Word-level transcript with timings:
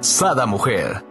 Sada 0.00 0.46
Mujer. 0.46 1.04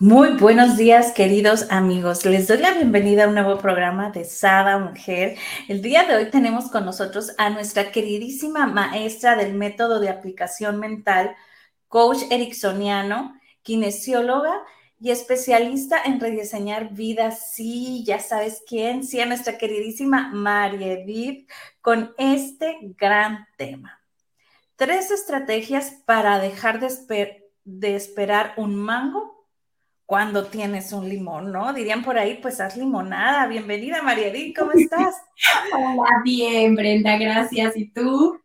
Muy 0.00 0.30
buenos 0.32 0.76
días, 0.76 1.12
queridos 1.12 1.70
amigos. 1.70 2.24
Les 2.24 2.48
doy 2.48 2.58
la 2.58 2.72
bienvenida 2.72 3.24
a 3.24 3.28
un 3.28 3.34
nuevo 3.34 3.58
programa 3.58 4.10
de 4.10 4.24
Sada 4.24 4.78
Mujer. 4.78 5.38
El 5.68 5.80
día 5.80 6.02
de 6.02 6.16
hoy 6.16 6.30
tenemos 6.30 6.72
con 6.72 6.84
nosotros 6.84 7.32
a 7.38 7.50
nuestra 7.50 7.92
queridísima 7.92 8.66
maestra 8.66 9.36
del 9.36 9.54
método 9.54 10.00
de 10.00 10.08
aplicación 10.08 10.80
mental, 10.80 11.36
coach 11.86 12.22
ericksoniano, 12.30 13.38
kinesióloga 13.62 14.52
y 14.98 15.12
especialista 15.12 16.02
en 16.04 16.18
rediseñar 16.18 16.94
vidas. 16.94 17.52
Sí, 17.54 18.02
ya 18.04 18.18
sabes 18.18 18.60
quién, 18.66 19.04
sí, 19.04 19.20
a 19.20 19.26
nuestra 19.26 19.56
queridísima 19.56 20.30
María 20.32 20.94
Edith 20.94 21.48
con 21.80 22.12
este 22.18 22.76
gran 22.98 23.46
tema. 23.56 24.03
Tres 24.76 25.10
estrategias 25.10 26.02
para 26.04 26.38
dejar 26.38 26.80
de, 26.80 27.50
de 27.64 27.96
esperar 27.96 28.54
un 28.56 28.74
mango 28.74 29.46
cuando 30.06 30.46
tienes 30.46 30.92
un 30.92 31.08
limón, 31.08 31.52
¿no? 31.52 31.72
Dirían 31.72 32.02
por 32.02 32.18
ahí, 32.18 32.38
pues 32.42 32.60
haz 32.60 32.76
limonada. 32.76 33.46
Bienvenida, 33.46 34.02
María 34.02 34.28
Edith, 34.28 34.56
¿cómo 34.56 34.72
estás? 34.74 35.14
Hola, 35.72 36.20
bien, 36.24 36.74
Brenda, 36.74 37.16
gracias. 37.16 37.76
¿Y 37.76 37.90
tú? 37.90 38.40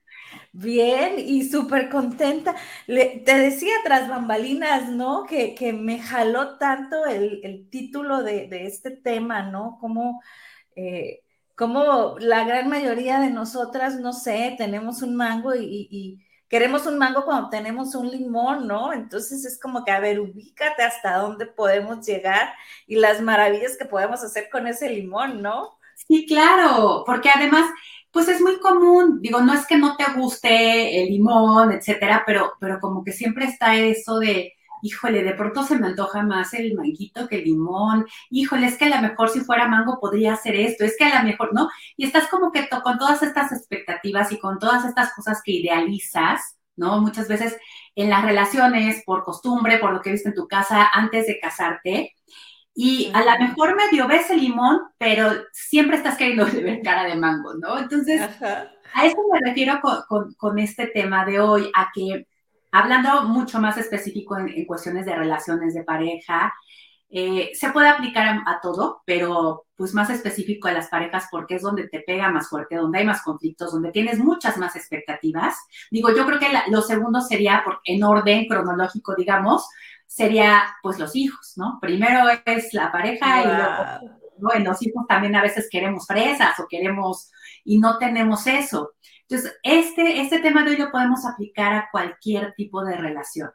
Bien 0.51 1.15
y 1.17 1.47
súper 1.47 1.89
contenta. 1.89 2.55
te 2.87 3.37
decía 3.37 3.73
tras 3.83 4.07
bambalinas, 4.07 4.89
¿no? 4.89 5.25
Que, 5.25 5.73
me 5.73 5.99
jaló 5.99 6.57
tanto 6.57 7.05
el, 7.05 7.67
título 7.69 8.23
de, 8.23 8.47
este 8.65 8.91
tema, 8.91 9.43
¿no? 9.43 9.77
Como, 9.79 10.21
eh, 10.75 11.21
como 11.59 12.15
la 12.19 12.45
gran 12.45 12.69
mayoría 12.69 13.19
de 13.19 13.31
nosotras, 13.31 13.99
no 13.99 14.13
sé, 14.13 14.55
tenemos 14.57 15.01
un 15.01 15.13
mango 15.17 15.53
y, 15.53 16.25
queremos 16.47 16.87
un 16.87 16.97
mango 16.97 17.25
cuando 17.25 17.49
tenemos 17.49 17.95
un 17.95 18.09
limón, 18.09 18.65
¿no? 18.65 18.93
Entonces 18.93 19.43
es 19.43 19.59
como 19.59 19.83
que, 19.83 19.91
a 19.91 19.99
ver, 19.99 20.21
ubícate 20.21 20.83
hasta 20.83 21.17
dónde 21.17 21.47
podemos 21.47 22.07
llegar 22.07 22.53
y 22.87 22.95
las 22.95 23.21
maravillas 23.21 23.75
que 23.77 23.83
podemos 23.83 24.23
hacer 24.23 24.47
con 24.49 24.67
ese 24.67 24.89
limón, 24.89 25.41
¿no? 25.41 25.77
Sí, 25.95 26.25
claro, 26.25 27.03
porque 27.05 27.29
además, 27.29 27.69
pues 28.09 28.29
es 28.29 28.39
muy 28.39 28.57
común, 28.59 29.19
digo, 29.21 29.41
no 29.41 29.53
es 29.53 29.67
que 29.67 29.77
no 29.77 29.97
te 29.97 30.05
guste 30.13 31.03
el 31.03 31.09
limón, 31.09 31.73
etcétera, 31.73 32.23
pero, 32.25 32.53
pero 32.61 32.79
como 32.79 33.03
que 33.03 33.11
siempre 33.11 33.45
está 33.45 33.75
eso 33.75 34.17
de, 34.17 34.53
híjole, 34.81 35.23
de 35.23 35.33
pronto 35.33 35.63
se 35.63 35.77
me 35.77 35.87
antoja 35.87 36.23
más 36.23 36.53
el 36.53 36.75
manguito 36.75 37.27
que 37.27 37.37
el 37.37 37.45
limón, 37.45 38.05
híjole, 38.29 38.67
es 38.67 38.77
que 38.77 38.85
a 38.85 39.01
lo 39.01 39.07
mejor 39.07 39.29
si 39.29 39.41
fuera 39.41 39.67
mango 39.67 39.99
podría 39.99 40.33
hacer 40.33 40.55
esto, 40.55 40.83
es 40.83 40.95
que 40.97 41.05
a 41.05 41.19
lo 41.19 41.27
mejor, 41.27 41.53
¿no? 41.53 41.69
Y 41.97 42.05
estás 42.05 42.27
como 42.27 42.51
que 42.51 42.67
con 42.69 42.97
todas 42.97 43.23
estas 43.23 43.51
expectativas 43.51 44.31
y 44.31 44.39
con 44.39 44.59
todas 44.59 44.85
estas 44.85 45.13
cosas 45.13 45.41
que 45.43 45.53
idealizas, 45.53 46.57
¿no? 46.75 47.01
Muchas 47.01 47.27
veces 47.27 47.57
en 47.95 48.09
las 48.09 48.23
relaciones, 48.23 49.03
por 49.05 49.23
costumbre, 49.23 49.79
por 49.79 49.93
lo 49.93 50.01
que 50.01 50.11
viste 50.11 50.29
en 50.29 50.35
tu 50.35 50.47
casa 50.47 50.89
antes 50.93 51.27
de 51.27 51.39
casarte, 51.39 52.13
y 52.81 53.11
a 53.13 53.21
lo 53.25 53.45
mejor 53.45 53.75
medio 53.75 54.07
ves 54.07 54.29
el 54.29 54.39
limón, 54.39 54.79
pero 54.97 55.33
siempre 55.51 55.97
estás 55.97 56.17
queriendo 56.17 56.45
ver 56.63 56.81
cara 56.81 57.03
de 57.03 57.15
mango, 57.15 57.53
¿no? 57.55 57.77
Entonces, 57.77 58.21
a 58.41 59.05
eso 59.05 59.17
me 59.31 59.39
refiero 59.45 59.81
con, 59.81 60.33
con 60.35 60.59
este 60.59 60.87
tema 60.87 61.25
de 61.25 61.41
hoy, 61.41 61.69
a 61.75 61.89
que 61.93 62.25
hablando 62.71 63.23
mucho 63.23 63.59
más 63.59 63.77
específico 63.77 64.37
en, 64.37 64.65
cuestiones 64.65 65.05
de 65.05 65.15
relaciones 65.15 65.73
de 65.73 65.83
pareja, 65.83 66.53
eh, 67.11 67.51
se 67.53 67.71
puede 67.71 67.89
aplicar 67.89 68.43
a, 68.45 68.59
todo, 68.61 69.01
pero 69.05 69.65
pues 69.75 69.93
más 69.95 70.09
específico 70.11 70.67
a 70.67 70.73
las 70.73 70.89
parejas 70.89 71.27
porque 71.31 71.55
es 71.55 71.63
donde 71.63 71.87
te 71.87 72.01
pega 72.01 72.29
más 72.29 72.49
fuerte, 72.49 72.75
donde 72.75 72.99
hay 72.99 73.05
más 73.05 73.23
conflictos, 73.23 73.71
donde 73.71 73.91
tienes 73.91 74.19
muchas 74.19 74.57
más 74.57 74.75
expectativas. 74.75 75.57
Digo, 75.89 76.09
yo 76.15 76.25
creo 76.25 76.39
que 76.39 76.49
lo 76.69 76.81
segundo 76.81 77.21
sería, 77.21 77.63
en 77.83 78.03
orden 78.03 78.47
cronológico, 78.47 79.15
digamos, 79.15 79.67
sería 80.05 80.75
pues 80.83 80.99
los 80.99 81.15
hijos, 81.15 81.53
¿no? 81.55 81.79
Primero 81.81 82.25
es 82.45 82.73
la 82.73 82.91
pareja 82.91 83.41
y 83.41 83.45
luego, 83.45 84.19
bueno, 84.37 84.71
los 84.71 84.81
hijos 84.81 85.05
también 85.07 85.35
a 85.35 85.41
veces 85.41 85.67
queremos 85.71 86.05
fresas 86.05 86.59
o 86.59 86.67
queremos 86.67 87.31
y 87.63 87.79
no 87.79 87.97
tenemos 87.97 88.45
eso. 88.47 88.93
Entonces, 89.29 89.59
este, 89.61 90.21
este 90.21 90.39
tema 90.39 90.63
de 90.63 90.71
hoy 90.71 90.77
lo 90.77 90.91
podemos 90.91 91.23
aplicar 91.25 91.73
a 91.73 91.89
cualquier 91.91 92.53
tipo 92.55 92.83
de 92.83 92.95
relación. 92.95 93.51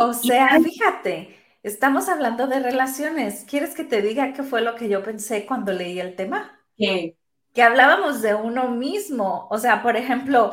o 0.00 0.12
sea, 0.12 0.58
fíjate, 0.60 1.36
estamos 1.62 2.08
hablando 2.08 2.48
de 2.48 2.58
relaciones. 2.58 3.44
¿Quieres 3.48 3.74
que 3.76 3.84
te 3.84 4.02
diga 4.02 4.32
qué 4.32 4.42
fue 4.42 4.62
lo 4.62 4.74
que 4.74 4.88
yo 4.88 5.04
pensé 5.04 5.46
cuando 5.46 5.72
leí 5.72 6.00
el 6.00 6.16
tema? 6.16 6.60
Que 6.76 7.62
hablábamos 7.62 8.22
de 8.22 8.34
uno 8.34 8.68
mismo. 8.70 9.46
O 9.50 9.58
sea, 9.58 9.82
por 9.82 9.96
ejemplo, 9.96 10.52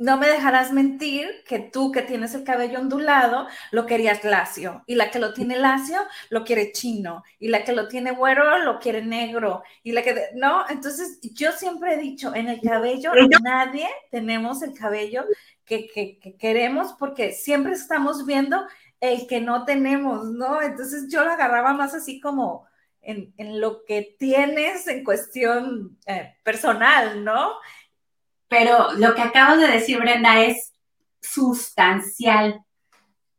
no 0.00 0.16
me 0.16 0.28
dejarás 0.28 0.72
mentir 0.72 1.28
que 1.46 1.58
tú 1.58 1.92
que 1.92 2.00
tienes 2.00 2.34
el 2.34 2.42
cabello 2.42 2.80
ondulado 2.80 3.46
lo 3.70 3.84
querías 3.84 4.24
lacio 4.24 4.82
y 4.86 4.94
la 4.94 5.10
que 5.10 5.18
lo 5.18 5.34
tiene 5.34 5.58
lacio 5.58 5.98
lo 6.30 6.42
quiere 6.42 6.72
chino 6.72 7.22
y 7.38 7.48
la 7.48 7.64
que 7.64 7.72
lo 7.72 7.86
tiene 7.86 8.12
güero 8.12 8.58
lo 8.64 8.78
quiere 8.78 9.02
negro 9.02 9.62
y 9.82 9.92
la 9.92 10.02
que 10.02 10.30
no, 10.34 10.64
entonces 10.70 11.20
yo 11.34 11.52
siempre 11.52 11.94
he 11.94 11.98
dicho, 11.98 12.34
en 12.34 12.48
el 12.48 12.62
cabello 12.62 13.12
nadie 13.42 13.86
tenemos 14.10 14.62
el 14.62 14.72
cabello 14.72 15.26
que, 15.66 16.18
queremos 16.38 16.94
porque 16.98 17.32
siempre 17.32 17.74
estamos 17.74 18.24
viendo 18.24 18.66
el 19.00 19.26
que 19.26 19.42
no 19.42 19.66
tenemos, 19.66 20.24
¿no? 20.30 20.62
Entonces 20.62 21.08
yo 21.12 21.24
lo 21.24 21.30
agarraba 21.30 21.74
más 21.74 21.94
así 21.94 22.20
como 22.20 22.66
en, 23.02 23.60
lo 23.60 23.84
que 23.84 24.16
tienes 24.18 24.86
en 24.86 25.04
cuestión 25.04 25.98
eh, 26.06 26.34
personal, 26.42 27.22
¿no? 27.22 27.52
Pero 28.50 28.92
lo 28.96 29.14
que 29.14 29.22
acabo 29.22 29.56
de 29.56 29.68
decir, 29.68 30.00
Brenda, 30.00 30.42
es 30.42 30.74
sustancial. 31.22 32.60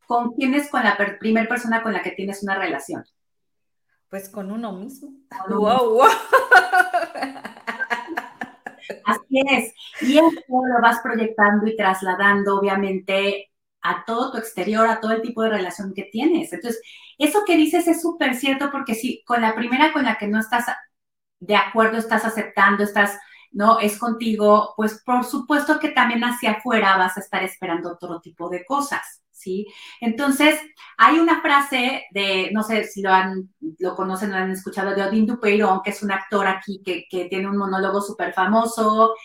¿Con 0.08 0.32
quién 0.32 0.54
es 0.54 0.70
con 0.70 0.86
la 0.86 0.98
primera 1.20 1.50
persona 1.50 1.84
con 1.84 1.92
la 1.92 2.02
que 2.02 2.12
tienes 2.12 2.42
una 2.44 2.56
relación? 2.56 3.04
Pues 4.10 4.30
con 4.30 4.52
uno 4.52 4.72
mismo. 4.72 5.12
wow, 5.50 6.04
Así 9.06 9.42
es. 9.50 9.74
Y 10.00 10.18
eso 10.18 10.42
lo 10.50 10.82
vas 10.82 11.02
proyectando 11.02 11.68
y 11.68 11.76
trasladando, 11.76 12.58
obviamente, 12.58 13.52
a 13.82 14.06
todo 14.06 14.32
tu 14.32 14.38
exterior, 14.38 14.88
a 14.88 15.02
todo 15.02 15.12
el 15.12 15.22
tipo 15.22 15.44
de 15.44 15.50
relación 15.50 15.94
que 15.94 16.04
tienes. 16.04 16.54
Entonces, 16.54 16.82
eso 17.18 17.42
que 17.46 17.58
dices 17.58 17.86
es 17.88 18.02
súper 18.02 18.36
cierto 18.36 18.72
porque 18.72 18.96
si 18.96 19.24
con 19.26 19.42
la 19.42 19.56
primera 19.56 19.92
con 19.92 20.04
la 20.04 20.18
que 20.18 20.28
no 20.28 20.40
estás 20.40 20.68
de 21.40 21.56
acuerdo, 21.58 21.98
estás 21.98 22.24
aceptando, 22.24 22.86
estás 22.86 23.20
¿no? 23.52 23.80
Es 23.80 23.98
contigo, 23.98 24.74
pues 24.76 25.02
por 25.06 25.24
supuesto 25.26 25.80
que 25.80 25.90
también 25.90 26.24
hacia 26.24 26.54
afuera 26.54 26.98
vas 26.98 27.18
a 27.18 27.20
estar 27.20 27.44
esperando 27.44 27.92
otro 27.92 28.22
tipo 28.22 28.50
de 28.50 28.66
cosas, 28.66 29.22
¿sí? 29.32 29.68
Entonces, 30.00 30.60
hay 30.98 31.20
una 31.20 31.42
frase 31.42 32.06
de, 32.12 32.50
no 32.54 32.64
sé 32.64 32.86
si 32.86 33.02
lo 33.02 33.12
han, 33.12 33.50
lo 33.80 33.96
conocen 33.96 34.32
o 34.34 34.36
han 34.36 34.52
escuchado, 34.52 34.96
de 34.96 35.04
Odín 35.04 35.26
Dupeirón, 35.26 35.82
que 35.84 35.92
es 35.92 36.02
un 36.04 36.12
actor 36.12 36.48
aquí 36.48 36.82
que, 36.84 37.28
tiene 37.30 37.50
un 37.50 37.58
monólogo 37.58 38.02
súper 38.02 38.34
famoso, 38.34 39.16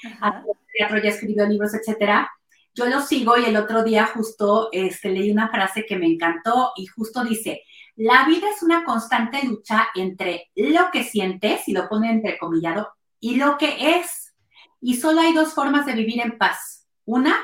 teatro, 0.77 0.99
ya 1.03 1.11
escribió 1.11 1.47
libros, 1.47 1.75
etcétera. 1.75 2.31
Yo 2.75 2.87
lo 2.87 3.01
sigo 3.01 3.39
y 3.39 3.45
el 3.45 3.57
otro 3.57 3.83
día 3.83 4.07
justo 4.07 4.69
este, 4.73 5.09
leí 5.11 5.31
una 5.31 5.49
frase 5.49 5.87
que 5.87 5.97
me 5.97 6.07
encantó 6.07 6.72
y 6.77 6.87
justo 6.87 7.25
dice, 7.25 7.63
la 7.97 8.27
vida 8.27 8.49
es 8.55 8.63
una 8.63 8.84
constante 8.84 9.43
lucha 9.47 9.89
entre 9.95 10.51
lo 10.55 10.91
que 10.93 11.03
sientes, 11.03 11.67
y 11.67 11.72
lo 11.72 11.89
pone 11.89 12.11
entrecomillado, 12.11 12.91
y 13.21 13.36
lo 13.36 13.59
que 13.59 13.98
es. 13.98 14.34
Y 14.80 14.97
solo 14.97 15.21
hay 15.21 15.33
dos 15.33 15.54
formas 15.54 15.86
de 15.86 15.95
vivir 15.95 16.21
en 16.21 16.39
paz. 16.39 16.86
Una, 17.04 17.36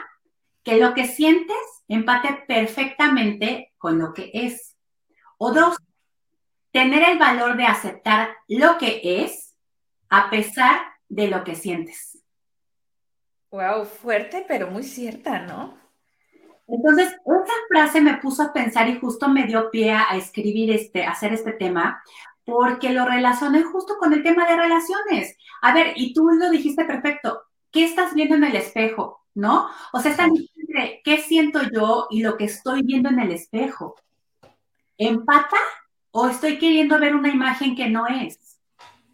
que 0.62 0.76
lo 0.78 0.94
que 0.94 1.06
sientes 1.06 1.56
empate 1.88 2.44
perfectamente 2.46 3.72
con 3.78 3.98
lo 3.98 4.12
que 4.12 4.30
es. 4.32 4.76
O 5.38 5.52
dos, 5.52 5.76
tener 6.70 7.08
el 7.08 7.18
valor 7.18 7.56
de 7.56 7.64
aceptar 7.64 8.30
lo 8.48 8.78
que 8.78 9.00
es 9.02 9.54
a 10.08 10.30
pesar 10.30 10.80
de 11.08 11.28
lo 11.28 11.44
que 11.44 11.54
sientes. 11.54 12.22
Wow, 13.50 13.84
fuerte, 13.84 14.44
pero 14.48 14.70
muy 14.70 14.82
cierta, 14.82 15.40
¿no? 15.40 15.78
Entonces, 16.66 17.08
esa 17.08 17.54
frase 17.68 18.00
me 18.00 18.16
puso 18.16 18.42
a 18.42 18.52
pensar 18.52 18.88
y 18.88 18.98
justo 18.98 19.28
me 19.28 19.44
dio 19.44 19.70
pie 19.70 19.92
a 19.92 20.16
escribir 20.16 20.70
este, 20.70 21.04
a 21.04 21.10
hacer 21.10 21.34
este 21.34 21.52
tema, 21.52 22.02
porque 22.44 22.90
lo 22.90 23.04
relacioné 23.04 23.62
justo 23.62 23.96
con 23.98 24.12
el 24.12 24.22
tema 24.22 24.46
de 24.46 24.56
relaciones. 24.56 25.36
A 25.60 25.72
ver, 25.74 25.92
y 25.96 26.12
tú 26.12 26.28
lo 26.30 26.50
dijiste 26.50 26.84
perfecto, 26.84 27.42
¿qué 27.70 27.84
estás 27.84 28.14
viendo 28.14 28.36
en 28.36 28.44
el 28.44 28.56
espejo? 28.56 29.20
¿No? 29.34 29.68
O 29.92 30.00
sea, 30.00 30.10
esta 30.10 30.24
entre 30.24 31.00
qué 31.04 31.18
siento 31.18 31.60
yo 31.72 32.06
y 32.10 32.22
lo 32.22 32.36
que 32.36 32.44
estoy 32.44 32.82
viendo 32.82 33.08
en 33.08 33.20
el 33.20 33.32
espejo. 33.32 33.96
¿Empata 34.98 35.56
o 36.10 36.28
estoy 36.28 36.58
queriendo 36.58 36.98
ver 36.98 37.14
una 37.14 37.30
imagen 37.30 37.74
que 37.74 37.88
no 37.88 38.06
es? 38.06 38.58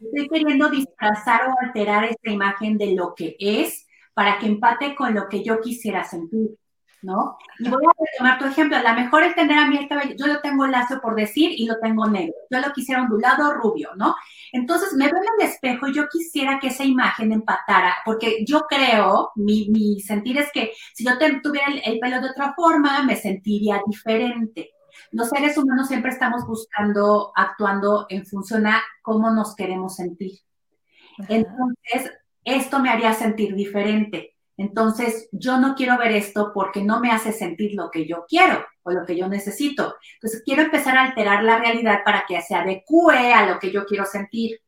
Estoy 0.00 0.28
queriendo 0.28 0.68
disfrazar 0.68 1.48
o 1.48 1.54
alterar 1.64 2.04
esta 2.04 2.30
imagen 2.30 2.78
de 2.78 2.94
lo 2.94 3.14
que 3.14 3.36
es 3.38 3.86
para 4.14 4.38
que 4.38 4.46
empate 4.46 4.94
con 4.94 5.14
lo 5.14 5.28
que 5.28 5.44
yo 5.44 5.60
quisiera 5.60 6.04
sentir. 6.04 6.56
¿No? 7.02 7.38
Y 7.58 7.68
voy 7.68 7.84
a 7.84 8.18
tomar 8.18 8.38
tu 8.38 8.46
ejemplo, 8.46 8.76
a 8.76 8.82
lo 8.82 8.94
mejor 8.94 9.22
es 9.22 9.34
tener 9.34 9.58
a 9.58 9.66
mí 9.66 9.76
el 9.76 9.88
cabello, 9.88 10.14
yo 10.16 10.26
lo 10.26 10.40
tengo 10.40 10.66
lacio 10.66 11.00
por 11.00 11.14
decir 11.14 11.52
y 11.56 11.66
lo 11.66 11.78
tengo 11.78 12.06
negro, 12.06 12.34
yo 12.50 12.60
lo 12.60 12.72
quisiera 12.72 13.02
ondulado 13.02 13.54
rubio, 13.54 13.90
¿no? 13.96 14.14
Entonces 14.52 14.92
me 14.94 15.06
veo 15.06 15.16
en 15.16 15.42
el 15.42 15.48
espejo 15.48 15.86
y 15.86 15.94
yo 15.94 16.08
quisiera 16.08 16.58
que 16.58 16.68
esa 16.68 16.84
imagen 16.84 17.32
empatara, 17.32 17.96
porque 18.04 18.44
yo 18.44 18.62
creo, 18.68 19.30
mi, 19.36 19.68
mi 19.70 20.00
sentir 20.00 20.38
es 20.38 20.50
que 20.52 20.72
si 20.94 21.04
yo 21.04 21.12
tuviera 21.42 21.66
el, 21.84 21.98
pelo 21.98 22.20
de 22.20 22.30
otra 22.30 22.54
forma, 22.54 23.02
me 23.02 23.16
sentiría 23.16 23.80
diferente. 23.86 24.70
Los 25.12 25.28
seres 25.28 25.56
humanos 25.56 25.88
siempre 25.88 26.10
estamos 26.10 26.46
buscando, 26.46 27.32
actuando 27.34 28.06
en 28.08 28.26
función 28.26 28.66
a 28.66 28.82
cómo 29.02 29.30
nos 29.30 29.54
queremos 29.54 29.96
sentir. 29.96 30.40
Entonces, 31.28 32.12
esto 32.44 32.78
me 32.80 32.90
haría 32.90 33.12
sentir 33.12 33.54
diferente. 33.54 34.37
Entonces, 34.58 35.28
yo 35.30 35.56
no 35.58 35.76
quiero 35.76 35.96
ver 35.96 36.10
esto 36.12 36.50
porque 36.52 36.82
no 36.82 36.98
me 36.98 37.12
hace 37.12 37.32
sentir 37.32 37.74
lo 37.74 37.90
que 37.90 38.06
yo 38.06 38.26
quiero 38.28 38.66
o 38.82 38.90
lo 38.90 39.06
que 39.06 39.16
yo 39.16 39.28
necesito. 39.28 39.94
Entonces, 40.14 40.42
quiero 40.44 40.62
empezar 40.62 40.98
a 40.98 41.04
alterar 41.04 41.44
la 41.44 41.58
realidad 41.58 42.00
para 42.04 42.24
que 42.26 42.42
se 42.42 42.56
adecue 42.56 43.32
a 43.32 43.46
lo 43.46 43.60
que 43.60 43.70
yo 43.70 43.86
quiero 43.86 44.04
sentir. 44.04 44.60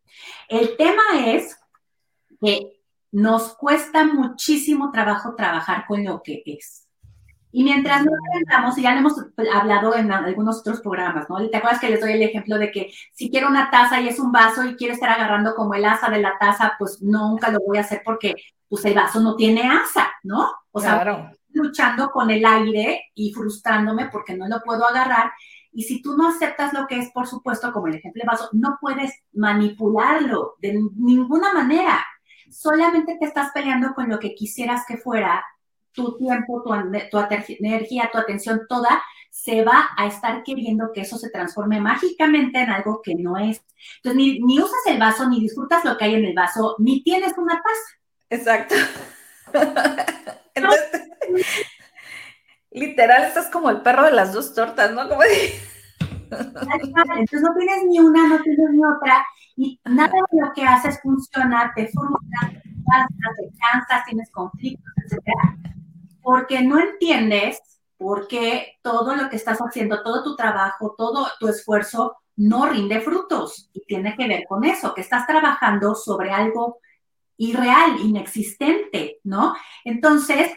El 0.49 0.77
tema 0.77 1.03
es 1.27 1.59
que 2.41 2.81
nos 3.11 3.57
cuesta 3.57 4.05
muchísimo 4.05 4.93
trabajo 4.93 5.35
trabajar 5.35 5.85
con 5.89 6.05
lo 6.05 6.23
que 6.23 6.45
es. 6.47 6.87
Y 7.51 7.65
mientras 7.65 8.05
no 8.05 8.13
aprendamos, 8.13 8.79
y 8.79 8.83
ya 8.83 8.93
lo 8.93 9.01
hemos 9.01 9.17
hablado 9.53 9.97
en 9.97 10.13
algunos 10.13 10.61
otros 10.61 10.81
programas, 10.81 11.29
¿no? 11.29 11.51
¿Te 11.51 11.57
acuerdas 11.57 11.81
que 11.81 11.91
les 11.91 12.01
doy 12.01 12.13
el 12.13 12.23
ejemplo 12.23 12.59
de 12.59 12.71
que 12.71 12.93
si 13.13 13.29
quiero 13.29 13.49
una 13.49 13.73
taza 13.73 14.01
y 14.01 14.07
es 14.07 14.21
un 14.21 14.31
vaso 14.31 14.63
y 14.63 14.77
quiero 14.77 14.95
estar 14.95 15.11
agarrando 15.11 15.57
como 15.57 15.75
el 15.75 15.85
asa 15.85 16.11
de 16.11 16.21
la 16.21 16.39
taza, 16.39 16.75
pues 16.79 17.03
nunca 17.03 17.51
lo 17.51 17.59
voy 17.67 17.79
a 17.79 17.81
hacer 17.81 18.03
porque 18.05 18.37
pues 18.71 18.85
el 18.85 18.95
vaso 18.95 19.19
no 19.21 19.35
tiene 19.35 19.69
asa, 19.69 20.13
¿no? 20.23 20.49
O 20.71 20.81
sea, 20.81 21.35
luchando 21.53 22.11
con 22.13 22.31
el 22.31 22.47
aire 22.47 23.11
y 23.15 23.33
frustrándome 23.33 24.09
porque 24.11 24.37
no 24.37 24.47
lo 24.47 24.61
puedo 24.61 24.87
agarrar. 24.87 25.33
Y 25.73 25.83
si 25.83 26.01
tú 26.01 26.17
no 26.17 26.29
aceptas 26.29 26.73
lo 26.73 26.87
que 26.87 26.99
es, 26.99 27.11
por 27.11 27.27
supuesto, 27.27 27.73
como 27.73 27.89
el 27.89 27.97
ejemplo 27.97 28.21
del 28.21 28.29
vaso, 28.29 28.49
no 28.53 28.79
puedes 28.81 29.13
manipularlo 29.33 30.55
de 30.59 30.81
ninguna 30.95 31.53
manera. 31.53 32.07
Solamente 32.49 33.17
te 33.19 33.27
estás 33.27 33.51
peleando 33.53 33.93
con 33.93 34.09
lo 34.09 34.21
que 34.21 34.37
quisieras 34.37 34.85
que 34.87 34.97
fuera 34.97 35.45
tu 35.93 36.17
tiempo, 36.17 36.63
tu, 36.63 36.73
energía, 36.73 38.09
tu 38.13 38.19
atención, 38.19 38.63
toda 38.69 39.03
se 39.31 39.65
va 39.65 39.91
a 39.97 40.07
estar 40.07 40.45
queriendo 40.45 40.93
que 40.93 41.01
eso 41.01 41.19
se 41.19 41.31
transforme 41.31 41.81
mágicamente 41.81 42.61
en 42.61 42.71
algo 42.71 43.01
que 43.03 43.17
no 43.17 43.37
es. 43.37 43.65
Entonces, 43.97 44.17
ni, 44.17 44.39
ni, 44.41 44.61
usas 44.61 44.87
el 44.87 45.01
vaso, 45.01 45.29
ni 45.29 45.41
disfrutas 45.41 45.85
lo 45.85 45.97
que 45.97 46.05
hay 46.05 46.15
en 46.15 46.25
el 46.25 46.35
vaso, 46.35 46.77
ni 46.79 47.03
tienes 47.03 47.37
una 47.37 47.55
taza. 47.55 48.00
Exacto. 48.31 48.75
Entonces, 50.55 51.11
literal, 52.71 53.25
estás 53.25 53.51
como 53.51 53.69
el 53.71 53.83
perro 53.83 54.05
de 54.05 54.13
las 54.13 54.33
dos 54.33 54.55
tortas, 54.55 54.93
¿no? 54.93 55.09
Como 55.09 55.23
Entonces 55.23 57.43
no 57.43 57.55
tienes 57.59 57.85
ni 57.89 57.99
una, 57.99 58.29
no 58.29 58.41
tienes 58.43 58.71
ni 58.71 58.85
otra, 58.85 59.27
y 59.57 59.81
nada 59.85 60.13
de 60.33 60.41
lo 60.41 60.53
que 60.55 60.65
haces 60.65 61.01
funciona, 61.03 61.73
te 61.75 61.89
frustras, 61.89 62.53
te 62.53 63.51
cansas, 63.59 64.05
tienes 64.07 64.31
conflictos, 64.31 64.93
etcétera 65.05 65.57
porque 66.23 66.63
no 66.63 66.79
entiendes 66.79 67.61
por 67.97 68.29
qué 68.29 68.79
todo 68.83 69.15
lo 69.15 69.29
que 69.29 69.37
estás 69.37 69.59
haciendo, 69.59 70.03
todo 70.03 70.23
tu 70.23 70.37
trabajo, 70.37 70.95
todo 70.97 71.27
tu 71.39 71.49
esfuerzo 71.49 72.17
no 72.37 72.67
rinde 72.67 73.01
frutos. 73.01 73.69
Y 73.73 73.85
tiene 73.85 74.17
que 74.17 74.27
ver 74.27 74.45
con 74.49 74.65
eso, 74.65 74.95
que 74.95 75.03
estás 75.03 75.27
trabajando 75.27 75.95
sobre 75.95 76.31
algo 76.31 76.79
irreal, 77.41 77.99
inexistente, 78.01 79.19
¿no? 79.25 79.55
Entonces, 79.83 80.53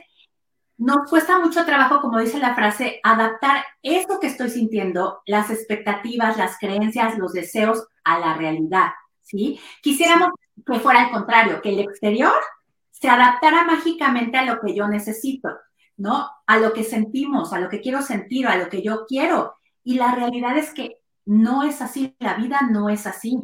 nos 0.77 1.09
cuesta 1.09 1.39
mucho 1.39 1.65
trabajo, 1.65 2.01
como 2.01 2.19
dice 2.19 2.39
la 2.39 2.55
frase, 2.55 2.99
adaptar 3.03 3.63
eso 3.81 4.19
que 4.19 4.27
estoy 4.27 4.49
sintiendo, 4.49 5.21
las 5.25 5.49
expectativas, 5.49 6.37
las 6.37 6.57
creencias, 6.59 7.17
los 7.17 7.31
deseos 7.31 7.87
a 8.03 8.19
la 8.19 8.33
realidad, 8.33 8.89
¿sí? 9.21 9.61
Quisiéramos 9.81 10.31
que 10.65 10.79
fuera 10.79 11.05
al 11.05 11.11
contrario, 11.11 11.61
que 11.61 11.69
el 11.69 11.79
exterior 11.79 12.35
se 12.91 13.09
adaptara 13.09 13.63
mágicamente 13.63 14.37
a 14.37 14.45
lo 14.45 14.59
que 14.59 14.75
yo 14.75 14.89
necesito, 14.89 15.49
¿no? 15.95 16.29
A 16.47 16.57
lo 16.57 16.73
que 16.73 16.83
sentimos, 16.83 17.53
a 17.53 17.61
lo 17.61 17.69
que 17.69 17.79
quiero 17.79 18.01
sentir, 18.01 18.45
a 18.45 18.57
lo 18.57 18.67
que 18.67 18.81
yo 18.81 19.05
quiero. 19.07 19.55
Y 19.85 19.95
la 19.95 20.13
realidad 20.15 20.57
es 20.57 20.73
que 20.73 20.97
no 21.25 21.63
es 21.63 21.81
así, 21.81 22.13
la 22.19 22.33
vida 22.33 22.59
no 22.69 22.89
es 22.89 23.07
así. 23.07 23.39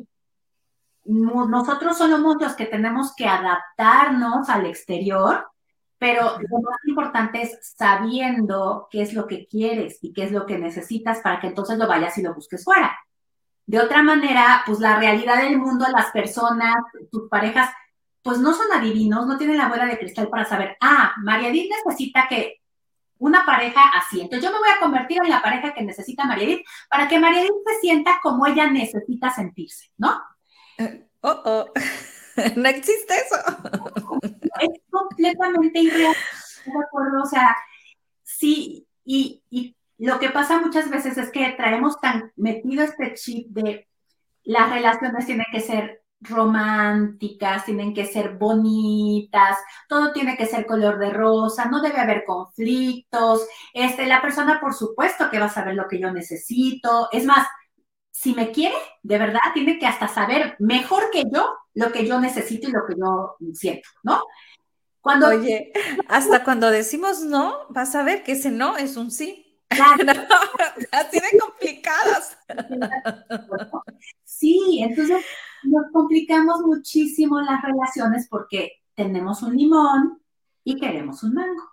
Nosotros 1.09 1.97
somos 1.97 2.39
los 2.39 2.53
que 2.53 2.67
tenemos 2.67 3.15
que 3.15 3.25
adaptarnos 3.25 4.47
al 4.47 4.67
exterior, 4.67 5.50
pero 5.97 6.38
lo 6.38 6.59
más 6.61 6.77
importante 6.85 7.41
es 7.41 7.73
sabiendo 7.75 8.88
qué 8.91 9.01
es 9.01 9.13
lo 9.13 9.25
que 9.25 9.47
quieres 9.47 9.97
y 10.03 10.13
qué 10.13 10.25
es 10.25 10.31
lo 10.31 10.45
que 10.45 10.59
necesitas 10.59 11.19
para 11.21 11.39
que 11.39 11.47
entonces 11.47 11.79
lo 11.79 11.88
vayas 11.88 12.15
y 12.19 12.21
lo 12.21 12.35
busques 12.35 12.63
fuera. 12.63 12.95
De 13.65 13.79
otra 13.79 14.03
manera, 14.03 14.61
pues 14.67 14.79
la 14.81 15.00
realidad 15.00 15.41
del 15.41 15.57
mundo, 15.57 15.88
las 15.91 16.11
personas, 16.11 16.75
tus 17.11 17.27
parejas, 17.27 17.71
pues 18.21 18.38
no 18.38 18.53
son 18.53 18.71
adivinos, 18.71 19.25
no 19.25 19.39
tienen 19.39 19.57
la 19.57 19.67
bola 19.69 19.88
de 19.88 19.97
cristal 19.97 20.29
para 20.29 20.45
saber, 20.45 20.77
ah, 20.79 21.13
María 21.23 21.50
Edith 21.50 21.71
necesita 21.85 22.27
que 22.29 22.61
una 23.17 23.47
pareja 23.47 23.81
así. 23.95 24.21
Entonces 24.21 24.47
yo 24.47 24.53
me 24.53 24.59
voy 24.59 24.69
a 24.69 24.79
convertir 24.79 25.17
en 25.23 25.29
la 25.31 25.41
pareja 25.41 25.73
que 25.73 25.81
necesita 25.81 26.25
María 26.25 26.44
Edith 26.44 26.67
para 26.88 27.07
que 27.07 27.19
María 27.19 27.41
Edith 27.41 27.53
se 27.65 27.79
sienta 27.81 28.19
como 28.21 28.45
ella 28.45 28.69
necesita 28.69 29.31
sentirse, 29.31 29.89
¿no? 29.97 30.21
Oh, 31.22 31.42
oh. 31.46 31.66
no 32.56 32.70
existe 32.70 33.14
eso. 33.14 33.36
Es 34.62 34.81
completamente 34.90 35.80
irreal, 35.80 36.16
¿de 36.66 36.84
acuerdo? 36.84 37.24
O 37.24 37.26
sea, 37.26 37.56
sí, 38.24 38.86
y, 39.06 39.42
y 39.50 39.74
lo 39.98 40.20
que 40.20 40.30
pasa 40.30 40.60
muchas 40.60 40.90
veces 40.90 41.18
es 41.18 41.31
que 41.31 41.52
traemos 41.52 42.00
tan 42.02 42.34
metido 42.36 42.84
este 42.84 43.14
chip 43.14 43.48
de 43.52 43.88
las 44.44 44.70
relaciones 44.70 45.26
tienen 45.26 45.46
que 45.52 45.62
ser 45.62 46.02
románticas, 46.22 47.66
tienen 47.66 47.94
que 47.94 48.06
ser 48.06 48.38
bonitas, 48.38 49.58
todo 49.88 50.12
tiene 50.12 50.36
que 50.36 50.46
ser 50.46 50.66
color 50.66 51.00
de 51.00 51.12
rosa, 51.12 51.66
no 51.66 51.81
debe 51.81 52.00
haber 52.00 52.26
conflictos. 52.26 53.48
Este, 53.74 54.06
la 54.06 54.22
persona, 54.22 54.60
por 54.60 54.74
supuesto, 54.74 55.30
que 55.30 55.40
va 55.40 55.46
a 55.46 55.50
saber 55.50 55.76
lo 55.76 55.88
que 55.88 56.00
yo 56.00 56.12
necesito. 56.12 57.09
Es 57.12 57.26
más, 57.26 57.48
si 58.19 58.33
me 58.33 58.52
quiere, 58.52 58.76
de 59.02 59.18
verdad, 59.18 59.40
tiene 59.54 59.80
que 59.80 59.88
hasta 59.88 60.09
saber 60.09 60.57
mejor 60.59 61.09
que 61.09 61.23
yo 61.33 61.56
lo 61.73 61.90
que 61.94 62.06
yo 62.06 62.19
necesito 62.19 62.68
y 62.68 62.73
lo 62.73 62.85
que 62.85 62.95
yo 62.99 63.38
siento, 63.54 63.88
¿no? 64.04 64.21
Cuando, 64.99 65.30
Oye, 65.30 65.71
hasta 66.09 66.44
cuando 66.44 66.69
decimos 66.69 67.21
no, 67.21 67.59
vas 67.69 67.95
a 67.95 68.04
ver 68.04 68.23
que 68.23 68.33
ese 68.33 68.52
no 68.52 68.76
es 68.76 68.97
un 68.97 69.09
sí. 69.09 69.57
así 69.69 71.19
de 71.19 71.40
complicadas. 71.40 72.38
Sí, 74.26 74.80
entonces 74.81 75.26
nos 75.64 75.92
complicamos 75.92 76.61
muchísimo 76.61 77.42
las 77.42 77.61
relaciones 77.61 78.28
porque 78.30 78.83
tenemos 78.95 79.44
un 79.44 79.56
limón 79.56 80.21
y 80.64 80.78
queremos 80.78 81.23
un 81.23 81.33
mango, 81.33 81.64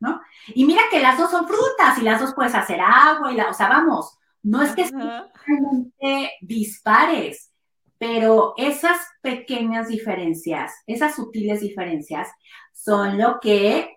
¿no? 0.00 0.20
Y 0.48 0.64
mira 0.64 0.82
que 0.90 1.00
las 1.00 1.18
dos 1.18 1.30
son 1.30 1.46
frutas 1.46 1.98
y 1.98 2.02
las 2.02 2.20
dos 2.20 2.34
puedes 2.34 2.54
hacer 2.54 2.80
agua 2.80 3.30
y 3.32 3.36
la, 3.36 3.50
o 3.50 3.54
sea, 3.54 3.68
vamos, 3.68 4.18
no 4.44 4.62
es 4.62 4.72
que 4.74 4.84
realmente 4.84 5.93
dispares, 6.40 7.52
pero 7.98 8.54
esas 8.56 8.98
pequeñas 9.22 9.88
diferencias, 9.88 10.72
esas 10.86 11.14
sutiles 11.14 11.60
diferencias 11.60 12.28
son 12.72 13.18
lo 13.18 13.40
que 13.40 13.96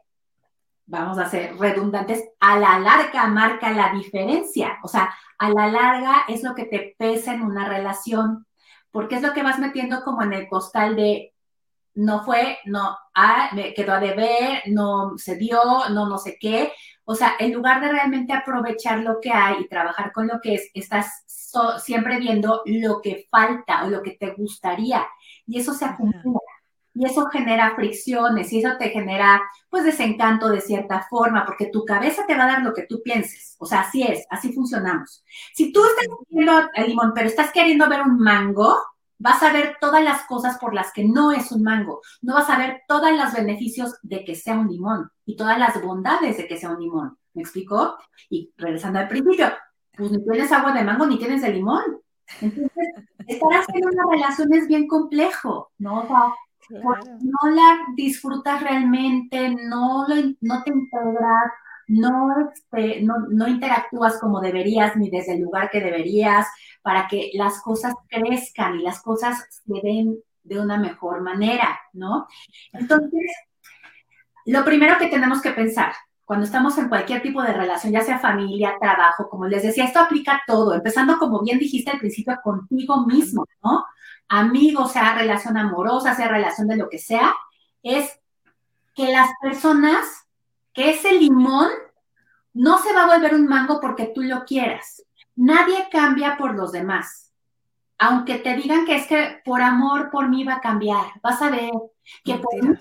vamos 0.85 1.17
a 1.17 1.29
ser 1.29 1.57
redundantes, 1.57 2.23
a 2.39 2.57
la 2.57 2.79
larga 2.79 3.27
marca 3.27 3.71
la 3.71 3.91
diferencia. 3.93 4.77
O 4.83 4.87
sea, 4.87 5.13
a 5.37 5.49
la 5.49 5.67
larga 5.67 6.23
es 6.29 6.43
lo 6.43 6.55
que 6.55 6.65
te 6.65 6.95
pesa 6.97 7.33
en 7.33 7.41
una 7.41 7.67
relación 7.67 8.47
porque 8.91 9.15
es 9.15 9.21
lo 9.21 9.33
que 9.33 9.43
vas 9.43 9.59
metiendo 9.59 10.03
como 10.03 10.23
en 10.23 10.33
el 10.33 10.47
costal 10.47 10.95
de 10.95 11.33
no 11.93 12.23
fue, 12.23 12.59
no, 12.65 12.97
ah, 13.15 13.49
me 13.53 13.73
quedó 13.73 13.93
a 13.93 13.99
deber, 13.99 14.63
no 14.67 15.17
se 15.17 15.35
dio, 15.35 15.59
no, 15.89 16.07
no 16.07 16.17
sé 16.17 16.37
qué. 16.39 16.71
O 17.05 17.15
sea, 17.15 17.33
en 17.39 17.53
lugar 17.53 17.81
de 17.81 17.89
realmente 17.89 18.33
aprovechar 18.33 18.99
lo 18.99 19.19
que 19.19 19.31
hay 19.31 19.61
y 19.61 19.67
trabajar 19.67 20.11
con 20.11 20.27
lo 20.27 20.39
que 20.41 20.55
es, 20.55 20.69
estás 20.73 21.23
siempre 21.79 22.19
viendo 22.19 22.61
lo 22.65 23.01
que 23.01 23.27
falta 23.29 23.85
o 23.85 23.89
lo 23.89 24.01
que 24.01 24.11
te 24.11 24.33
gustaría. 24.33 25.05
Y 25.45 25.59
eso 25.59 25.73
se 25.73 25.85
acumula. 25.85 26.39
Y 26.93 27.05
eso 27.05 27.27
genera 27.27 27.75
fricciones 27.75 28.51
y 28.51 28.59
eso 28.59 28.75
te 28.79 28.89
genera, 28.89 29.43
pues, 29.69 29.83
desencanto 29.83 30.49
de 30.49 30.61
cierta 30.61 31.05
forma, 31.07 31.45
porque 31.45 31.67
tu 31.67 31.85
cabeza 31.85 32.25
te 32.25 32.35
va 32.35 32.45
a 32.45 32.47
dar 32.47 32.63
lo 32.63 32.73
que 32.73 32.87
tú 32.87 33.01
pienses. 33.03 33.55
O 33.59 33.67
sea, 33.67 33.81
así 33.81 34.01
es, 34.01 34.25
así 34.31 34.51
funcionamos. 34.51 35.23
Si 35.53 35.71
tú 35.71 35.83
estás 35.85 36.07
viendo 36.29 36.53
el 36.73 36.87
limón, 36.87 37.11
pero 37.13 37.27
estás 37.27 37.51
queriendo 37.51 37.87
ver 37.87 38.01
un 38.01 38.17
mango, 38.17 38.75
vas 39.19 39.43
a 39.43 39.53
ver 39.53 39.77
todas 39.79 40.03
las 40.03 40.23
cosas 40.23 40.57
por 40.57 40.73
las 40.73 40.91
que 40.91 41.03
no 41.03 41.31
es 41.31 41.51
un 41.51 41.63
mango, 41.63 42.01
no 42.21 42.33
vas 42.33 42.49
a 42.49 42.57
ver 42.57 42.81
todos 42.87 43.11
los 43.11 43.33
beneficios 43.33 43.95
de 44.01 44.23
que 44.23 44.35
sea 44.35 44.55
un 44.55 44.67
limón 44.67 45.11
y 45.25 45.35
todas 45.35 45.59
las 45.59 45.79
bondades 45.81 46.37
de 46.37 46.47
que 46.47 46.57
sea 46.57 46.71
un 46.71 46.79
limón. 46.79 47.17
¿Me 47.33 47.43
explico? 47.43 47.95
Y 48.29 48.51
regresando 48.57 48.97
al 48.97 49.07
principio, 49.07 49.51
pues 49.97 50.11
ni 50.11 50.23
tienes 50.23 50.51
agua 50.51 50.71
de 50.73 50.83
mango 50.83 51.05
ni 51.05 51.17
tienes 51.17 51.41
de 51.41 51.53
limón. 51.53 52.01
Entonces, 52.41 52.87
estar 53.27 53.51
haciendo 53.51 53.89
una 53.91 54.11
relación 54.11 54.53
es 54.53 54.67
bien 54.67 54.87
complejo, 54.87 55.71
¿no? 55.77 56.07
no 56.69 57.49
la 57.51 57.79
disfrutas 57.95 58.61
realmente, 58.61 59.49
no, 59.49 60.05
no 60.41 60.63
te 60.63 60.71
integras, 60.71 61.51
no, 61.87 62.49
este, 62.53 63.01
no, 63.01 63.15
no 63.29 63.47
interactúas 63.47 64.19
como 64.19 64.41
deberías 64.41 64.95
ni 64.97 65.09
desde 65.09 65.35
el 65.35 65.41
lugar 65.41 65.69
que 65.69 65.79
deberías 65.79 66.45
para 66.81 67.07
que 67.07 67.31
las 67.33 67.61
cosas 67.61 67.93
crezcan 68.09 68.79
y 68.79 68.83
las 68.83 69.01
cosas 69.01 69.45
se 69.49 69.81
den 69.81 70.17
de 70.43 70.59
una 70.59 70.77
mejor 70.77 71.21
manera, 71.21 71.79
¿no? 71.93 72.27
Entonces, 72.73 73.31
lo 74.45 74.63
primero 74.63 74.97
que 74.97 75.07
tenemos 75.07 75.41
que 75.41 75.51
pensar 75.51 75.93
cuando 76.27 76.45
estamos 76.45 76.77
en 76.77 76.89
cualquier 76.89 77.21
tipo 77.21 77.41
de 77.41 77.53
relación, 77.53 77.93
ya 77.93 78.01
sea 78.01 78.19
familia, 78.19 78.75
trabajo, 78.81 79.29
como 79.29 79.47
les 79.47 79.63
decía, 79.63 79.85
esto 79.85 80.01
aplica 80.01 80.33
a 80.33 80.41
todo, 80.45 80.73
empezando 80.73 81.17
como 81.19 81.41
bien 81.41 81.57
dijiste 81.57 81.89
al 81.89 81.99
principio 81.99 82.37
contigo 82.43 83.05
mismo, 83.07 83.45
¿no? 83.63 83.85
Amigo, 84.27 84.89
sea 84.89 85.15
relación 85.15 85.55
amorosa, 85.55 86.15
sea 86.15 86.27
relación 86.27 86.67
de 86.67 86.75
lo 86.75 86.89
que 86.89 86.97
sea, 86.97 87.33
es 87.81 88.19
que 88.93 89.09
las 89.09 89.29
personas 89.41 90.27
que 90.73 90.89
ese 90.89 91.13
limón 91.13 91.69
no 92.53 92.77
se 92.79 92.91
va 92.91 93.05
a 93.05 93.15
volver 93.15 93.33
un 93.33 93.47
mango 93.47 93.79
porque 93.79 94.11
tú 94.13 94.21
lo 94.21 94.43
quieras. 94.43 95.05
Nadie 95.37 95.87
cambia 95.89 96.35
por 96.35 96.55
los 96.55 96.73
demás. 96.73 97.31
Aunque 97.99 98.37
te 98.37 98.53
digan 98.57 98.85
que 98.85 98.97
es 98.97 99.07
que 99.07 99.39
por 99.45 99.61
amor 99.61 100.09
por 100.09 100.27
mí 100.27 100.43
va 100.43 100.55
a 100.55 100.61
cambiar, 100.61 101.05
vas 101.23 101.41
a 101.41 101.49
ver 101.49 101.71
que 102.25 102.35
por 102.35 102.53
mí 102.61 102.75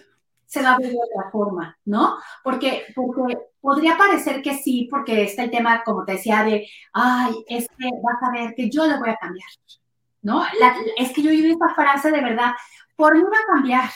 se 0.47 0.63
va 0.63 0.73
a 0.73 0.79
ver 0.79 0.91
de 0.91 0.99
otra 0.99 1.31
forma, 1.31 1.77
¿no? 1.85 2.17
Porque, 2.43 2.85
porque 2.95 3.37
podría 3.61 3.97
parecer 3.97 4.43
que 4.43 4.55
sí, 4.55 4.89
porque 4.91 5.25
está 5.25 5.45
el 5.45 5.51
tema, 5.51 5.83
como 5.85 6.05
te 6.05 6.13
decía, 6.13 6.45
de, 6.45 6.67
ay, 6.93 7.35
es 7.49 7.69
que 7.69 7.89
vas 8.03 8.23
a 8.23 8.31
ver 8.33 8.55
que 8.55 8.71
yo 8.71 8.87
lo 8.87 8.99
voy 8.99 9.11
a 9.11 9.17
cambiar, 9.17 9.49
¿no? 10.23 10.45
es 10.97 11.13
que 11.13 11.23
yo 11.23 11.31
oí 11.31 11.51
esta 11.51 11.75
frase 11.75 12.11
de 12.11 12.21
verdad, 12.21 12.53
por 12.97 13.15
mí 13.15 13.23
va 13.23 13.39
a 13.39 13.55
cambiar. 13.55 13.91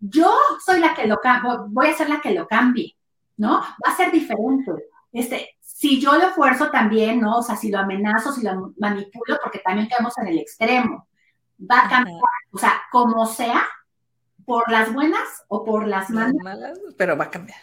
Yo 0.00 0.36
soy 0.64 0.80
la 0.80 0.94
que 0.94 1.06
lo 1.06 1.18
cambio, 1.18 1.66
voy 1.68 1.88
a 1.88 1.94
ser 1.94 2.10
la 2.10 2.20
que 2.20 2.32
lo 2.32 2.46
cambie. 2.46 2.94
¿no? 3.36 3.60
Va 3.60 3.92
a 3.92 3.96
ser 3.96 4.12
diferente. 4.12 4.72
Este, 5.12 5.56
si 5.60 6.00
yo 6.00 6.16
lo 6.16 6.28
esfuerzo 6.28 6.70
también, 6.70 7.20
¿no? 7.20 7.38
O 7.38 7.42
sea, 7.42 7.56
si 7.56 7.70
lo 7.70 7.78
amenazo, 7.78 8.32
si 8.32 8.42
lo 8.42 8.72
manipulo, 8.78 9.38
porque 9.42 9.60
también 9.60 9.88
quedamos 9.88 10.16
en 10.18 10.28
el 10.28 10.38
extremo, 10.38 11.06
va 11.60 11.84
a 11.84 11.88
cambiar, 11.88 12.20
o 12.52 12.58
sea, 12.58 12.82
como 12.90 13.26
sea, 13.26 13.66
por 14.44 14.70
las 14.70 14.92
buenas 14.92 15.44
o 15.48 15.64
por 15.64 15.86
las 15.86 16.10
malas. 16.10 16.78
pero 16.96 17.16
va 17.16 17.24
a 17.24 17.30
cambiar. 17.30 17.58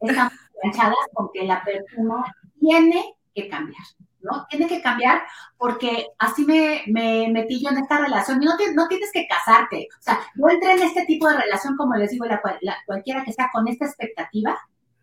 Estamos 0.00 0.32
enganchadas 0.62 0.98
con 1.12 1.30
que 1.32 1.44
la 1.44 1.62
persona 1.64 2.24
tiene 2.58 3.16
que 3.34 3.48
cambiar, 3.48 3.82
¿no? 4.20 4.46
Tiene 4.48 4.66
que 4.66 4.82
cambiar 4.82 5.22
porque 5.56 6.08
así 6.18 6.44
me, 6.44 6.84
metí 7.30 7.62
yo 7.62 7.70
en 7.70 7.78
esta 7.78 7.98
relación. 7.98 8.42
Y 8.42 8.46
no, 8.46 8.52
no 8.74 8.88
tienes 8.88 9.10
que 9.12 9.26
casarte. 9.26 9.88
O 9.98 10.02
sea, 10.02 10.20
yo 10.34 10.48
entré 10.48 10.72
en 10.72 10.82
este 10.82 11.04
tipo 11.04 11.28
de 11.28 11.36
relación, 11.36 11.76
como 11.76 11.94
les 11.94 12.10
digo, 12.10 12.24
la, 12.24 12.40
cualquiera 12.86 13.24
que 13.24 13.32
sea 13.32 13.50
con 13.52 13.68
esta 13.68 13.86
expectativa 13.86 14.58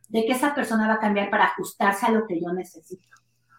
de 0.09 0.25
que 0.25 0.33
esa 0.33 0.53
persona 0.53 0.87
va 0.87 0.95
a 0.95 0.99
cambiar 0.99 1.29
para 1.29 1.45
ajustarse 1.45 2.05
a 2.05 2.11
lo 2.11 2.27
que 2.27 2.39
yo 2.39 2.51
necesito. 2.53 3.07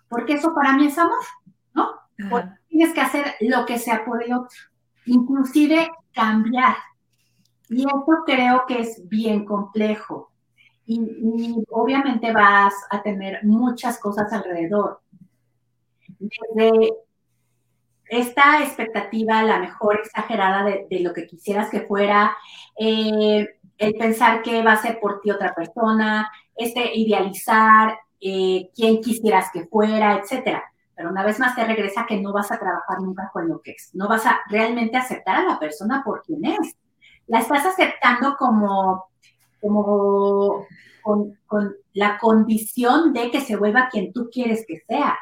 Porque 0.09 0.35
eso 0.35 0.54
para 0.54 0.73
mí 0.75 0.87
es 0.87 0.99
amor, 0.99 1.25
¿no? 1.73 1.90
Porque 2.31 2.50
tienes 2.69 2.95
que 2.95 3.00
hacer 3.00 3.35
lo 3.40 3.66
que 3.66 3.78
sea 3.78 4.04
por 4.04 4.23
el 4.23 4.33
otro, 4.33 4.57
inclusive 5.07 5.90
cambiar. 6.12 6.76
Y 7.68 7.80
eso 7.80 8.04
creo 8.26 8.64
que 8.66 8.80
es 8.80 9.09
bien 9.09 9.44
complejo. 9.44 10.30
Y, 10.87 11.00
obviamente 11.71 12.33
vas 12.33 12.75
a 12.90 13.02
tener 13.02 13.42
muchas 13.44 13.99
cosas 13.99 14.33
alrededor. 14.33 15.00
Desde 16.18 16.90
esta 18.09 18.62
expectativa, 18.62 19.42
la 19.42 19.59
mejor 19.59 20.00
exagerada 20.00 20.64
de, 20.64 21.00
lo 21.00 21.12
que 21.12 21.26
quisieras 21.26 21.71
que 21.71 21.80
fuera, 21.80 22.37
eh, 22.78 23.49
el 23.78 23.94
pensar 23.94 24.42
que 24.42 24.62
va 24.62 24.73
a 24.73 24.83
ser 24.83 25.00
por 25.00 25.21
ti 25.21 25.30
otra 25.30 25.54
persona, 25.54 26.30
este 26.54 26.97
idealizar 26.97 27.99
eh, 28.21 28.71
quién 28.75 29.00
quisieras 29.00 29.50
que 29.52 29.66
fuera, 29.66 30.18
etcétera. 30.18 30.62
Pero 30.94 31.11
una 31.11 31.25
vez 31.25 31.40
más 31.40 31.56
te 31.56 31.64
regresa 31.64 32.06
que 32.06 32.21
no 32.21 32.33
vas 32.33 32.52
a 32.52 32.59
trabajar 32.59 33.00
nunca 33.00 33.30
con 33.33 33.49
lo 33.49 33.61
que 33.61 33.73
es. 33.73 33.90
No 33.94 34.09
vas 34.09 34.26
a 34.26 34.40
realmente 34.49 34.97
aceptar 34.97 35.37
a 35.37 35.44
la 35.44 35.59
persona 35.59 36.02
por 36.04 36.23
quien 36.23 36.44
es. 36.44 36.76
La 37.26 37.40
estás 37.40 37.64
aceptando 37.66 38.37
como, 38.37 39.07
como 39.61 40.66
con, 41.02 41.76
la 41.93 42.19
condición 42.19 43.12
de 43.12 43.31
que 43.31 43.40
se 43.40 43.57
vuelva 43.57 43.88
quien 43.90 44.12
tú 44.12 44.28
quieres 44.33 44.64
que 44.66 44.81
sea. 44.88 45.16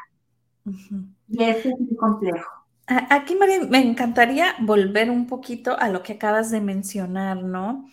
Y 1.29 1.43
eso 1.43 1.69
es 1.69 1.79
muy 1.79 1.97
complejo. 1.97 2.51
Aquí, 2.87 3.37
María, 3.37 3.61
me 3.69 3.79
encantaría 3.79 4.55
volver 4.61 5.11
un 5.11 5.27
poquito 5.27 5.79
a 5.79 5.89
lo 5.89 6.03
que 6.03 6.15
acabas 6.15 6.51
de 6.51 6.61
mencionar, 6.61 7.43
¿no? 7.43 7.87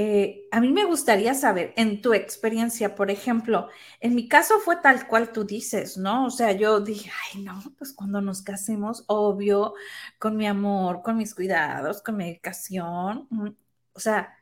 Eh, 0.00 0.46
a 0.52 0.60
mí 0.60 0.70
me 0.70 0.84
gustaría 0.84 1.34
saber, 1.34 1.74
en 1.76 2.00
tu 2.00 2.14
experiencia, 2.14 2.94
por 2.94 3.10
ejemplo, 3.10 3.68
en 3.98 4.14
mi 4.14 4.28
caso 4.28 4.60
fue 4.60 4.76
tal 4.76 5.08
cual 5.08 5.32
tú 5.32 5.42
dices, 5.42 5.98
¿no? 5.98 6.26
O 6.26 6.30
sea, 6.30 6.52
yo 6.52 6.78
dije, 6.78 7.10
ay, 7.34 7.42
no, 7.42 7.60
pues 7.76 7.94
cuando 7.94 8.20
nos 8.20 8.42
casemos, 8.42 9.02
obvio, 9.08 9.74
con 10.20 10.36
mi 10.36 10.46
amor, 10.46 11.02
con 11.02 11.16
mis 11.16 11.34
cuidados, 11.34 12.00
con 12.00 12.16
mi 12.16 12.28
educación, 12.30 13.26
mm, 13.30 13.48
o 13.92 13.98
sea, 14.00 14.36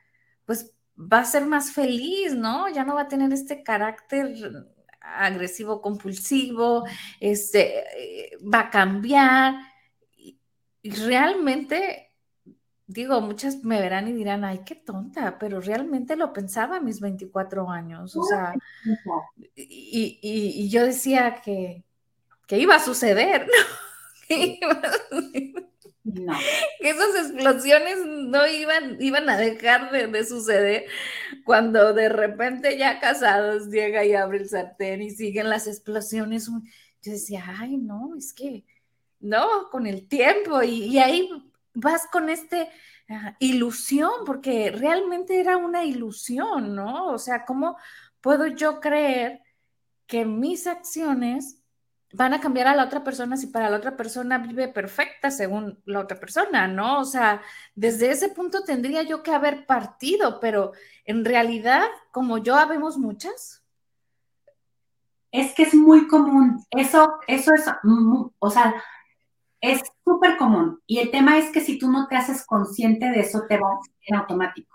pues 0.44 0.74
va 0.98 1.20
a 1.20 1.24
ser 1.24 1.46
más 1.46 1.72
feliz, 1.72 2.34
¿no? 2.34 2.68
Ya 2.68 2.84
no 2.84 2.94
va 2.94 3.02
a 3.02 3.08
tener 3.08 3.32
este 3.32 3.62
carácter 3.62 4.34
agresivo, 5.00 5.80
compulsivo, 5.80 6.84
este, 7.18 8.26
eh, 8.26 8.38
va 8.42 8.60
a 8.60 8.70
cambiar. 8.70 9.54
y 10.82 10.90
realmente 10.90 12.05
digo, 12.86 13.20
muchas 13.20 13.64
me 13.64 13.80
verán 13.80 14.08
y 14.08 14.12
dirán, 14.12 14.44
ay, 14.44 14.60
qué 14.64 14.74
tonta, 14.74 15.38
pero 15.38 15.60
realmente 15.60 16.16
lo 16.16 16.32
pensaba 16.32 16.76
a 16.76 16.80
mis 16.80 17.00
24 17.00 17.68
años, 17.70 18.16
o 18.16 18.22
sea, 18.22 18.54
y, 19.54 20.68
yo 20.68 20.84
decía 20.84 21.40
que, 21.44 21.82
iba 22.50 22.76
a 22.76 22.80
suceder, 22.80 23.46
¿no? 23.46 24.28
Que 26.80 26.90
esas 26.90 27.30
explosiones 27.30 27.98
no 28.06 28.46
iban, 28.46 28.96
iban 29.00 29.28
a 29.28 29.36
dejar 29.36 29.90
de, 29.90 30.24
suceder 30.24 30.86
cuando 31.44 31.92
de 31.94 32.08
repente 32.08 32.78
ya 32.78 33.00
casados 33.00 33.68
llega 33.70 34.04
y 34.04 34.14
abre 34.14 34.38
el 34.38 34.48
sartén 34.48 35.02
y 35.02 35.10
siguen 35.10 35.48
las 35.48 35.66
explosiones. 35.66 36.48
Yo 37.02 37.12
decía, 37.12 37.44
ay, 37.58 37.76
no, 37.76 38.14
es 38.16 38.32
que, 38.32 38.64
no, 39.18 39.68
con 39.70 39.86
el 39.86 40.06
tiempo 40.06 40.62
y, 40.62 40.84
y 40.84 40.98
ahí 40.98 41.28
vas 41.76 42.06
con 42.10 42.28
este 42.28 42.70
ilusión, 43.38 44.10
porque 44.24 44.72
realmente 44.72 45.38
era 45.38 45.56
una 45.56 45.84
ilusión, 45.84 46.74
¿no? 46.74 47.08
O 47.08 47.18
sea, 47.18 47.44
¿cómo 47.44 47.76
puedo 48.20 48.46
yo 48.46 48.80
creer 48.80 49.42
que 50.06 50.24
mis 50.24 50.66
acciones 50.66 51.62
van 52.12 52.32
a 52.32 52.40
cambiar 52.40 52.66
a 52.68 52.74
la 52.74 52.84
otra 52.84 53.04
persona 53.04 53.36
si 53.36 53.48
para 53.48 53.68
la 53.68 53.76
otra 53.76 53.96
persona 53.96 54.38
vive 54.38 54.68
perfecta 54.68 55.30
según 55.30 55.80
la 55.84 56.00
otra 56.00 56.18
persona, 56.18 56.66
¿no? 56.66 57.00
O 57.00 57.04
sea, 57.04 57.42
desde 57.74 58.10
ese 58.10 58.30
punto 58.30 58.64
tendría 58.64 59.02
yo 59.02 59.22
que 59.22 59.32
haber 59.32 59.66
partido, 59.66 60.40
pero 60.40 60.72
en 61.04 61.24
realidad, 61.24 61.84
como 62.12 62.38
yo 62.38 62.56
habemos 62.56 62.96
muchas. 62.96 63.62
Es 65.30 65.54
que 65.54 65.64
es 65.64 65.74
muy 65.74 66.08
común, 66.08 66.64
eso, 66.70 67.18
eso 67.26 67.52
es, 67.52 67.66
o 68.38 68.50
sea, 68.50 68.82
es 69.60 69.80
súper 70.04 70.36
común. 70.36 70.80
Y 70.86 70.98
el 70.98 71.10
tema 71.10 71.38
es 71.38 71.50
que 71.50 71.60
si 71.60 71.78
tú 71.78 71.90
no 71.90 72.06
te 72.08 72.16
haces 72.16 72.44
consciente 72.46 73.10
de 73.10 73.20
eso, 73.20 73.44
te 73.48 73.58
va 73.58 73.68
a 73.68 73.78
en 74.06 74.16
automático. 74.16 74.74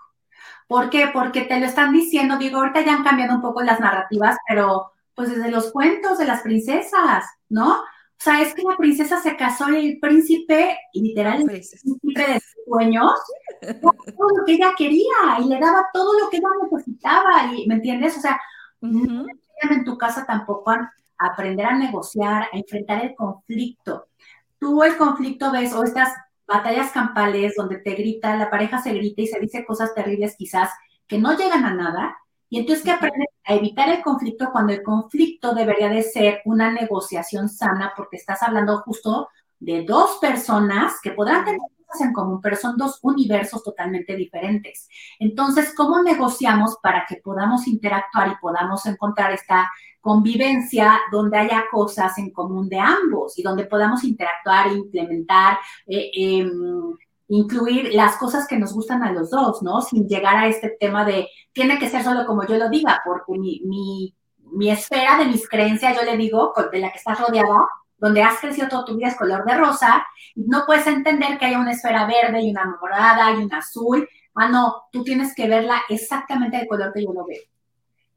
¿Por 0.66 0.90
qué? 0.90 1.10
Porque 1.12 1.42
te 1.42 1.58
lo 1.60 1.66
están 1.66 1.92
diciendo, 1.92 2.38
digo, 2.38 2.58
ahorita 2.58 2.82
ya 2.82 2.94
han 2.94 3.04
cambiado 3.04 3.34
un 3.34 3.42
poco 3.42 3.62
las 3.62 3.80
narrativas, 3.80 4.36
pero 4.48 4.92
pues 5.14 5.34
desde 5.34 5.50
los 5.50 5.70
cuentos 5.72 6.18
de 6.18 6.26
las 6.26 6.42
princesas, 6.42 7.26
¿no? 7.48 7.80
O 7.80 8.24
sea, 8.24 8.40
es 8.40 8.54
que 8.54 8.62
la 8.62 8.76
princesa 8.76 9.20
se 9.20 9.36
casó 9.36 9.68
y 9.70 9.90
el 9.90 9.98
príncipe, 9.98 10.78
literal, 10.94 11.40
el 11.40 11.46
príncipe 11.46 12.26
de 12.26 12.40
sus 12.40 12.64
sueños, 12.66 13.12
todo 13.60 14.38
lo 14.38 14.44
que 14.46 14.52
ella 14.52 14.72
quería 14.78 15.40
y 15.40 15.48
le 15.48 15.58
daba 15.58 15.88
todo 15.92 16.18
lo 16.20 16.30
que 16.30 16.36
ella 16.36 16.48
necesitaba, 16.62 17.52
y, 17.52 17.66
¿me 17.66 17.74
entiendes? 17.74 18.16
O 18.16 18.20
sea, 18.20 18.40
no 18.80 19.26
en 19.70 19.84
tu 19.84 19.98
casa 19.98 20.24
tampoco 20.24 20.70
a 20.70 20.92
aprender 21.18 21.66
a 21.66 21.76
negociar, 21.76 22.44
a 22.44 22.56
enfrentar 22.56 23.04
el 23.04 23.14
conflicto 23.14 24.06
tú 24.62 24.84
el 24.84 24.96
conflicto 24.96 25.50
ves 25.50 25.72
o 25.72 25.82
estas 25.82 26.14
batallas 26.46 26.92
campales 26.92 27.54
donde 27.56 27.78
te 27.78 27.94
grita, 27.94 28.36
la 28.36 28.48
pareja 28.48 28.80
se 28.80 28.94
grita 28.94 29.22
y 29.22 29.26
se 29.26 29.40
dice 29.40 29.64
cosas 29.64 29.92
terribles 29.92 30.36
quizás 30.38 30.70
que 31.08 31.18
no 31.18 31.36
llegan 31.36 31.64
a 31.64 31.74
nada, 31.74 32.16
y 32.48 32.60
entonces 32.60 32.84
que 32.84 32.92
aprendes 32.92 33.28
a 33.44 33.54
evitar 33.54 33.88
el 33.88 34.02
conflicto 34.02 34.50
cuando 34.52 34.72
el 34.72 34.84
conflicto 34.84 35.52
debería 35.52 35.88
de 35.88 36.04
ser 36.04 36.42
una 36.44 36.70
negociación 36.70 37.48
sana 37.48 37.92
porque 37.96 38.18
estás 38.18 38.40
hablando 38.42 38.82
justo 38.82 39.30
de 39.58 39.84
dos 39.84 40.18
personas 40.20 41.00
que 41.02 41.10
podrán 41.10 41.44
tener 41.44 41.60
cosas 41.84 42.06
en 42.06 42.12
común, 42.12 42.40
pero 42.40 42.54
son 42.54 42.76
dos 42.76 43.00
universos 43.02 43.64
totalmente 43.64 44.14
diferentes. 44.14 44.88
Entonces, 45.18 45.74
¿cómo 45.74 46.02
negociamos 46.02 46.76
para 46.80 47.04
que 47.08 47.16
podamos 47.16 47.66
interactuar 47.66 48.28
y 48.28 48.40
podamos 48.40 48.86
encontrar 48.86 49.32
esta 49.32 49.68
convivencia 50.02 51.00
donde 51.10 51.38
haya 51.38 51.64
cosas 51.70 52.18
en 52.18 52.30
común 52.32 52.68
de 52.68 52.78
ambos 52.78 53.38
y 53.38 53.42
donde 53.42 53.64
podamos 53.64 54.04
interactuar 54.04 54.72
implementar, 54.72 55.58
eh, 55.86 56.10
em, 56.14 56.50
incluir 57.28 57.94
las 57.94 58.16
cosas 58.16 58.46
que 58.46 58.58
nos 58.58 58.74
gustan 58.74 59.02
a 59.02 59.12
los 59.12 59.30
dos, 59.30 59.62
¿no? 59.62 59.80
Sin 59.80 60.06
llegar 60.08 60.36
a 60.36 60.48
este 60.48 60.76
tema 60.78 61.04
de 61.04 61.28
tiene 61.52 61.78
que 61.78 61.88
ser 61.88 62.02
solo 62.02 62.26
como 62.26 62.46
yo 62.46 62.56
lo 62.56 62.68
diga, 62.68 63.00
porque 63.04 63.38
mi, 63.38 63.62
mi, 63.64 64.14
mi 64.52 64.70
esfera 64.70 65.16
de 65.18 65.26
mis 65.26 65.48
creencias, 65.48 65.96
yo 65.96 66.04
le 66.04 66.16
digo, 66.16 66.52
de 66.70 66.78
la 66.80 66.90
que 66.90 66.98
estás 66.98 67.20
rodeada, 67.20 67.68
donde 67.96 68.22
has 68.22 68.40
crecido 68.40 68.68
toda 68.68 68.84
tu 68.84 68.96
vida 68.96 69.08
es 69.08 69.16
color 69.16 69.44
de 69.44 69.56
rosa, 69.56 70.04
y 70.34 70.42
no 70.42 70.64
puedes 70.66 70.86
entender 70.88 71.38
que 71.38 71.46
haya 71.46 71.60
una 71.60 71.72
esfera 71.72 72.06
verde 72.06 72.42
y 72.42 72.50
una 72.50 72.76
morada 72.80 73.32
y 73.32 73.44
una 73.44 73.58
azul. 73.58 74.08
Ah, 74.34 74.48
no, 74.48 74.84
tú 74.90 75.04
tienes 75.04 75.34
que 75.34 75.48
verla 75.48 75.82
exactamente 75.88 76.56
del 76.56 76.66
color 76.66 76.92
que 76.92 77.04
yo 77.04 77.12
lo 77.12 77.24
veo. 77.24 77.42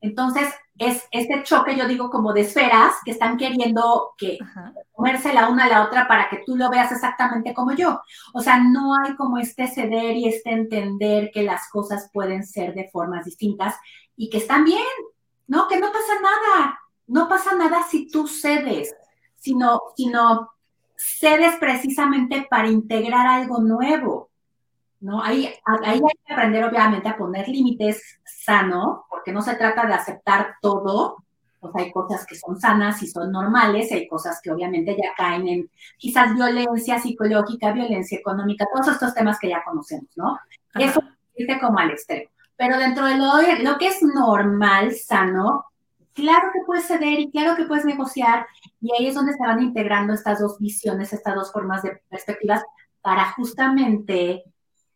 Entonces, 0.05 0.53
es 0.77 1.03
este 1.11 1.41
choque, 1.43 1.75
yo 1.75 1.87
digo, 1.87 2.09
como 2.11 2.31
de 2.31 2.41
esferas 2.41 2.93
que 3.03 3.11
están 3.11 3.37
queriendo 3.37 4.13
que 4.17 4.37
comerse 4.91 5.33
la 5.33 5.49
una 5.49 5.65
a 5.65 5.69
la 5.69 5.83
otra 5.83 6.07
para 6.07 6.29
que 6.29 6.43
tú 6.45 6.55
lo 6.55 6.69
veas 6.69 6.91
exactamente 6.91 7.55
como 7.55 7.71
yo. 7.71 8.01
O 8.33 8.41
sea, 8.41 8.59
no 8.59 8.93
hay 8.95 9.15
como 9.15 9.39
este 9.39 9.67
ceder 9.67 10.15
y 10.15 10.27
este 10.27 10.51
entender 10.51 11.31
que 11.33 11.41
las 11.43 11.69
cosas 11.69 12.09
pueden 12.13 12.45
ser 12.45 12.75
de 12.75 12.89
formas 12.89 13.25
distintas 13.25 13.75
y 14.15 14.29
que 14.29 14.37
están 14.37 14.63
bien, 14.63 14.83
¿no? 15.47 15.67
Que 15.67 15.79
no 15.79 15.87
pasa 15.87 16.13
nada. 16.21 16.79
No 17.07 17.27
pasa 17.27 17.55
nada 17.55 17.83
si 17.89 18.07
tú 18.07 18.27
cedes, 18.27 18.93
sino, 19.37 19.81
sino 19.95 20.51
cedes 20.95 21.55
precisamente 21.57 22.45
para 22.49 22.67
integrar 22.67 23.25
algo 23.25 23.59
nuevo. 23.59 24.29
¿No? 25.05 25.21
Ahí, 25.21 25.53
ahí 25.83 26.01
hay 26.03 26.17
que 26.25 26.33
aprender 26.33 26.63
obviamente 26.63 27.07
a 27.07 27.15
poner 27.15 27.47
límites 27.47 28.01
sanos, 28.25 29.01
porque 29.07 29.31
no 29.31 29.43
se 29.43 29.55
trata 29.55 29.85
de 29.85 29.93
aceptar 29.93 30.55
todo, 30.59 31.17
o 31.59 31.71
sea, 31.71 31.83
hay 31.83 31.91
cosas 31.91 32.25
que 32.25 32.35
son 32.35 32.59
sanas 32.59 33.01
y 33.03 33.07
son 33.07 33.31
normales, 33.31 33.91
hay 33.91 34.07
cosas 34.07 34.39
que 34.41 34.51
obviamente 34.51 34.97
ya 34.99 35.13
caen 35.15 35.47
en 35.47 35.69
quizás 35.97 36.33
violencia 36.33 36.99
psicológica, 36.99 37.71
violencia 37.71 38.17
económica, 38.17 38.65
todos 38.73 38.87
estos 38.87 39.13
temas 39.13 39.37
que 39.39 39.49
ya 39.49 39.63
conocemos, 39.63 40.09
¿no? 40.15 40.39
Eso 40.73 41.01
es 41.35 41.59
como 41.61 41.77
al 41.77 41.91
extremo. 41.91 42.31
Pero 42.57 42.79
dentro 42.79 43.05
de 43.05 43.17
lo, 43.17 43.27
lo 43.61 43.77
que 43.77 43.87
es 43.89 44.01
normal, 44.01 44.91
sano, 44.93 45.65
claro 46.13 46.49
que 46.51 46.61
puedes 46.65 46.87
ceder 46.87 47.19
y 47.19 47.29
claro 47.29 47.55
que 47.55 47.65
puedes 47.65 47.85
negociar, 47.85 48.47
y 48.81 48.91
ahí 48.91 49.07
es 49.07 49.13
donde 49.13 49.33
se 49.33 49.45
van 49.45 49.61
integrando 49.61 50.13
estas 50.13 50.39
dos 50.39 50.57
visiones, 50.57 51.13
estas 51.13 51.35
dos 51.35 51.51
formas 51.51 51.83
de 51.83 52.01
perspectivas, 52.09 52.63
para 53.01 53.31
justamente 53.33 54.45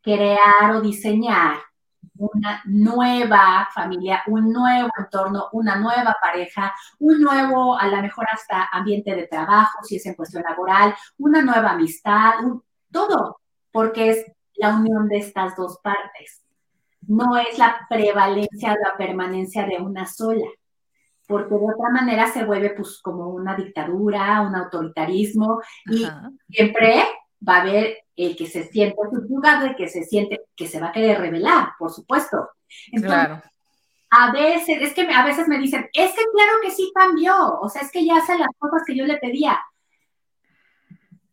crear 0.01 0.75
o 0.75 0.82
diseñar 0.82 1.58
una 2.20 2.62
nueva 2.65 3.68
familia, 3.74 4.24
un 4.27 4.51
nuevo 4.51 4.89
entorno, 4.98 5.48
una 5.53 5.75
nueva 5.77 6.15
pareja, 6.22 6.74
un 7.00 7.22
nuevo, 7.22 7.77
a 7.77 7.88
lo 7.88 8.01
mejor 8.01 8.25
hasta 8.32 8.68
ambiente 8.72 9.15
de 9.15 9.27
trabajo, 9.27 9.84
si 9.84 9.96
es 9.96 10.06
en 10.06 10.15
cuestión 10.15 10.44
laboral, 10.44 10.94
una 11.18 11.41
nueva 11.41 11.72
amistad, 11.72 12.34
todo, 12.91 13.39
porque 13.72 14.10
es 14.10 14.25
la 14.56 14.75
unión 14.75 15.08
de 15.08 15.18
estas 15.18 15.56
dos 15.56 15.79
partes. 15.82 16.44
No 17.08 17.38
es 17.38 17.58
la 17.58 17.88
prevalencia 17.89 18.74
o 18.74 18.75
la 18.84 18.98
permanencia 18.98 19.65
de 19.65 19.77
una 19.77 20.06
sola, 20.06 20.48
porque 21.27 21.56
de 21.56 21.65
otra 21.74 21.89
manera 21.91 22.27
se 22.27 22.44
vuelve 22.44 22.72
pues 22.72 23.00
como 23.01 23.29
una 23.29 23.56
dictadura, 23.56 24.41
un 24.41 24.56
autoritarismo 24.56 25.62
y 25.86 26.06
siempre 26.50 27.03
va 27.48 27.58
a 27.58 27.62
haber 27.62 27.98
el 28.26 28.36
que 28.36 28.48
se 28.48 28.66
siente 28.66 28.98
subyugado, 29.10 29.68
el 29.68 29.76
que 29.76 29.88
se 29.88 30.04
siente 30.04 30.42
que 30.56 30.68
se 30.68 30.80
va 30.80 30.88
a 30.88 30.92
querer 30.92 31.20
revelar, 31.20 31.70
por 31.80 31.90
supuesto. 31.90 32.50
claro. 33.02 33.42
A 34.12 34.32
veces, 34.32 34.82
es 34.82 34.94
que 34.94 35.02
a 35.02 35.24
veces 35.24 35.48
me 35.48 35.60
dicen, 35.60 35.88
es 35.94 36.12
que 36.12 36.24
claro 36.34 36.54
que 36.64 36.72
sí 36.72 36.92
cambió, 36.94 37.60
o 37.60 37.70
sea, 37.70 37.84
es 37.84 37.92
que 37.92 38.04
ya 38.04 38.18
hace 38.18 38.38
las 38.38 38.50
cosas 38.58 38.82
que 38.86 38.96
yo 38.96 39.06
le 39.06 39.18
pedía. 39.18 39.60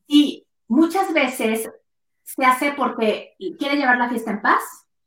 Y 0.07 0.47
muchas 0.68 1.12
veces 1.12 1.68
se 2.22 2.44
hace 2.44 2.72
porque 2.72 3.35
quiere 3.59 3.77
llevar 3.77 3.99
la 3.99 4.09
fiesta 4.09 4.31
en 4.31 4.42
paz, 4.42 4.62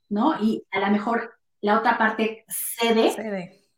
¿no? 0.10 0.42
Y 0.42 0.66
a 0.72 0.80
lo 0.80 0.88
mejor 0.88 1.38
la 1.62 1.78
otra 1.78 1.98
parte 1.98 2.44
cede, 2.50 3.12
cede. 3.12 3.70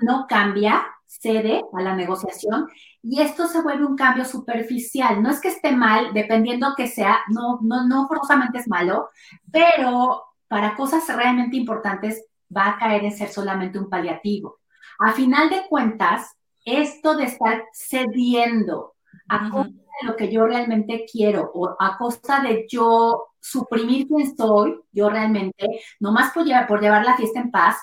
no 0.00 0.26
cambia, 0.26 0.86
cede 1.20 1.62
a 1.72 1.82
la 1.82 1.94
negociación 1.94 2.68
y 3.02 3.20
esto 3.20 3.46
se 3.46 3.60
vuelve 3.60 3.84
un 3.84 3.96
cambio 3.96 4.24
superficial. 4.24 5.22
No 5.22 5.30
es 5.30 5.40
que 5.40 5.48
esté 5.48 5.72
mal, 5.72 6.12
dependiendo 6.14 6.74
que 6.76 6.86
sea, 6.86 7.18
no, 7.28 7.58
no, 7.62 7.86
no 7.86 8.08
forzosamente 8.08 8.58
es 8.58 8.68
malo, 8.68 9.10
pero 9.50 10.22
para 10.48 10.74
cosas 10.76 11.06
realmente 11.14 11.56
importantes 11.56 12.24
va 12.54 12.68
a 12.68 12.78
caer 12.78 13.04
en 13.04 13.12
ser 13.12 13.28
solamente 13.28 13.78
un 13.78 13.88
paliativo. 13.88 14.60
A 14.98 15.12
final 15.12 15.48
de 15.50 15.66
cuentas, 15.68 16.36
esto 16.64 17.16
de 17.16 17.24
estar 17.24 17.64
cediendo 17.72 18.94
a 19.28 19.50
costa 19.50 19.72
de 19.72 20.08
lo 20.08 20.16
que 20.16 20.30
yo 20.30 20.46
realmente 20.46 21.04
quiero 21.10 21.50
o 21.54 21.76
a 21.78 21.96
costa 21.98 22.40
de 22.40 22.66
yo 22.68 23.28
suprimir 23.40 24.06
quién 24.06 24.36
soy, 24.36 24.78
yo 24.92 25.10
realmente, 25.10 25.66
nomás 26.00 26.32
por 26.32 26.44
llevar, 26.44 26.66
por 26.66 26.80
llevar 26.80 27.04
la 27.04 27.16
fiesta 27.16 27.40
en 27.40 27.50
paz, 27.50 27.76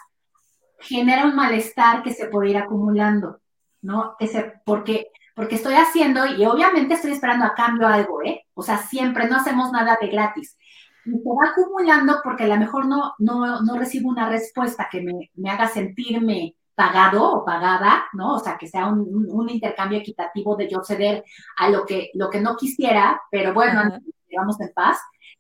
genera 0.80 1.26
un 1.26 1.36
malestar 1.36 2.04
que 2.04 2.14
se 2.14 2.28
puede 2.28 2.52
ir 2.52 2.58
acumulando, 2.58 3.40
¿no? 3.82 4.16
Ese, 4.20 4.54
porque, 4.66 5.08
porque 5.36 5.56
estoy 5.56 5.76
haciendo 5.76 6.26
y 6.26 6.46
obviamente 6.46 6.94
estoy 6.94 7.12
esperando 7.12 7.46
a 7.46 7.54
cambio 7.54 7.88
algo, 7.88 8.22
¿eh? 8.24 8.46
O 8.54 8.62
sea, 8.62 8.78
siempre 8.78 9.28
no 9.28 9.38
hacemos 9.38 9.72
nada 9.72 9.98
de 10.00 10.08
gratis. 10.08 10.58
Y 11.06 11.12
se 11.12 11.30
va 11.30 11.52
acumulando 11.52 12.20
porque 12.24 12.44
a 12.44 12.48
lo 12.48 12.58
mejor 12.58 12.86
no, 12.86 13.14
no, 13.20 13.62
no 13.62 13.78
recibo 13.78 14.10
una 14.10 14.30
respuesta 14.30 14.88
que 14.92 15.02
me, 15.02 15.32
me, 15.36 15.50
haga 15.50 15.68
sentirme 15.68 16.56
pagado 16.76 17.32
o 17.32 17.46
pagada, 17.46 18.06
¿no? 18.14 18.36
O 18.36 18.40
sea, 18.40 18.58
que 18.58 18.68
sea 18.68 18.88
un, 18.88 19.28
un, 19.30 19.50
intercambio 19.50 20.00
equitativo 20.00 20.56
de 20.56 20.70
yo 20.70 20.84
ceder 20.84 21.24
a 21.58 21.70
lo 21.70 21.86
que, 21.86 22.12
lo 22.14 22.30
que 22.30 22.42
no 22.42 22.56
quisiera, 22.56 23.22
pero 23.32 23.54
bueno, 23.54 23.82
digamos 24.28 24.60
en 24.62 24.72
paz. 24.74 25.00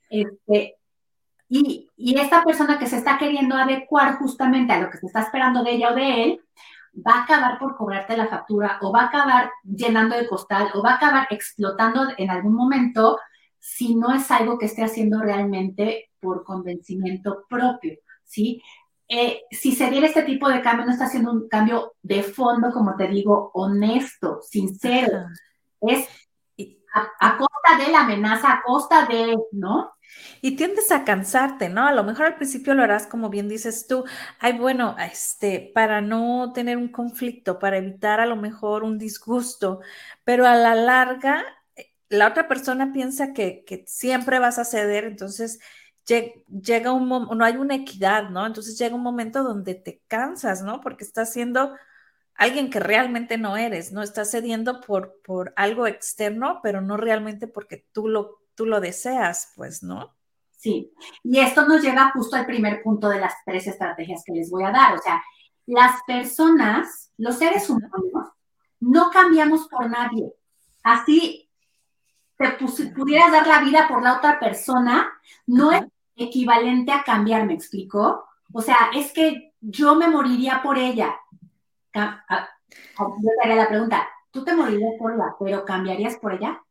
Este, 0.10 0.79
y, 1.50 1.90
esta 1.98 2.44
persona 2.44 2.78
que 2.78 2.88
se 2.88 2.98
está 2.98 3.18
queriendo 3.18 3.56
adecuar 3.56 4.20
justamente 4.20 4.72
a 4.72 4.80
lo 4.80 4.90
que 4.90 5.00
se 5.00 5.08
está 5.08 5.22
esperando 5.22 5.64
de 5.64 5.72
ella 5.72 5.92
o 5.92 5.96
de 5.96 6.24
él, 6.24 6.42
va 6.96 7.14
a 7.16 7.24
acabar 7.24 7.58
por 7.60 7.76
cobrarte 7.76 8.16
la 8.16 8.28
factura 8.28 8.78
o 8.82 8.92
va 8.92 9.02
a 9.02 9.06
acabar 9.08 9.52
llenando 9.64 10.16
el 10.16 10.28
costal 10.28 10.70
o 10.74 10.84
va 10.84 10.92
a 10.92 10.96
acabar 10.96 11.28
explotando 11.32 12.08
en 12.18 12.30
algún 12.30 12.54
momento 12.54 13.18
si 13.60 13.96
no 13.96 14.14
es 14.14 14.30
algo 14.32 14.58
que 14.58 14.66
esté 14.66 14.84
haciendo 14.84 15.22
realmente 15.22 16.12
por 16.20 16.44
convencimiento 16.44 17.46
propio, 17.50 17.98
¿sí? 18.24 18.62
Eh, 19.08 19.42
si 19.50 19.72
se 19.72 19.90
diera 19.90 20.08
este 20.08 20.24
tipo 20.24 20.48
de 20.50 20.62
cambio, 20.62 20.86
no 20.86 20.92
está 20.92 21.06
haciendo 21.06 21.32
un 21.32 21.50
cambio 21.50 21.94
de 22.04 22.22
fondo, 22.22 22.72
como 22.72 22.96
te 22.96 23.08
digo, 23.08 23.50
honesto, 23.54 24.40
sincero. 24.44 25.26
Es 25.82 26.08
a 27.20 27.38
costa 27.38 27.84
de 27.84 27.92
la 27.92 28.02
amenaza, 28.02 28.54
a 28.54 28.62
costa 28.62 29.06
de, 29.08 29.36
¿no? 29.52 29.92
Y 30.42 30.56
tiendes 30.56 30.92
a 30.92 31.04
cansarte, 31.04 31.70
¿no? 31.70 31.86
A 31.88 31.94
lo 31.94 32.04
mejor 32.04 32.26
al 32.26 32.36
principio 32.36 32.74
lo 32.74 32.84
harás 32.84 33.08
como 33.08 33.30
bien 33.30 33.48
dices 33.50 33.88
tú, 33.88 34.06
ay, 34.40 34.58
bueno, 34.58 34.96
este, 35.00 35.72
para 35.74 36.02
no 36.02 36.52
tener 36.54 36.78
un 36.78 36.90
conflicto, 36.90 37.60
para 37.60 37.78
evitar 37.78 38.20
a 38.20 38.26
lo 38.26 38.36
mejor 38.36 38.84
un 38.84 38.98
disgusto, 38.98 39.82
pero 40.24 40.48
a 40.48 40.56
la 40.56 40.76
larga, 40.76 41.44
eh, 41.76 41.94
la 42.10 42.28
otra 42.28 42.48
persona 42.48 42.92
piensa 42.94 43.34
que, 43.34 43.64
siempre 43.88 44.40
vas 44.40 44.60
a 44.60 44.66
ceder, 44.66 45.06
entonces 45.06 45.60
llega 46.06 46.92
un 46.92 47.08
no 47.08 47.46
hay 47.46 47.58
una 47.58 47.76
equidad, 47.76 48.30
¿no? 48.30 48.46
Entonces 48.46 48.78
llega 48.80 48.96
un 48.96 49.04
momento 49.04 49.44
donde 49.44 49.76
te 49.76 50.02
cansas, 50.08 50.64
¿no? 50.64 50.82
Porque 50.82 51.04
estás 51.04 51.32
siendo 51.34 51.76
alguien 52.40 52.70
que 52.72 52.80
realmente 52.80 53.38
no 53.38 53.58
eres, 53.58 53.92
¿no? 53.92 54.02
Estás 54.02 54.32
cediendo 54.32 54.82
por, 54.82 55.22
por 55.24 55.54
algo 55.58 55.88
externo, 55.88 56.62
pero 56.64 56.82
no 56.82 56.98
realmente 56.98 57.48
porque 57.48 57.86
tú 57.92 58.08
lo 58.08 58.40
tú 58.60 58.66
lo 58.66 58.82
deseas, 58.82 59.54
pues, 59.56 59.84
¿no? 59.84 60.14
Sí, 60.52 60.92
y 61.24 61.40
esto 61.40 61.66
nos 61.66 61.82
lleva 61.82 62.12
justo 62.12 62.36
al 62.36 62.46
primer 62.46 62.84
punto 62.84 63.08
de 63.08 63.22
las 63.22 63.34
tres 63.46 63.66
estrategias 63.68 64.22
que 64.26 64.34
les 64.34 64.52
voy 64.52 64.66
a 64.66 64.72
dar. 64.72 64.96
O 64.96 65.02
sea, 65.02 65.24
las 65.66 66.04
personas, 66.06 67.14
los 67.16 67.38
seres 67.38 67.70
humanos, 67.70 68.34
no 68.82 69.12
cambiamos 69.12 69.70
por 69.70 69.90
nadie. 69.90 70.34
Así 70.84 71.50
te 72.36 72.50
pudieras 72.94 73.32
dar 73.32 73.48
la 73.48 73.62
vida 73.62 73.88
por 73.88 74.04
la 74.04 74.18
otra 74.18 74.42
persona, 74.42 75.10
no 75.48 75.72
es 75.72 75.86
equivalente 76.18 76.92
a 76.92 77.06
cambiar, 77.06 77.46
¿me 77.46 77.54
explico? 77.54 78.26
O 78.52 78.62
sea, 78.62 78.90
es 78.94 79.14
que 79.14 79.54
yo 79.62 79.96
me 79.96 80.10
moriría 80.10 80.62
por 80.62 80.78
ella. 80.78 81.16
Yo 81.94 82.02
te 82.98 83.42
haría 83.42 83.56
la 83.56 83.70
pregunta, 83.70 84.06
¿tú 84.32 84.44
te 84.44 84.54
morirías 84.54 84.96
por 85.00 85.14
ella, 85.14 85.34
pero 85.40 85.64
cambiarías 85.64 86.18
por 86.18 86.34
ella? 86.34 86.62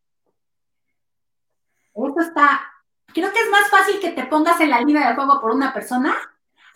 Esto 2.07 2.21
está, 2.21 2.61
creo 3.07 3.33
que 3.33 3.41
es 3.41 3.51
más 3.51 3.69
fácil 3.71 3.99
que 4.01 4.11
te 4.11 4.27
pongas 4.27 4.61
en 4.61 4.71
la 4.71 4.81
línea 4.81 5.09
de 5.09 5.15
fuego 5.15 5.41
por 5.41 5.51
una 5.51 5.73
persona 5.73 6.15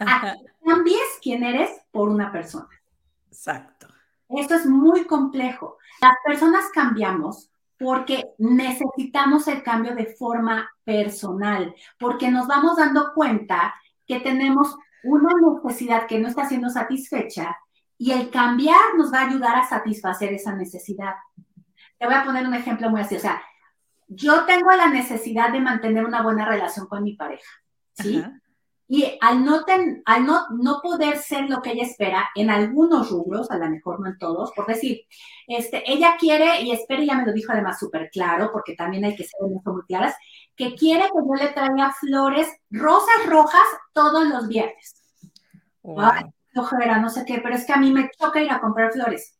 a 0.00 0.20
que 0.20 0.46
cambies 0.64 1.18
quién 1.22 1.44
eres 1.44 1.70
por 1.90 2.08
una 2.08 2.32
persona. 2.32 2.68
Exacto. 3.28 3.86
Esto 4.28 4.54
es 4.54 4.66
muy 4.66 5.04
complejo. 5.04 5.78
Las 6.00 6.14
personas 6.24 6.64
cambiamos 6.72 7.50
porque 7.78 8.24
necesitamos 8.38 9.48
el 9.48 9.62
cambio 9.62 9.94
de 9.94 10.06
forma 10.06 10.70
personal, 10.84 11.74
porque 11.98 12.30
nos 12.30 12.46
vamos 12.46 12.76
dando 12.76 13.12
cuenta 13.14 13.74
que 14.06 14.20
tenemos 14.20 14.76
una 15.04 15.30
necesidad 15.64 16.06
que 16.06 16.18
no 16.18 16.28
está 16.28 16.48
siendo 16.48 16.70
satisfecha 16.70 17.56
y 17.98 18.12
el 18.12 18.30
cambiar 18.30 18.94
nos 18.96 19.12
va 19.12 19.20
a 19.20 19.26
ayudar 19.28 19.56
a 19.56 19.68
satisfacer 19.68 20.32
esa 20.32 20.54
necesidad. 20.54 21.14
Te 21.98 22.06
voy 22.06 22.14
a 22.14 22.24
poner 22.24 22.46
un 22.46 22.54
ejemplo 22.54 22.88
muy 22.90 23.00
así, 23.00 23.16
o 23.16 23.20
sea, 23.20 23.42
yo 24.14 24.44
tengo 24.44 24.70
la 24.72 24.88
necesidad 24.88 25.52
de 25.52 25.60
mantener 25.60 26.04
una 26.04 26.22
buena 26.22 26.44
relación 26.44 26.86
con 26.86 27.02
mi 27.02 27.14
pareja, 27.14 27.50
¿sí? 27.94 28.22
Y 28.88 29.16
al, 29.22 29.42
no, 29.42 29.64
al 30.04 30.26
no, 30.26 30.48
no 30.50 30.80
poder 30.82 31.16
ser 31.16 31.48
lo 31.48 31.62
que 31.62 31.70
ella 31.70 31.84
espera 31.84 32.28
en 32.34 32.50
algunos 32.50 33.10
rubros, 33.10 33.50
a 33.50 33.56
lo 33.56 33.70
mejor 33.70 34.00
no 34.00 34.08
en 34.08 34.18
todos, 34.18 34.52
por 34.52 34.66
decir, 34.66 35.06
este, 35.46 35.82
ella 35.90 36.16
quiere 36.18 36.60
y 36.60 36.72
espera, 36.72 37.02
ya 37.02 37.14
me 37.14 37.24
lo 37.24 37.32
dijo 37.32 37.52
además 37.52 37.78
súper 37.78 38.10
claro, 38.10 38.50
porque 38.52 38.74
también 38.74 39.04
hay 39.04 39.16
que 39.16 39.24
ser 39.24 39.40
muy 39.40 39.82
claras, 39.86 40.14
que 40.54 40.74
quiere 40.74 41.04
que 41.04 41.26
yo 41.26 41.34
le 41.34 41.52
traiga 41.52 41.92
flores 41.92 42.48
rosas 42.70 43.26
rojas 43.26 43.62
todos 43.94 44.28
los 44.28 44.46
viernes. 44.46 44.94
Ay, 45.96 46.24
ojera, 46.54 46.98
no 46.98 47.08
sé 47.08 47.24
qué, 47.24 47.40
pero 47.42 47.54
es 47.54 47.64
que 47.64 47.72
a 47.72 47.78
mí 47.78 47.92
me 47.92 48.10
toca 48.18 48.42
ir 48.42 48.50
a 48.50 48.60
comprar 48.60 48.92
flores. 48.92 49.38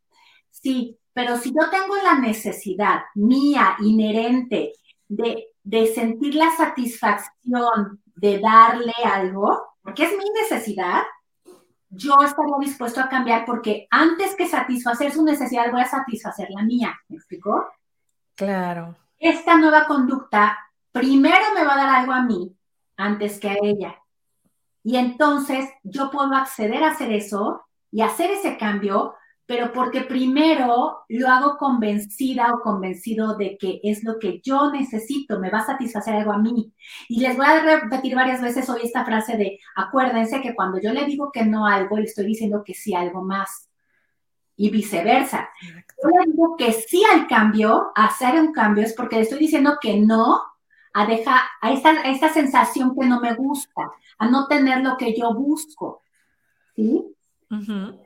Sí, 0.50 0.98
pero 1.12 1.37
si 1.37 1.51
yo 1.51 1.68
tengo 1.70 1.96
la 1.96 2.18
necesidad 2.18 3.03
mía, 3.14 3.77
inherente, 3.81 4.72
de, 5.09 5.48
de 5.62 5.87
sentir 5.94 6.35
la 6.35 6.51
satisfacción 6.57 8.03
de 8.14 8.38
darle 8.38 8.94
algo, 9.05 9.77
porque 9.83 10.05
es 10.05 10.12
mi 10.16 10.25
necesidad, 10.40 11.03
yo 11.90 12.14
estaría 12.22 12.57
dispuesto 12.61 13.01
a 13.01 13.09
cambiar 13.09 13.44
porque 13.44 13.87
antes 13.90 14.35
que 14.35 14.48
satisfacer 14.48 15.12
su 15.12 15.22
necesidad 15.25 15.70
voy 15.70 15.83
a 15.83 15.87
satisfacer 15.87 16.48
la 16.51 16.62
mía. 16.62 16.98
¿Me 17.09 17.16
explicó? 17.16 17.66
Claro. 18.35 18.96
Esta 19.18 19.57
nueva 19.57 19.87
conducta 19.87 20.59
primero 20.90 21.55
me 21.55 21.64
va 21.64 21.75
a 21.75 21.77
dar 21.77 21.88
algo 21.90 22.12
a 22.12 22.22
mí 22.22 22.57
antes 22.96 23.38
que 23.38 23.51
a 23.51 23.57
ella. 23.62 23.96
Y 24.83 24.96
entonces 24.96 25.68
yo 25.83 26.11
puedo 26.11 26.35
acceder 26.35 26.83
a 26.83 26.90
hacer 26.90 27.12
eso 27.12 27.66
y 27.90 28.01
hacer 28.01 28.31
ese 28.31 28.57
cambio 28.57 29.14
pero 29.52 29.70
porque 29.70 30.00
primero 30.00 31.04
lo 31.10 31.28
hago 31.28 31.58
convencida 31.58 32.54
o 32.54 32.62
convencido 32.62 33.36
de 33.36 33.58
que 33.58 33.80
es 33.82 34.02
lo 34.02 34.18
que 34.18 34.40
yo 34.42 34.72
necesito, 34.72 35.38
me 35.38 35.50
va 35.50 35.58
a 35.58 35.66
satisfacer 35.66 36.14
algo 36.14 36.32
a 36.32 36.38
mí. 36.38 36.72
Y 37.06 37.20
les 37.20 37.36
voy 37.36 37.44
a 37.44 37.60
repetir 37.60 38.14
varias 38.14 38.40
veces 38.40 38.66
hoy 38.70 38.80
esta 38.82 39.04
frase 39.04 39.36
de, 39.36 39.60
acuérdense 39.76 40.40
que 40.40 40.54
cuando 40.54 40.80
yo 40.80 40.90
le 40.94 41.04
digo 41.04 41.30
que 41.30 41.44
no 41.44 41.66
a 41.66 41.74
algo, 41.74 41.98
le 41.98 42.04
estoy 42.04 42.24
diciendo 42.24 42.62
que 42.64 42.72
sí 42.72 42.94
a 42.94 43.00
algo 43.00 43.22
más. 43.22 43.68
Y 44.56 44.70
viceversa. 44.70 45.50
Yo 46.02 46.08
le 46.08 46.32
digo 46.32 46.56
que 46.56 46.72
sí 46.72 47.02
al 47.12 47.26
cambio, 47.26 47.92
a 47.94 48.06
hacer 48.06 48.40
un 48.40 48.54
cambio, 48.54 48.84
es 48.84 48.94
porque 48.94 49.16
le 49.16 49.22
estoy 49.22 49.38
diciendo 49.38 49.76
que 49.82 50.00
no 50.00 50.40
a, 50.94 51.04
dejar, 51.04 51.42
a, 51.60 51.72
esta, 51.72 51.90
a 51.90 52.10
esta 52.10 52.32
sensación 52.32 52.96
que 52.98 53.06
no 53.06 53.20
me 53.20 53.34
gusta, 53.34 53.90
a 54.16 54.30
no 54.30 54.46
tener 54.46 54.80
lo 54.80 54.96
que 54.96 55.14
yo 55.14 55.34
busco. 55.34 56.00
¿Sí? 56.74 57.04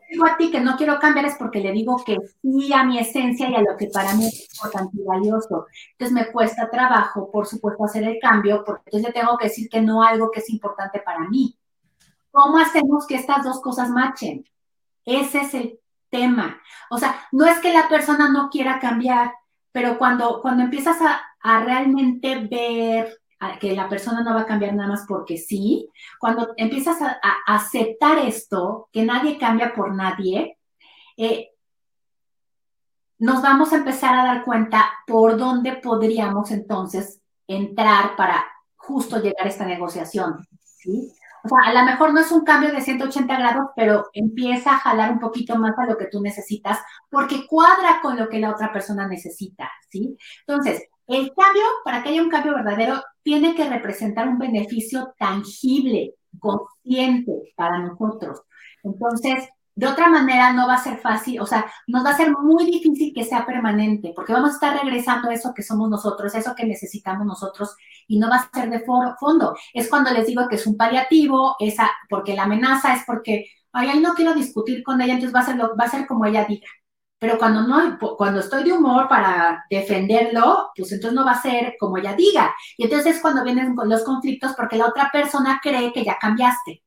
Digo 0.08 0.24
a 0.26 0.36
ti 0.36 0.50
que 0.50 0.60
no 0.60 0.76
quiero 0.76 0.98
cambiar 0.98 1.26
es 1.26 1.34
porque 1.36 1.60
le 1.60 1.72
digo 1.72 2.02
que 2.04 2.16
sí 2.42 2.72
a 2.72 2.84
mi 2.84 2.98
esencia 2.98 3.50
y 3.50 3.54
a 3.54 3.62
lo 3.62 3.76
que 3.76 3.88
para 3.88 4.14
mí 4.14 4.26
es 4.26 4.48
importante 4.52 4.96
y 4.96 5.04
valioso. 5.04 5.66
Entonces 5.92 6.12
me 6.12 6.32
cuesta 6.32 6.70
trabajo, 6.70 7.30
por 7.30 7.46
supuesto, 7.46 7.84
hacer 7.84 8.04
el 8.04 8.18
cambio, 8.20 8.62
porque 8.64 8.82
entonces 8.86 9.14
tengo 9.14 9.36
que 9.36 9.48
decir 9.48 9.68
que 9.68 9.80
no 9.80 10.02
algo 10.02 10.30
que 10.30 10.40
es 10.40 10.50
importante 10.50 11.00
para 11.00 11.20
mí. 11.28 11.56
¿Cómo 12.30 12.58
hacemos 12.58 13.06
que 13.06 13.16
estas 13.16 13.44
dos 13.44 13.60
cosas 13.60 13.88
machen? 13.90 14.44
Ese 15.04 15.40
es 15.40 15.54
el 15.54 15.80
tema. 16.10 16.60
O 16.90 16.98
sea, 16.98 17.26
no 17.32 17.46
es 17.46 17.58
que 17.58 17.72
la 17.72 17.88
persona 17.88 18.28
no 18.28 18.48
quiera 18.50 18.78
cambiar, 18.78 19.32
pero 19.72 19.98
cuando, 19.98 20.40
cuando 20.40 20.62
empiezas 20.62 21.00
a, 21.00 21.20
a 21.40 21.64
realmente 21.64 22.46
ver 22.48 23.18
que 23.60 23.74
la 23.74 23.88
persona 23.88 24.22
no 24.22 24.34
va 24.34 24.42
a 24.42 24.46
cambiar 24.46 24.74
nada 24.74 24.88
más 24.88 25.04
porque 25.06 25.36
sí, 25.36 25.88
cuando 26.18 26.54
empiezas 26.56 27.00
a, 27.02 27.18
aceptar 27.46 28.18
esto, 28.18 28.88
que 28.92 29.04
nadie 29.04 29.38
cambia 29.38 29.74
por 29.74 29.94
nadie, 29.94 30.58
eh, 31.16 31.50
nos 33.18 33.42
vamos 33.42 33.72
a 33.72 33.76
empezar 33.76 34.14
a 34.14 34.24
dar 34.24 34.44
cuenta 34.44 34.86
por 35.06 35.36
dónde 35.36 35.72
podríamos 35.76 36.50
entonces 36.50 37.20
entrar 37.46 38.16
para 38.16 38.44
justo 38.76 39.20
llegar 39.20 39.46
a 39.46 39.50
esta 39.50 39.64
negociación. 39.64 40.46
¿sí? 40.62 41.12
O 41.44 41.48
sea, 41.48 41.70
a 41.70 41.72
lo 41.72 41.84
mejor 41.84 42.12
no 42.12 42.20
es 42.20 42.32
un 42.32 42.44
cambio 42.44 42.72
de 42.72 42.80
180 42.80 43.38
grados, 43.38 43.66
pero 43.76 44.06
empieza 44.12 44.72
a 44.72 44.78
jalar 44.78 45.12
un 45.12 45.20
poquito 45.20 45.56
más 45.56 45.78
a 45.78 45.86
lo 45.86 45.96
que 45.96 46.06
tú 46.06 46.20
necesitas 46.20 46.78
porque 47.08 47.46
cuadra 47.46 48.00
con 48.02 48.18
lo 48.18 48.28
que 48.28 48.40
la 48.40 48.50
otra 48.50 48.72
persona 48.72 49.06
necesita, 49.06 49.70
¿sí? 49.88 50.16
Entonces, 50.46 50.82
el 51.06 51.32
cambio, 51.34 51.62
para 51.84 52.02
que 52.02 52.08
haya 52.10 52.22
un 52.22 52.30
cambio 52.30 52.54
verdadero, 52.54 53.00
tiene 53.26 53.56
que 53.56 53.68
representar 53.68 54.28
un 54.28 54.38
beneficio 54.38 55.12
tangible, 55.18 56.14
consciente 56.38 57.32
para 57.56 57.80
nosotros. 57.80 58.40
Entonces, 58.84 59.48
de 59.74 59.88
otra 59.88 60.08
manera 60.08 60.52
no 60.52 60.68
va 60.68 60.74
a 60.74 60.82
ser 60.84 60.98
fácil, 60.98 61.40
o 61.40 61.44
sea, 61.44 61.66
nos 61.88 62.04
va 62.04 62.10
a 62.10 62.16
ser 62.16 62.30
muy 62.30 62.66
difícil 62.66 63.12
que 63.12 63.24
sea 63.24 63.44
permanente, 63.44 64.12
porque 64.14 64.32
vamos 64.32 64.50
a 64.50 64.54
estar 64.54 64.80
regresando 64.80 65.28
a 65.28 65.34
eso 65.34 65.52
que 65.52 65.64
somos 65.64 65.90
nosotros, 65.90 66.36
eso 66.36 66.54
que 66.54 66.66
necesitamos 66.66 67.26
nosotros, 67.26 67.74
y 68.06 68.20
no 68.20 68.30
va 68.30 68.36
a 68.36 68.50
ser 68.54 68.70
de 68.70 68.84
fondo. 68.84 69.56
Es 69.74 69.90
cuando 69.90 70.12
les 70.12 70.28
digo 70.28 70.46
que 70.48 70.54
es 70.54 70.64
un 70.64 70.76
paliativo, 70.76 71.56
esa, 71.58 71.90
porque 72.08 72.32
la 72.32 72.44
amenaza 72.44 72.94
es 72.94 73.02
porque, 73.04 73.46
ay, 73.72 73.88
ay, 73.88 73.98
no 73.98 74.14
quiero 74.14 74.34
discutir 74.34 74.84
con 74.84 75.00
ella, 75.00 75.14
entonces 75.14 75.34
va 75.34 75.40
a 75.40 75.46
ser, 75.46 75.60
va 75.60 75.84
a 75.84 75.90
ser 75.90 76.06
como 76.06 76.26
ella 76.26 76.44
diga. 76.44 76.68
Pero 77.18 77.38
cuando 77.38 77.62
no, 77.62 77.98
cuando 78.16 78.40
estoy 78.40 78.64
de 78.64 78.72
humor 78.72 79.08
para 79.08 79.64
defenderlo, 79.70 80.70
pues 80.76 80.92
entonces 80.92 81.14
no 81.14 81.24
va 81.24 81.32
a 81.32 81.42
ser 81.42 81.74
como 81.80 81.96
ella 81.96 82.14
diga. 82.14 82.54
Y 82.76 82.84
entonces 82.84 83.16
es 83.16 83.22
cuando 83.22 83.42
vienen 83.42 83.74
los 83.84 84.04
conflictos 84.04 84.52
porque 84.54 84.76
la 84.76 84.86
otra 84.86 85.10
persona 85.10 85.58
cree 85.62 85.92
que 85.92 86.04
ya 86.04 86.18
cambiaste. 86.20 86.82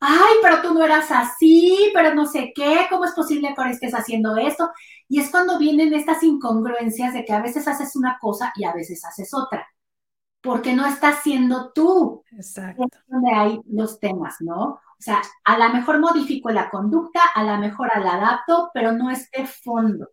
Ay, 0.00 0.36
pero 0.42 0.62
tú 0.62 0.72
no 0.72 0.82
eras 0.82 1.10
así, 1.10 1.90
pero 1.94 2.14
no 2.14 2.26
sé 2.26 2.52
qué, 2.54 2.86
¿cómo 2.88 3.04
es 3.04 3.12
posible 3.12 3.48
que 3.48 3.54
ahora 3.58 3.70
estés 3.70 3.94
haciendo 3.94 4.36
esto? 4.36 4.70
Y 5.08 5.20
es 5.20 5.30
cuando 5.30 5.58
vienen 5.58 5.92
estas 5.92 6.22
incongruencias 6.22 7.12
de 7.12 7.24
que 7.24 7.34
a 7.34 7.42
veces 7.42 7.68
haces 7.68 7.96
una 7.96 8.18
cosa 8.18 8.52
y 8.56 8.64
a 8.64 8.72
veces 8.72 9.04
haces 9.04 9.34
otra. 9.34 9.66
Porque 10.40 10.74
no 10.74 10.86
estás 10.86 11.22
siendo 11.22 11.72
tú. 11.72 12.24
Exacto. 12.32 12.84
Es 12.84 13.08
donde 13.08 13.30
hay 13.30 13.60
los 13.66 14.00
temas, 14.00 14.36
¿no? 14.40 14.80
O 15.00 15.02
sea, 15.02 15.22
a 15.44 15.56
lo 15.56 15.70
mejor 15.70 15.98
modifico 15.98 16.50
la 16.50 16.68
conducta, 16.68 17.20
a 17.34 17.42
lo 17.42 17.56
mejor 17.56 17.88
la 18.04 18.16
adapto, 18.16 18.70
pero 18.74 18.92
no 18.92 19.10
es 19.10 19.30
de 19.30 19.46
fondo. 19.46 20.10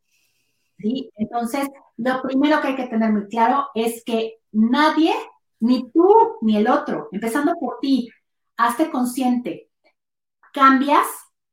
¿sí? 0.78 1.12
Entonces, 1.18 1.68
lo 1.98 2.22
primero 2.22 2.62
que 2.62 2.70
hay 2.70 2.76
que 2.78 2.88
tener 2.88 3.12
muy 3.12 3.28
claro 3.28 3.68
es 3.76 4.02
que 4.06 4.36
nadie, 4.54 5.14
ni 5.60 5.92
tú 5.92 6.38
ni 6.40 6.56
el 6.56 6.70
otro, 6.70 7.10
empezando 7.12 7.56
por 7.60 7.80
ti, 7.82 8.10
hazte 8.56 8.90
consciente, 8.90 9.70
cambias 10.54 11.06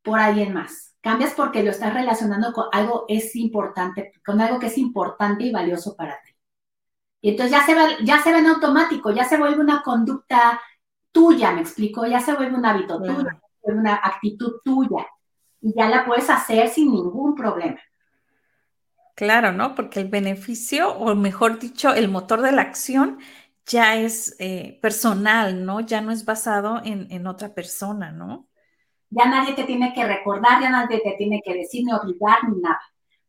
por 0.03 0.21
alguien 0.21 0.55
más. 0.55 0.95
Cambias 1.01 1.35
porque 1.35 1.65
lo 1.65 1.73
estás 1.73 1.93
relacionando 1.93 2.53
con 2.53 2.67
algo 2.71 3.05
es 3.09 3.35
importante, 3.35 4.13
con 4.25 4.41
algo 4.41 4.61
que 4.61 4.69
es 4.69 4.79
importante 4.79 5.43
y 5.43 5.51
valioso 5.51 5.97
para 5.97 6.21
ti. 6.23 6.31
Y 7.21 7.31
entonces 7.31 7.51
ya 7.51 7.67
se, 7.67 7.75
ve, 7.75 7.97
ya 8.05 8.23
se 8.23 8.33
ve 8.33 8.39
en 8.39 8.47
automático, 8.47 9.11
ya 9.11 9.25
se 9.25 9.39
vuelve 9.39 9.61
una 9.61 9.83
conducta 9.83 10.61
tuya, 11.15 11.53
me 11.53 11.61
explico, 11.61 12.05
ya 12.05 12.21
se 12.21 12.35
vuelve 12.35 12.57
un 12.57 12.67
hábito 12.67 12.99
tuyo, 12.99 13.23
se 13.23 13.61
vuelve 13.63 13.81
una 13.81 13.95
actitud 13.95 14.57
tuya 14.65 15.07
y 15.63 15.73
ya 15.75 15.89
la 15.89 16.05
puedes 16.05 16.29
hacer 16.29 16.69
sin 16.69 16.93
ningún 16.93 17.35
problema. 17.35 17.81
Claro, 19.15 19.53
¿no? 19.53 19.77
Porque 19.77 20.01
el 20.01 20.09
beneficio, 20.09 20.93
o 20.93 21.15
mejor 21.15 21.61
dicho, 21.61 21.95
el 21.95 22.09
motor 22.09 22.43
de 22.43 22.51
la 22.51 22.63
acción 22.63 23.21
ya 23.65 23.97
es 23.97 24.35
eh, 24.41 24.79
personal, 24.83 25.65
¿no? 25.65 25.81
Ya 25.81 26.01
no 26.01 26.11
es 26.11 26.25
basado 26.25 26.83
en, 26.85 27.07
en, 27.11 27.29
otra 27.29 27.55
persona, 27.55 28.11
¿no? 28.11 28.49
Ya 29.11 29.27
nadie 29.27 29.55
te 29.55 29.63
tiene 29.63 29.95
que 29.95 30.05
recordar, 30.05 30.61
ya 30.61 30.69
nadie 30.69 31.01
te 31.01 31.13
tiene 31.13 31.41
que 31.45 31.55
decir 31.55 31.85
ni 31.87 31.93
obligar 31.93 32.49
ni 32.49 32.61
nada. 32.61 32.81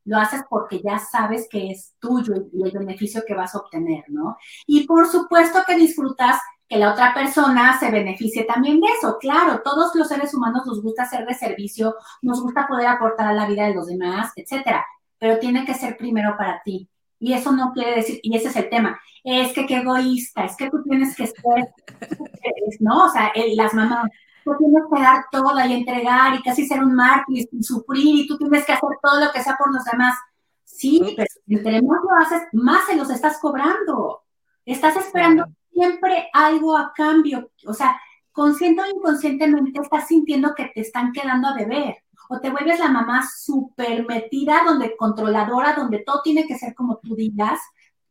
Lo 0.06 0.18
haces 0.18 0.42
porque 0.50 0.82
ya 0.82 0.98
sabes 0.98 1.48
que 1.50 1.70
es 1.70 1.96
tuyo 2.00 2.34
y 2.52 2.64
el 2.64 2.72
beneficio 2.72 3.24
que 3.26 3.36
vas 3.36 3.54
a 3.54 3.60
obtener, 3.60 4.04
¿no? 4.08 4.38
Y 4.66 4.88
por 4.88 5.08
supuesto 5.08 5.60
que 5.66 5.76
disfrutas 5.76 6.40
que 6.68 6.78
la 6.78 6.92
otra 6.92 7.14
persona 7.14 7.78
se 7.80 7.92
beneficie 7.92 8.44
también 8.44 8.80
de 8.80 8.88
eso. 8.88 9.18
Claro, 9.20 9.62
todos 9.64 9.94
los 9.96 10.08
seres 10.08 10.34
humanos 10.34 10.66
nos 10.66 10.82
gusta 10.82 11.06
ser 11.06 11.26
de 11.26 11.34
servicio, 11.34 11.96
nos 12.22 12.42
gusta 12.42 12.68
poder 12.68 12.88
aportar 12.88 13.28
a 13.28 13.34
la 13.34 13.48
vida 13.48 13.68
de 13.68 13.76
los 13.76 13.88
demás, 13.88 14.32
etcétera, 14.36 14.86
pero 15.20 15.40
tiene 15.40 15.66
que 15.66 15.74
ser 15.74 15.98
primero 15.98 16.36
para 16.38 16.62
ti. 16.64 16.90
Y 17.20 17.34
eso 17.34 17.52
no 17.52 17.72
quiere 17.74 17.96
decir, 17.96 18.20
y 18.24 18.36
ese 18.36 18.50
es 18.50 18.56
el 18.56 18.70
tema, 18.70 19.00
es 19.24 19.54
que 19.54 19.66
qué 19.66 19.78
egoísta, 19.78 20.46
es 20.46 20.56
que 20.58 20.70
tú 20.70 20.84
tienes 20.84 21.16
que 21.16 21.28
ser, 21.28 21.74
¿no? 22.80 23.06
O 23.06 23.10
sea, 23.10 23.32
las 23.56 23.74
mamás, 23.74 24.10
tú 24.44 24.52
tienes 24.58 24.84
que 24.94 25.02
dar 25.02 25.26
todo 25.32 25.54
y 25.66 25.74
entregar 25.74 26.36
y 26.36 26.44
casi 26.44 26.68
ser 26.68 26.84
un 26.84 26.94
mártir 26.94 27.48
y 27.52 27.64
sufrir 27.64 28.26
y 28.26 28.28
tú 28.28 28.38
tienes 28.38 28.66
que 28.66 28.74
hacer 28.74 28.90
todo 29.02 29.24
lo 29.24 29.32
que 29.32 29.42
sea 29.42 29.56
por 29.58 29.74
los 29.74 29.84
demás. 29.86 30.16
Sí, 30.64 31.02
pero 31.16 31.28
entre 31.48 31.82
más 31.82 32.00
lo 32.04 32.16
haces, 32.18 32.48
más 32.54 32.86
se 32.86 32.96
los 32.96 33.10
estás 33.10 33.40
cobrando. 33.40 34.24
Estás 34.66 34.98
esperando 34.98 35.46
siempre 35.76 36.30
algo 36.34 36.78
a 36.78 36.94
cambio. 36.96 37.52
O 37.68 37.74
sea, 37.74 38.00
consciente 38.32 38.82
o 38.82 38.86
inconscientemente 38.88 39.82
estás 39.82 40.08
sintiendo 40.08 40.56
que 40.56 40.72
te 40.74 40.82
están 40.82 41.12
quedando 41.12 41.50
a 41.50 41.54
deber. 41.54 41.98
O 42.30 42.40
te 42.40 42.50
vuelves 42.50 42.80
la 42.80 42.90
mamá 42.90 43.24
súper 43.28 44.06
metida, 44.08 44.64
donde 44.66 44.96
controladora, 44.98 45.74
donde 45.74 46.00
todo 46.00 46.22
tiene 46.24 46.48
que 46.48 46.58
ser 46.58 46.74
como 46.74 46.98
tú 46.98 47.16
digas, 47.16 47.60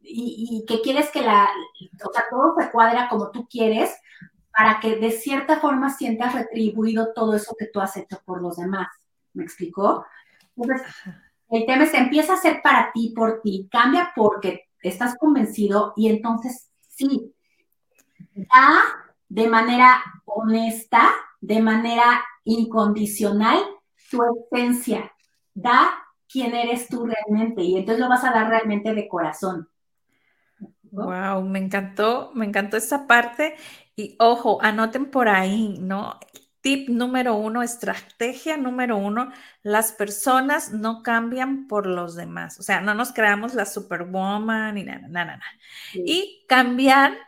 y, 0.07 0.65
que 0.69 0.83
quieres 0.83 1.11
que 1.11 1.23
la, 1.23 1.49
o 2.07 2.13
sea, 2.13 2.25
todo 2.31 2.55
se 2.59 2.71
cuadra 2.71 3.09
como 3.09 3.31
tú 3.31 3.49
quieres 3.49 3.91
para 4.53 4.79
que 4.79 4.97
de 4.97 5.11
cierta 5.11 5.61
forma 5.61 5.89
sientas 5.89 6.35
retribuido 6.35 7.13
todo 7.15 7.35
eso 7.35 7.57
que 7.59 7.67
tú 7.67 7.81
has 7.81 7.97
hecho 7.97 8.21
por 8.25 8.43
los 8.43 8.57
demás. 8.57 8.89
¿Me 9.33 9.43
explicó? 9.43 10.05
Entonces, 10.57 10.87
el 11.49 11.67
tema 11.67 11.85
es, 11.85 11.95
empieza 11.95 12.35
a 12.35 12.37
ser 12.37 12.61
para 12.63 12.93
ti, 12.93 13.13
por 13.17 13.41
ti, 13.41 13.67
cambia 13.71 14.13
porque 14.15 14.69
estás 14.81 15.17
convencido 15.19 15.95
y 15.97 16.09
entonces 16.09 16.71
sí, 16.89 17.35
da 18.35 18.83
de 19.29 19.49
manera 19.49 20.03
honesta, 20.25 21.11
de 21.41 21.61
manera 21.61 22.25
incondicional 22.45 23.59
tu 24.11 24.21
esencia, 24.53 25.13
da 25.55 25.91
quién 26.29 26.55
eres 26.55 26.89
tú 26.89 27.07
realmente 27.07 27.63
y 27.63 27.77
entonces 27.77 28.01
lo 28.01 28.09
vas 28.09 28.25
a 28.25 28.33
dar 28.33 28.49
realmente 28.49 28.95
de 28.95 29.09
corazón. 29.09 29.69
Wow, 30.95 31.43
me 31.43 31.59
encantó, 31.59 32.31
me 32.35 32.45
encantó 32.45 32.77
esa 32.77 33.07
parte 33.09 33.57
y 33.97 34.17
ojo, 34.21 34.63
anoten 34.63 35.11
por 35.11 35.29
ahí, 35.29 35.77
¿no? 35.81 36.19
Tip 36.61 36.89
número 36.89 37.35
uno, 37.35 37.63
estrategia 37.63 38.57
número 38.57 38.97
uno, 38.97 39.31
las 39.63 39.93
personas 39.93 40.73
no 40.73 41.03
cambian 41.03 41.67
por 41.67 41.87
los 41.87 42.15
demás. 42.15 42.59
O 42.61 42.63
sea, 42.63 42.81
no 42.81 42.95
nos 42.95 43.13
creamos 43.13 43.55
la 43.55 43.67
superwoman 43.67 44.77
ni 44.77 44.85
nada, 44.85 45.09
nada, 45.09 45.37
nada. 45.37 45.53
Y 45.95 46.45
cambiar, 46.49 47.19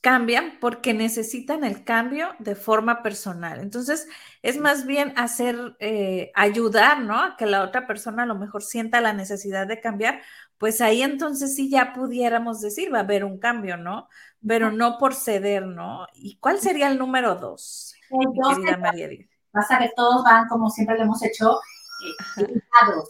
cambian 0.00 0.58
porque 0.60 0.94
necesitan 0.94 1.62
el 1.62 1.84
cambio 1.84 2.28
de 2.38 2.54
forma 2.54 3.02
personal. 3.02 3.60
Entonces, 3.60 4.08
es 4.42 4.58
más 4.58 4.86
bien 4.86 5.12
hacer, 5.16 5.76
eh, 5.78 6.32
ayudar, 6.34 7.00
¿no? 7.00 7.22
A 7.22 7.36
que 7.36 7.46
la 7.46 7.62
otra 7.62 7.86
persona 7.86 8.22
a 8.22 8.26
lo 8.26 8.34
mejor 8.34 8.62
sienta 8.62 9.00
la 9.00 9.12
necesidad 9.12 9.66
de 9.66 9.80
cambiar, 9.80 10.22
pues 10.56 10.80
ahí 10.80 11.02
entonces 11.02 11.54
sí 11.54 11.70
ya 11.70 11.92
pudiéramos 11.92 12.60
decir, 12.60 12.92
va 12.92 12.98
a 12.98 13.02
haber 13.02 13.24
un 13.24 13.38
cambio, 13.38 13.76
¿no? 13.76 14.08
Pero 14.46 14.70
no 14.70 14.98
por 14.98 15.14
ceder, 15.14 15.66
¿no? 15.66 16.06
¿Y 16.14 16.36
cuál 16.36 16.60
sería 16.60 16.88
el 16.88 16.98
número 16.98 17.34
dos? 17.34 17.94
querida 18.08 18.76
María 18.76 19.08
Vas 19.52 19.70
a 19.70 19.78
ver, 19.78 19.92
todos 19.96 20.22
van 20.24 20.48
como 20.48 20.70
siempre 20.70 20.96
lo 20.96 21.04
hemos 21.04 21.22
hecho, 21.22 21.58
eh, 22.36 22.62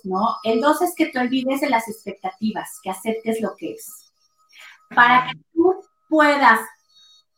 ¿no? 0.05 0.37
El 0.42 0.61
dos 0.61 0.81
es 0.83 0.94
que 0.94 1.07
te 1.07 1.18
olvides 1.18 1.61
de 1.61 1.68
las 1.68 1.87
expectativas, 1.88 2.81
que 2.83 2.90
aceptes 2.90 3.40
lo 3.40 3.55
que 3.57 3.72
es. 3.72 4.12
Para 4.94 5.26
que 5.26 5.38
tú 5.53 5.83
puedas, 6.09 6.61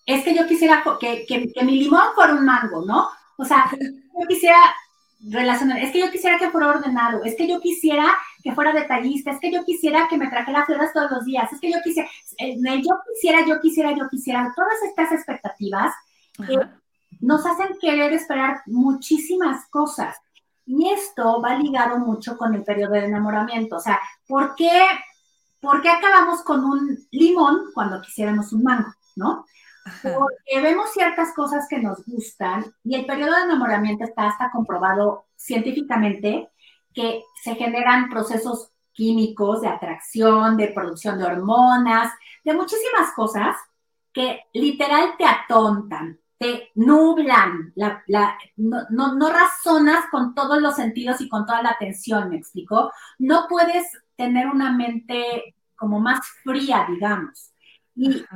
es 0.07 0.25
que 0.25 0.35
yo 0.35 0.47
quisiera 0.47 0.83
que, 1.01 1.25
que, 1.27 1.65
mi 1.65 1.79
limón 1.79 2.15
fuera 2.15 2.35
un 2.35 2.45
mango, 2.45 2.85
¿no? 2.85 3.09
O 3.37 3.45
sea, 3.45 3.71
yo 3.71 4.27
quisiera 4.29 4.59
relacionar, 5.31 5.79
es 5.79 5.93
que 5.93 6.01
yo 6.01 6.11
quisiera 6.11 6.39
que 6.39 6.51
fuera 6.51 6.69
ordenado, 6.69 7.23
es 7.25 7.37
que 7.37 7.49
yo 7.49 7.61
quisiera 7.61 8.13
que 8.43 8.53
fuera 8.55 8.73
detallista, 8.73 9.31
es 9.31 9.39
que 9.39 9.53
yo 9.53 9.65
quisiera 9.65 10.09
que 10.09 10.19
me 10.19 10.29
trajera 10.29 10.67
flores 10.67 10.93
todos 10.93 11.11
los 11.13 11.25
días, 11.25 11.53
es 11.53 11.61
que 11.61 11.71
yo 11.71 11.79
quisiera, 11.83 12.09
yo 12.39 13.01
quisiera, 13.15 13.47
yo 13.47 13.61
quisiera, 13.61 13.93
yo 13.97 14.09
quisiera, 14.09 14.53
todas 14.57 14.83
estas 14.83 15.13
expectativas 15.13 15.93
nos 17.21 17.47
hacen 17.47 17.79
querer 17.81 18.13
esperar 18.13 18.63
muchísimas 18.67 19.69
cosas. 19.71 20.17
Y 20.67 20.91
esto 20.91 21.41
va 21.41 21.57
ligado 21.57 21.99
mucho 21.99 22.37
con 22.37 22.55
el 22.55 22.65
periodo 22.65 22.93
de 22.93 23.05
enamoramiento. 23.05 23.77
O 23.77 23.81
sea, 23.81 24.01
¿por 24.27 24.55
qué, 24.55 24.71
¿por 25.61 25.83
qué 25.83 25.91
acabamos 25.91 26.43
con 26.43 26.65
un 26.65 26.99
limón 27.11 27.71
cuando 27.75 28.01
quisiéramos 28.01 28.53
un 28.53 28.63
mango? 28.63 28.93
¿No? 29.17 29.45
Porque 30.03 30.61
vemos 30.61 30.93
ciertas 30.93 31.35
cosas 31.35 31.67
que 31.69 31.79
nos 31.79 32.05
gustan 32.07 32.65
y 32.85 32.95
el 32.95 33.07
periodo 33.07 33.35
de 33.37 33.43
enamoramiento 33.43 34.05
está 34.05 34.29
hasta 34.29 34.51
comprobado 34.51 35.27
científicamente 35.37 36.51
que 36.95 37.23
se 37.43 37.55
generan 37.55 38.09
procesos 38.09 38.71
químicos 38.93 39.63
de 39.63 39.69
atracción, 39.69 40.57
de 40.57 40.69
producción 40.69 41.19
de 41.19 41.25
hormonas, 41.25 42.13
de 42.45 42.55
muchísimas 42.55 43.13
cosas 43.15 43.57
que 44.13 44.41
literal 44.53 45.15
te 45.17 45.25
atontan, 45.25 46.21
te 46.39 46.71
nublan, 46.75 47.73
la, 47.75 48.05
no, 48.57 49.15
no, 49.15 49.31
razonas 49.31 50.05
con 50.11 50.35
todos 50.35 50.61
los 50.61 50.75
sentidos 50.77 51.21
y 51.21 51.29
con 51.29 51.47
toda 51.47 51.63
la 51.63 51.71
atención, 51.71 52.29
¿me 52.29 52.37
explico? 52.37 52.93
No 53.19 53.47
puedes 53.49 53.87
tener 54.17 54.49
una 54.49 54.73
mente 54.73 55.55
como 55.77 55.99
más 56.01 56.21
fría, 56.45 56.87
digamos. 56.89 57.53
Y, 57.95 58.11
y, 58.11 58.27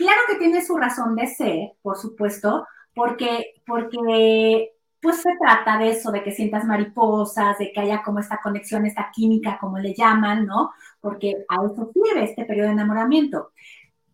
claro 0.00 0.20
que 0.26 0.36
tiene 0.36 0.64
su 0.64 0.76
razón 0.76 1.14
de 1.14 1.26
ser, 1.26 1.72
por 1.82 1.98
supuesto, 1.98 2.66
porque, 2.94 3.62
porque 3.66 4.72
pues 5.00 5.20
se 5.20 5.30
trata 5.38 5.76
de 5.76 5.90
eso, 5.90 6.10
de 6.10 6.22
que 6.22 6.32
sientas 6.32 6.64
mariposas, 6.64 7.58
de 7.58 7.70
que 7.70 7.80
haya 7.80 8.02
como 8.02 8.18
esta 8.18 8.40
conexión, 8.42 8.86
esta 8.86 9.10
química, 9.12 9.58
como 9.58 9.78
le 9.78 9.94
llaman, 9.94 10.46
¿no? 10.46 10.72
Porque 11.02 11.44
a 11.48 11.56
eso 11.66 11.90
sirve 11.92 12.24
este 12.24 12.46
periodo 12.46 12.68
de 12.68 12.74
enamoramiento. 12.74 13.52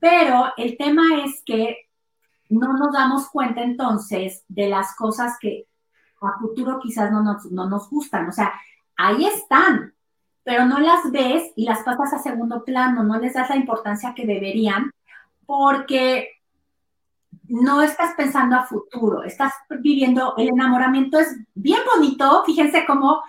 Pero 0.00 0.52
el 0.56 0.76
tema 0.76 1.22
es 1.24 1.42
que 1.44 1.88
no 2.48 2.72
nos 2.72 2.92
damos 2.92 3.28
cuenta 3.30 3.62
entonces 3.62 4.44
de 4.48 4.68
las 4.68 4.94
cosas 4.96 5.36
que 5.40 5.66
a 6.20 6.38
futuro 6.40 6.80
quizás 6.82 7.12
no 7.12 7.22
nos, 7.22 7.46
no 7.52 7.68
nos 7.68 7.88
gustan. 7.90 8.28
O 8.28 8.32
sea, 8.32 8.52
ahí 8.96 9.24
están, 9.24 9.94
pero 10.42 10.64
no 10.66 10.80
las 10.80 11.12
ves 11.12 11.52
y 11.54 11.64
las 11.64 11.84
pasas 11.84 12.12
a 12.12 12.18
segundo 12.18 12.64
plano, 12.64 13.04
no 13.04 13.18
les 13.20 13.34
das 13.34 13.50
la 13.50 13.56
importancia 13.56 14.14
que 14.14 14.26
deberían, 14.26 14.90
porque 15.46 16.28
no 17.48 17.82
estás 17.82 18.14
pensando 18.16 18.56
a 18.56 18.66
futuro, 18.66 19.22
estás 19.22 19.52
viviendo, 19.80 20.34
el 20.36 20.48
enamoramiento 20.48 21.18
es 21.18 21.36
bien 21.54 21.80
bonito, 21.94 22.42
fíjense 22.44 22.84
cómo 22.86 23.22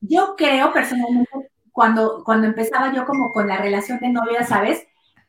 yo 0.00 0.34
creo 0.36 0.72
personalmente, 0.72 1.50
cuando, 1.72 2.22
cuando 2.24 2.48
empezaba 2.48 2.92
yo 2.92 3.06
como 3.06 3.32
con 3.32 3.48
la 3.48 3.58
relación 3.58 3.98
de 4.00 4.10
novia, 4.10 4.44
¿sabes? 4.44 4.84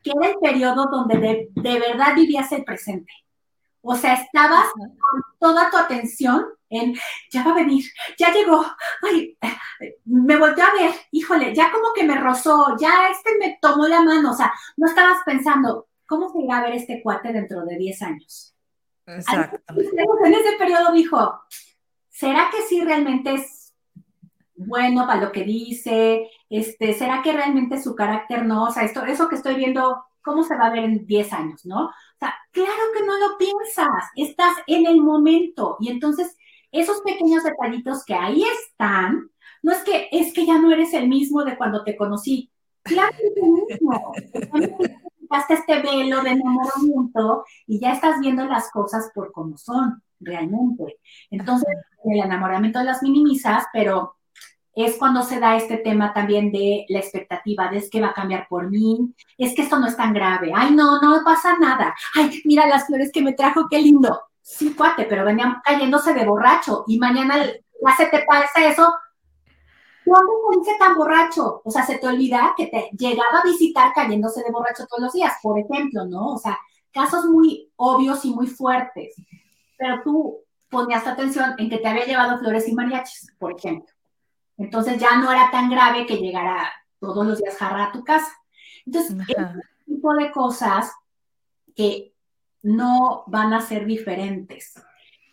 que 0.06 0.12
era 0.16 0.30
el 0.30 0.38
periodo 0.38 0.86
donde 0.86 1.18
de, 1.18 1.48
de 1.50 1.80
verdad 1.80 2.14
vivías 2.14 2.52
el 2.52 2.64
presente. 2.64 3.12
O 3.82 3.96
sea, 3.96 4.14
estabas 4.14 4.66
con 4.72 5.22
toda 5.38 5.70
tu 5.70 5.76
atención 5.76 6.46
en, 6.68 6.94
ya 7.30 7.44
va 7.44 7.52
a 7.52 7.54
venir, 7.54 7.84
ya 8.18 8.32
llegó, 8.32 8.64
ay, 9.02 9.36
me 10.04 10.36
volteó 10.36 10.64
a 10.64 10.72
ver, 10.72 10.92
híjole, 11.10 11.54
ya 11.54 11.70
como 11.70 11.92
que 11.92 12.04
me 12.04 12.20
rozó, 12.20 12.76
ya 12.78 13.08
este 13.08 13.36
me 13.38 13.58
tomó 13.60 13.86
la 13.86 14.02
mano, 14.02 14.32
o 14.32 14.34
sea, 14.34 14.52
no 14.76 14.88
estabas 14.88 15.18
pensando, 15.24 15.85
¿cómo 16.06 16.30
se 16.30 16.40
irá 16.40 16.58
a 16.58 16.62
ver 16.64 16.74
este 16.74 17.02
cuate 17.02 17.32
dentro 17.32 17.64
de 17.64 17.76
10 17.76 18.02
años? 18.02 18.54
Exacto. 19.06 19.74
En 19.76 20.34
ese 20.34 20.56
periodo 20.58 20.92
dijo, 20.92 21.40
¿será 22.08 22.48
que 22.50 22.62
sí 22.62 22.80
realmente 22.80 23.34
es 23.34 23.74
bueno 24.56 25.06
para 25.06 25.20
lo 25.20 25.32
que 25.32 25.44
dice? 25.44 26.30
Este, 26.48 26.94
¿Será 26.94 27.22
que 27.22 27.32
realmente 27.32 27.80
su 27.80 27.94
carácter 27.94 28.44
no? 28.44 28.64
O 28.64 28.70
sea, 28.70 28.84
esto, 28.84 29.04
eso 29.04 29.28
que 29.28 29.36
estoy 29.36 29.54
viendo, 29.54 30.04
¿cómo 30.22 30.42
se 30.42 30.56
va 30.56 30.66
a 30.66 30.70
ver 30.70 30.84
en 30.84 31.06
10 31.06 31.32
años, 31.32 31.66
no? 31.66 31.86
O 31.86 32.18
sea, 32.18 32.34
claro 32.50 32.82
que 32.96 33.04
no 33.04 33.16
lo 33.18 33.38
piensas, 33.38 34.10
estás 34.16 34.54
en 34.66 34.86
el 34.86 35.00
momento. 35.00 35.76
Y 35.80 35.90
entonces, 35.90 36.36
esos 36.72 37.00
pequeños 37.02 37.44
detallitos 37.44 38.04
que 38.04 38.14
ahí 38.14 38.42
están, 38.42 39.30
no 39.62 39.72
es 39.72 39.78
que 39.84 40.08
es 40.10 40.32
que 40.32 40.46
ya 40.46 40.58
no 40.58 40.72
eres 40.72 40.94
el 40.94 41.08
mismo 41.08 41.44
de 41.44 41.56
cuando 41.56 41.84
te 41.84 41.96
conocí. 41.96 42.50
Claro 42.82 43.16
que 43.16 43.26
es 43.26 43.36
el 43.36 43.50
mismo. 43.50 44.12
Hasta 45.30 45.54
este 45.54 45.82
velo 45.82 46.22
de 46.22 46.30
enamoramiento 46.30 47.44
y 47.66 47.80
ya 47.80 47.92
estás 47.92 48.20
viendo 48.20 48.44
las 48.44 48.70
cosas 48.70 49.10
por 49.14 49.32
como 49.32 49.56
son 49.56 50.02
realmente. 50.20 50.98
Entonces, 51.30 51.68
el 52.04 52.20
enamoramiento 52.20 52.82
las 52.82 53.02
minimizas, 53.02 53.64
pero 53.72 54.16
es 54.76 54.96
cuando 54.98 55.22
se 55.22 55.40
da 55.40 55.56
este 55.56 55.78
tema 55.78 56.12
también 56.12 56.52
de 56.52 56.84
la 56.88 56.98
expectativa 56.98 57.68
de 57.68 57.78
es 57.78 57.88
que 57.90 58.00
va 58.00 58.08
a 58.08 58.14
cambiar 58.14 58.46
por 58.46 58.70
mí, 58.70 59.14
es 59.38 59.54
que 59.54 59.62
esto 59.62 59.78
no 59.78 59.86
es 59.86 59.96
tan 59.96 60.12
grave, 60.12 60.52
ay, 60.54 60.74
no, 60.74 61.00
no 61.00 61.24
pasa 61.24 61.56
nada, 61.58 61.94
ay, 62.14 62.42
mira 62.44 62.66
las 62.66 62.86
flores 62.86 63.10
que 63.10 63.22
me 63.22 63.32
trajo, 63.32 63.68
qué 63.70 63.80
lindo. 63.80 64.20
Sí, 64.42 64.74
cuate, 64.74 65.06
pero 65.06 65.24
venían 65.24 65.56
cayéndose 65.64 66.12
de 66.12 66.26
borracho 66.26 66.84
y 66.86 66.98
mañana 66.98 67.36
ya 67.44 67.96
se 67.96 68.06
te 68.06 68.24
pasa 68.24 68.66
eso. 68.66 68.92
¿Cuándo 70.06 70.32
dice 70.56 70.76
tan 70.78 70.94
borracho? 70.94 71.62
O 71.64 71.70
sea, 71.70 71.84
se 71.84 71.98
te 71.98 72.06
olvida 72.06 72.54
que 72.56 72.68
te 72.68 72.90
llegaba 72.96 73.40
a 73.40 73.42
visitar 73.42 73.92
cayéndose 73.92 74.42
de 74.44 74.52
borracho 74.52 74.86
todos 74.86 75.02
los 75.02 75.12
días, 75.12 75.34
por 75.42 75.58
ejemplo, 75.58 76.04
¿no? 76.04 76.34
O 76.34 76.38
sea, 76.38 76.56
casos 76.92 77.24
muy 77.24 77.72
obvios 77.74 78.24
y 78.24 78.32
muy 78.32 78.46
fuertes. 78.46 79.16
Pero 79.76 80.02
tú 80.04 80.38
ponías 80.70 81.04
atención 81.06 81.56
en 81.58 81.68
que 81.68 81.78
te 81.78 81.88
había 81.88 82.06
llevado 82.06 82.38
flores 82.38 82.68
y 82.68 82.72
mariachis, 82.72 83.34
por 83.36 83.56
ejemplo. 83.56 83.92
Entonces 84.56 84.98
ya 84.98 85.16
no 85.16 85.32
era 85.32 85.50
tan 85.50 85.68
grave 85.68 86.06
que 86.06 86.18
llegara 86.18 86.72
todos 87.00 87.26
los 87.26 87.38
días 87.38 87.56
jarra 87.56 87.86
a 87.86 87.92
tu 87.92 88.04
casa. 88.04 88.30
Entonces, 88.86 89.16
este 89.28 89.44
tipo 89.86 90.14
de 90.14 90.30
cosas 90.30 90.92
que 91.74 92.14
no 92.62 93.24
van 93.26 93.52
a 93.52 93.60
ser 93.60 93.84
diferentes, 93.86 94.74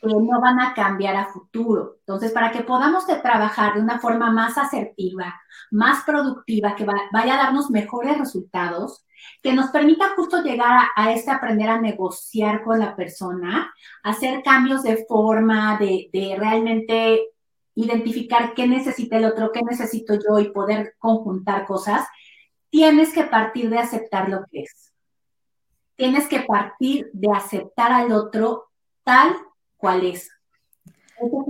que 0.04 0.14
no 0.14 0.42
van 0.42 0.60
a 0.60 0.74
cambiar 0.74 1.16
a 1.16 1.28
futuro. 1.28 1.96
Entonces, 2.00 2.32
para 2.32 2.52
que 2.52 2.62
podamos 2.62 3.06
trabajar 3.06 3.76
de 3.76 3.82
una 3.82 4.00
forma 4.00 4.32
más 4.32 4.58
asertiva, 4.58 5.42
más 5.72 6.04
productiva, 6.04 6.76
que 6.76 6.86
vaya 6.86 7.36
a 7.36 7.44
darnos 7.46 7.72
mejores 7.72 8.18
resultados, 8.18 9.06
que 9.42 9.54
nos 9.54 9.70
permita 9.72 10.14
justo 10.16 10.44
llegar 10.44 10.88
a, 10.96 11.12
este 11.14 11.32
aprender 11.32 11.70
a 11.70 11.80
negociar 11.80 12.64
con 12.64 12.80
la 12.80 12.96
persona, 12.96 13.74
hacer 14.04 14.44
cambios 14.44 14.84
de 14.84 15.06
forma, 15.08 15.78
de, 15.78 16.10
de 16.12 16.36
realmente 16.38 17.22
identificar 17.76 18.54
qué 18.54 18.68
necesita 18.68 19.18
el 19.18 19.26
otro, 19.26 19.52
qué 19.52 19.62
necesito 19.64 20.16
yo 20.16 20.40
y 20.40 20.52
poder 20.52 20.96
conjuntar 21.00 21.66
cosas, 21.66 22.06
tienes 22.70 23.14
que 23.14 23.24
partir 23.24 23.70
de 23.70 23.80
aceptar 23.80 24.30
lo 24.30 24.44
que 24.52 24.62
es. 24.62 24.94
Tienes 25.96 26.28
que 26.28 26.42
partir 26.42 27.10
de 27.14 27.32
aceptar 27.32 27.92
al 27.92 28.12
otro 28.12 28.66
tal 29.04 29.36
cual 29.84 30.06
es. 30.06 30.32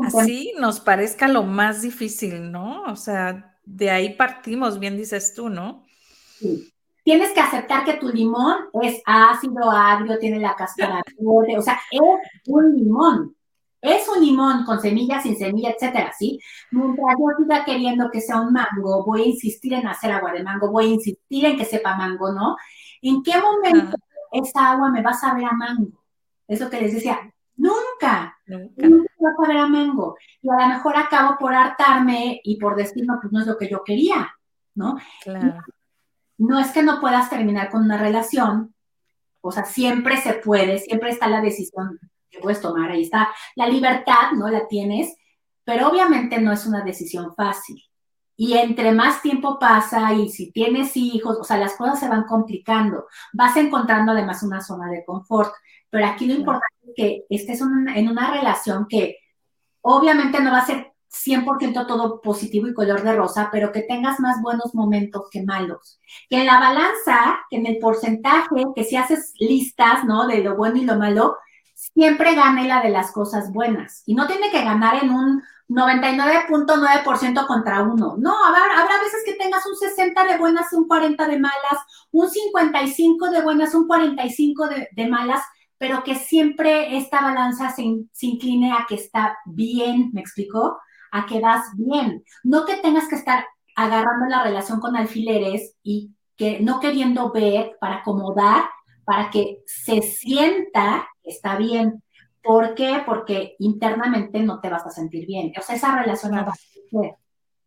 Así 0.03 0.53
nos 0.59 0.79
parezca 0.79 1.27
lo 1.27 1.43
más 1.43 1.83
difícil, 1.83 2.51
¿no? 2.51 2.81
O 2.85 2.95
sea, 2.95 3.55
de 3.63 3.91
ahí 3.91 4.15
partimos, 4.15 4.79
bien 4.79 4.97
dices 4.97 5.35
tú, 5.35 5.49
¿no? 5.49 5.83
Sí. 6.39 6.73
Tienes 7.03 7.31
que 7.31 7.41
aceptar 7.41 7.85
que 7.85 7.93
tu 7.93 8.09
limón 8.09 8.55
es 8.81 9.03
ácido, 9.05 9.69
agrio, 9.69 10.17
tiene 10.17 10.39
la 10.39 10.55
cáscara 10.55 11.03
verde, 11.19 11.59
o 11.59 11.61
sea, 11.61 11.79
es 11.91 12.01
un 12.47 12.75
limón. 12.75 13.35
Es 13.81 14.07
un 14.07 14.23
limón 14.23 14.63
con 14.65 14.81
semillas, 14.81 15.21
sin 15.23 15.37
semilla, 15.37 15.71
etcétera, 15.71 16.11
¿sí? 16.17 16.39
Mientras 16.71 17.15
yo 17.19 17.25
siga 17.37 17.65
queriendo 17.65 18.09
que 18.09 18.21
sea 18.21 18.41
un 18.41 18.53
mango, 18.53 19.05
voy 19.05 19.21
a 19.21 19.25
insistir 19.27 19.73
en 19.73 19.85
hacer 19.85 20.11
agua 20.11 20.31
de 20.31 20.41
mango, 20.41 20.71
voy 20.71 20.85
a 20.85 20.93
insistir 20.93 21.45
en 21.45 21.57
que 21.57 21.65
sepa 21.65 21.95
mango, 21.97 22.31
¿no? 22.31 22.55
¿En 23.01 23.21
qué 23.21 23.33
momento 23.39 23.97
esa 24.31 24.71
agua 24.71 24.89
me 24.89 25.03
va 25.03 25.11
a 25.11 25.13
saber 25.13 25.45
a 25.45 25.51
mango? 25.51 26.01
Es 26.47 26.61
lo 26.61 26.69
que 26.69 26.79
les 26.79 26.93
decía, 26.93 27.19
nunca, 27.55 28.37
nunca, 28.45 28.87
nunca 28.87 29.13
va 29.23 29.29
a 29.29 29.45
saber 29.45 29.57
a. 29.57 30.17
Y 30.41 30.49
a 30.49 30.53
lo 30.53 30.67
mejor 30.67 30.97
acabo 30.97 31.37
por 31.37 31.53
hartarme 31.53 32.41
y 32.43 32.57
por 32.57 32.75
decir, 32.75 33.05
no, 33.05 33.19
pues 33.21 33.31
no 33.31 33.41
es 33.41 33.47
lo 33.47 33.57
que 33.57 33.69
yo 33.69 33.83
quería, 33.83 34.33
¿no? 34.75 34.97
Claro. 35.23 35.61
No 36.37 36.59
es 36.59 36.71
que 36.71 36.83
no 36.83 36.99
puedas 36.99 37.29
terminar 37.29 37.69
con 37.69 37.83
una 37.83 37.97
relación, 37.97 38.73
o 39.41 39.51
sea, 39.51 39.65
siempre 39.65 40.17
se 40.17 40.33
puede, 40.33 40.79
siempre 40.79 41.09
está 41.09 41.27
la 41.27 41.41
decisión 41.41 41.99
que 42.29 42.39
puedes 42.39 42.61
tomar, 42.61 42.91
ahí 42.91 43.03
está 43.03 43.29
la 43.55 43.67
libertad, 43.67 44.31
¿no? 44.35 44.49
La 44.49 44.67
tienes, 44.67 45.15
pero 45.63 45.89
obviamente 45.89 46.41
no 46.41 46.51
es 46.51 46.65
una 46.65 46.83
decisión 46.83 47.33
fácil. 47.35 47.81
Y 48.43 48.57
entre 48.57 48.91
más 48.91 49.21
tiempo 49.21 49.57
pasa 49.57 50.11
y 50.11 50.27
si 50.27 50.51
tienes 50.51 50.97
hijos, 50.97 51.37
o 51.39 51.45
sea, 51.45 51.55
las 51.55 51.77
cosas 51.77 51.97
se 51.97 52.09
van 52.09 52.25
complicando, 52.25 53.07
vas 53.31 53.55
encontrando 53.55 54.11
además 54.11 54.43
una 54.43 54.59
zona 54.59 54.89
de 54.89 55.05
confort, 55.05 55.53
pero 55.89 56.05
aquí 56.05 56.25
lo 56.27 56.33
importante 56.33 56.75
es 56.85 56.93
que 56.93 57.25
estés 57.29 57.61
en 57.61 58.09
una 58.09 58.33
relación 58.33 58.85
que 58.89 59.15
obviamente 59.79 60.41
no 60.41 60.51
va 60.51 60.57
a 60.57 60.65
ser 60.65 60.91
100% 61.09 61.87
todo 61.87 62.19
positivo 62.19 62.67
y 62.67 62.73
color 62.73 63.03
de 63.03 63.15
rosa, 63.15 63.47
pero 63.49 63.71
que 63.71 63.83
tengas 63.83 64.19
más 64.19 64.41
buenos 64.41 64.75
momentos 64.75 65.29
que 65.31 65.41
malos. 65.43 66.01
Que 66.29 66.41
en 66.41 66.47
la 66.47 66.59
balanza, 66.59 67.39
que 67.49 67.55
en 67.55 67.65
el 67.65 67.77
porcentaje, 67.77 68.65
que 68.75 68.83
si 68.83 68.97
haces 68.97 69.31
listas, 69.39 70.03
¿no? 70.03 70.27
De 70.27 70.43
lo 70.43 70.57
bueno 70.57 70.75
y 70.75 70.83
lo 70.83 70.97
malo, 70.97 71.37
siempre 71.75 72.35
gane 72.35 72.67
la 72.67 72.81
de 72.81 72.89
las 72.89 73.13
cosas 73.13 73.53
buenas. 73.53 74.03
Y 74.05 74.15
no 74.15 74.27
tiene 74.27 74.51
que 74.51 74.65
ganar 74.65 75.01
en 75.01 75.11
un 75.11 75.43
99.9% 75.69 77.47
contra 77.47 77.83
uno. 77.83 78.15
No, 78.17 78.45
habrá, 78.45 78.81
habrá 78.81 78.99
veces 78.99 79.23
que 79.25 79.33
tengas 79.33 79.65
un 79.65 79.75
60 79.75 80.25
de 80.25 80.37
buenas, 80.37 80.71
un 80.73 80.87
40 80.87 81.27
de 81.27 81.39
malas, 81.39 81.79
un 82.11 82.29
55 82.29 83.29
de 83.29 83.41
buenas, 83.41 83.73
un 83.73 83.87
45 83.87 84.67
de, 84.67 84.89
de 84.91 85.07
malas, 85.07 85.41
pero 85.77 86.03
que 86.03 86.15
siempre 86.15 86.97
esta 86.97 87.21
balanza 87.21 87.69
se, 87.71 87.83
incline 88.21 88.71
a 88.71 88.85
que 88.87 88.95
está 88.95 89.37
bien, 89.45 90.11
¿me 90.13 90.21
explicó? 90.21 90.77
A 91.11 91.25
que 91.25 91.39
vas 91.39 91.65
bien. 91.77 92.23
No 92.43 92.65
que 92.65 92.77
tengas 92.77 93.07
que 93.07 93.15
estar 93.15 93.45
agarrando 93.75 94.27
la 94.27 94.43
relación 94.43 94.79
con 94.79 94.95
alfileres 94.95 95.75
y 95.83 96.11
que 96.37 96.59
no 96.59 96.79
queriendo 96.79 97.31
ver 97.31 97.77
para 97.79 97.97
acomodar, 97.97 98.63
para 99.05 99.29
que 99.29 99.61
se 99.65 100.01
sienta 100.01 101.07
está 101.23 101.55
bien. 101.55 102.02
¿Por 102.43 102.75
qué? 102.75 103.01
Porque 103.05 103.55
internamente 103.59 104.39
no 104.41 104.59
te 104.59 104.69
vas 104.69 104.85
a 104.85 104.91
sentir 104.91 105.25
bien. 105.25 105.53
O 105.57 105.61
sea, 105.61 105.75
esa 105.75 105.97
relación 105.97 106.33
no 106.33 106.45
va 106.45 106.51
a 106.51 106.55
ser. 106.55 107.15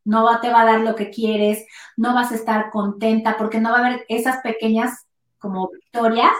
No 0.04 0.40
te 0.40 0.50
va 0.50 0.60
a 0.60 0.66
dar 0.66 0.80
lo 0.80 0.94
que 0.94 1.10
quieres, 1.10 1.66
no 1.96 2.14
vas 2.14 2.30
a 2.30 2.36
estar 2.36 2.70
contenta, 2.70 3.36
porque 3.36 3.60
no 3.60 3.72
va 3.72 3.78
a 3.78 3.86
haber 3.86 4.06
esas 4.08 4.40
pequeñas 4.42 5.06
como 5.38 5.68
victorias 5.68 6.34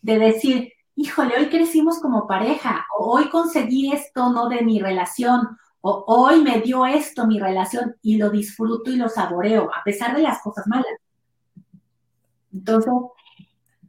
de 0.00 0.18
decir, 0.18 0.72
híjole, 0.96 1.36
hoy 1.38 1.48
crecimos 1.48 2.00
como 2.00 2.26
pareja, 2.26 2.84
o 2.98 3.12
hoy 3.12 3.28
conseguí 3.28 3.92
esto, 3.92 4.30
no 4.30 4.48
de 4.48 4.62
mi 4.62 4.80
relación, 4.80 5.56
o 5.82 6.04
hoy 6.06 6.42
me 6.42 6.60
dio 6.60 6.86
esto 6.86 7.26
mi 7.26 7.38
relación 7.38 7.96
y 8.02 8.16
lo 8.16 8.30
disfruto 8.30 8.90
y 8.90 8.96
lo 8.96 9.08
saboreo, 9.08 9.70
a 9.72 9.84
pesar 9.84 10.16
de 10.16 10.22
las 10.22 10.40
cosas 10.40 10.66
malas. 10.66 10.86
Entonces, 12.52 12.92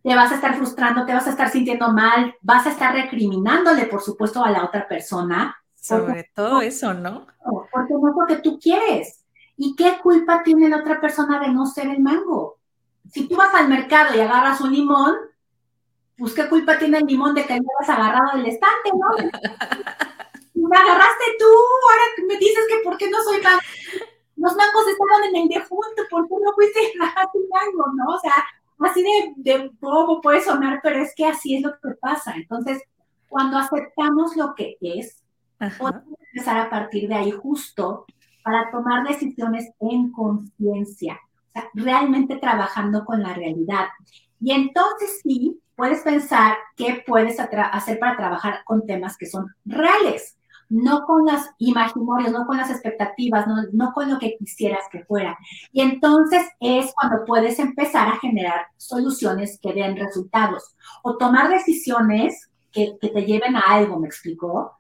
te 0.04 0.16
vas 0.16 0.32
a 0.32 0.36
estar 0.36 0.56
frustrando, 0.56 1.06
te 1.06 1.14
vas 1.14 1.26
a 1.28 1.30
estar 1.30 1.50
sintiendo 1.50 1.90
mal, 1.94 2.36
vas 2.42 2.68
a 2.68 2.72
estar 2.72 2.94
recriminándole, 2.94 3.86
por 3.86 4.02
supuesto, 4.02 4.44
a 4.44 4.52
la 4.52 4.66
otra 4.66 4.86
persona. 4.86 5.56
Sobre 5.76 6.30
todo 6.36 6.62
eso, 6.62 6.94
¿no? 6.94 7.26
Porque 7.72 7.94
no 7.94 8.10
es 8.10 8.16
lo 8.16 8.28
que 8.28 8.42
tú 8.42 8.60
quieres. 8.60 9.24
¿Y 9.56 9.76
qué 9.76 10.00
culpa 10.02 10.44
tiene 10.44 10.68
la 10.68 10.78
otra 10.78 11.00
persona 11.00 11.40
de 11.40 11.50
no 11.50 11.66
ser 11.66 11.88
el 11.88 12.02
mango? 12.02 12.58
Si 13.10 13.30
tú 13.30 13.38
vas 13.38 13.54
al 13.54 13.70
mercado 13.70 14.16
y 14.16 14.20
agarras 14.20 14.60
un 14.60 14.74
limón, 14.74 15.16
pues 16.18 16.34
qué 16.34 16.50
culpa 16.50 16.78
tiene 16.78 16.98
el 16.98 17.06
limón 17.06 17.34
de 17.34 17.46
que 17.46 17.56
no 17.56 17.68
has 17.80 17.90
agarrado 17.90 18.38
del 18.38 18.48
estante, 18.48 18.92
¿no? 18.92 19.08
me 20.70 20.78
agarraste 20.78 21.26
tú, 21.40 21.46
ahora 21.46 22.28
me 22.28 22.38
dices 22.38 22.64
que 22.68 22.84
por 22.84 22.98
qué 22.98 23.10
no 23.10 23.22
soy 23.24 23.42
mango. 23.42 23.62
Los 24.36 24.56
mangos 24.56 24.88
estaban 24.88 25.24
en 25.30 25.44
el 25.44 25.48
defunto, 25.48 26.04
¿por 26.10 26.28
qué 26.28 26.36
no 26.44 26.54
fuiste 26.54 26.94
a 27.00 27.26
mango, 27.26 27.86
no? 27.96 28.16
O 28.16 28.20
sea, 28.20 28.34
así 28.86 29.04
de, 29.04 29.34
de 29.38 29.72
bobo 29.80 30.22
puede 30.22 30.42
sonar, 30.42 30.80
pero 30.82 31.00
es 31.00 31.14
que 31.16 31.26
así 31.26 31.56
es 31.56 31.64
lo 31.64 31.72
que 31.72 31.96
pasa. 32.00 32.34
Entonces, 32.36 32.82
cuando 33.28 33.58
aceptamos 33.58 34.36
lo 34.36 34.54
que 34.56 34.78
es, 34.82 35.24
podemos 35.78 36.20
empezar 36.32 36.58
a 36.58 36.70
partir 36.70 37.08
de 37.08 37.16
ahí 37.16 37.32
justo 37.32 38.06
para 38.44 38.70
tomar 38.72 39.08
decisiones 39.08 39.72
en 39.80 40.12
conciencia, 40.12 41.20
o 41.50 41.52
sea, 41.54 41.70
realmente 41.74 42.36
trabajando 42.38 43.06
con 43.06 43.24
la 43.24 43.34
realidad. 43.34 43.88
Y 44.40 44.52
entonces 44.52 45.22
sí, 45.24 45.60
puedes 45.76 46.02
pensar 46.02 46.58
qué 46.76 47.04
puedes 47.08 47.40
hacer 47.40 48.00
para 48.00 48.18
trabajar 48.18 48.64
con 48.66 48.86
temas 48.86 49.18
que 49.18 49.26
son 49.26 49.48
reales 49.66 50.38
no 50.74 51.06
con 51.06 51.24
las 51.24 51.52
imaginarios, 51.60 52.32
no 52.32 52.48
con 52.48 52.58
las 52.58 52.72
expectativas, 52.72 53.46
no, 53.74 53.94
con 53.94 54.10
lo 54.10 54.18
que 54.18 54.36
quisieras 54.38 54.84
que 54.92 55.06
fuera. 55.06 55.38
Y 55.72 55.82
entonces 55.82 56.48
es 56.60 56.92
cuando 56.96 57.24
puedes 57.26 57.60
empezar 57.60 58.08
a 58.08 58.20
generar 58.20 58.66
soluciones 58.78 59.60
que 59.62 59.72
den 59.72 59.96
resultados 59.96 60.76
o 61.04 61.16
tomar 61.18 61.50
decisiones 61.50 62.50
que, 62.72 62.98
te 63.00 63.24
lleven 63.24 63.56
a 63.56 63.60
algo, 63.60 64.00
¿me 64.00 64.08
explicó? 64.08 64.80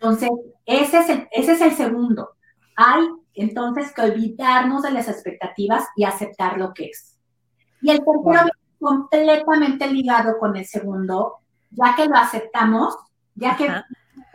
Entonces, 0.00 0.30
ese 0.64 0.98
es, 0.98 1.10
el, 1.10 1.28
ese 1.30 1.52
es 1.52 1.60
el 1.60 1.72
segundo. 1.72 2.30
Hay 2.74 3.06
entonces 3.34 3.92
que 3.92 4.00
olvidarnos 4.00 4.82
de 4.82 4.92
las 4.92 5.08
expectativas 5.08 5.84
y 5.94 6.04
aceptar 6.04 6.56
lo 6.56 6.72
que 6.72 6.86
es. 6.86 7.18
Y 7.82 7.90
el 7.90 7.98
tercero 7.98 8.50
completamente 8.80 9.92
ligado 9.92 10.38
con 10.38 10.56
el 10.56 10.64
segundo, 10.64 11.40
ya 11.70 11.94
que 11.94 12.06
lo 12.06 12.16
aceptamos, 12.16 12.96
ya 13.34 13.54
que 13.54 13.68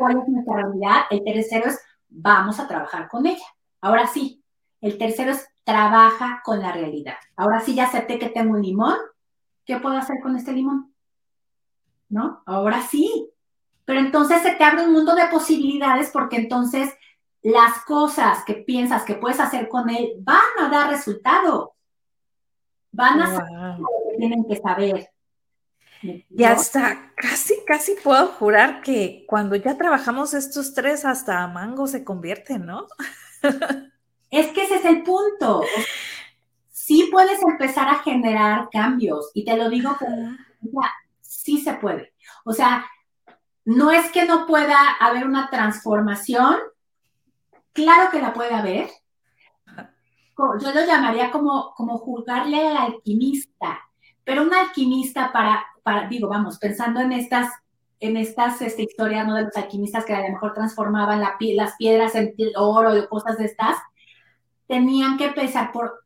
cuál 0.04 0.18
es 0.22 0.28
nuestra 0.28 0.56
realidad. 0.56 1.02
El 1.10 1.24
tercero 1.24 1.70
es, 1.70 1.80
vamos 2.10 2.60
a 2.60 2.68
trabajar 2.68 3.08
con 3.08 3.26
ella. 3.26 3.46
Ahora 3.80 4.06
sí, 4.08 4.44
el 4.82 4.98
tercero 4.98 5.32
es, 5.32 5.48
trabaja 5.64 6.42
con 6.44 6.60
la 6.60 6.74
realidad. 6.74 7.16
Ahora 7.38 7.62
sí, 7.62 7.74
ya 7.74 7.86
acepté 7.86 8.20
que 8.20 8.28
tengo 8.28 8.54
un 8.54 8.62
limón. 8.62 8.98
¿Qué 9.66 9.78
puedo 9.78 9.96
hacer 9.96 10.18
con 10.22 10.36
este 10.36 10.52
limón? 10.52 10.94
¿No? 12.10 12.44
Ahora 12.46 12.82
sí. 12.82 13.30
Pero 13.86 14.02
entonces 14.02 14.42
se 14.42 14.52
te 14.52 14.64
abre 14.64 14.86
un 14.86 14.92
mundo 14.92 15.16
de 15.16 15.28
posibilidades 15.28 16.10
porque 16.12 16.36
entonces 16.36 16.94
las 17.42 17.86
cosas 17.86 18.44
que 18.44 18.56
piensas 18.56 19.04
que 19.04 19.16
puedes 19.16 19.40
hacer 19.40 19.70
con 19.70 19.90
él 19.90 20.16
van 20.20 20.40
a 20.60 20.68
dar 20.68 20.90
resultado. 20.90 21.76
Van 22.92 23.22
a 23.22 23.28
saber 23.28 23.80
lo 23.80 23.88
que 23.88 24.18
tienen 24.18 24.46
que 24.46 24.58
saber. 24.58 25.13
Y 26.04 26.44
hasta 26.44 27.14
casi, 27.16 27.56
casi 27.66 27.96
puedo 28.04 28.28
jurar 28.28 28.82
que 28.82 29.26
cuando 29.28 29.56
ya 29.56 29.78
trabajamos 29.78 30.34
estos 30.34 30.74
tres, 30.74 31.06
hasta 31.06 31.48
mango 31.48 31.88
se 31.88 32.04
convierte, 32.04 32.60
¿no? 32.60 32.88
Es 34.30 34.48
que 34.48 34.64
ese 34.64 34.78
es 34.78 34.86
el 34.86 35.04
punto. 35.04 35.64
Sí 36.72 37.08
puedes 37.12 37.42
empezar 37.42 37.88
a 37.88 38.00
generar 38.00 38.68
cambios 38.72 39.32
y 39.34 39.46
te 39.46 39.56
lo 39.56 39.70
digo 39.70 39.96
que 39.98 40.06
sí 41.22 41.60
se 41.62 41.76
puede. 41.76 42.14
O 42.44 42.52
sea, 42.52 42.86
no 43.64 43.92
es 43.92 44.12
que 44.12 44.26
no 44.26 44.46
pueda 44.46 44.78
haber 45.00 45.26
una 45.26 45.50
transformación, 45.50 46.58
claro 47.72 48.10
que 48.12 48.22
la 48.22 48.34
puede 48.34 48.54
haber. 48.54 48.90
Yo 50.36 50.74
lo 50.74 50.86
llamaría 50.86 51.32
como, 51.32 51.74
como 51.76 52.00
juzgarle 52.00 52.68
al 52.68 52.78
alquimista, 52.78 53.80
pero 54.24 54.44
un 54.44 54.54
alquimista 54.54 55.32
para 55.32 55.66
digo, 56.10 56.28
vamos, 56.28 56.58
pensando 56.58 57.00
en 57.02 57.12
estas, 57.12 57.50
en 58.00 58.18
estas 58.18 58.62
este, 58.62 58.84
historias 58.84 59.28
¿no? 59.28 59.36
de 59.36 59.44
los 59.44 59.58
alquimistas 59.58 60.06
que 60.06 60.14
a 60.14 60.22
lo 60.22 60.30
mejor 60.30 60.54
transformaban 60.54 61.20
la, 61.20 61.36
las 61.40 61.76
piedras 61.76 62.16
en 62.16 62.34
oro 62.56 62.98
y 62.98 63.08
cosas 63.08 63.38
de 63.38 63.46
estas, 63.46 63.78
tenían 64.68 65.18
que 65.18 65.26
empezar 65.26 65.72
por 65.72 66.04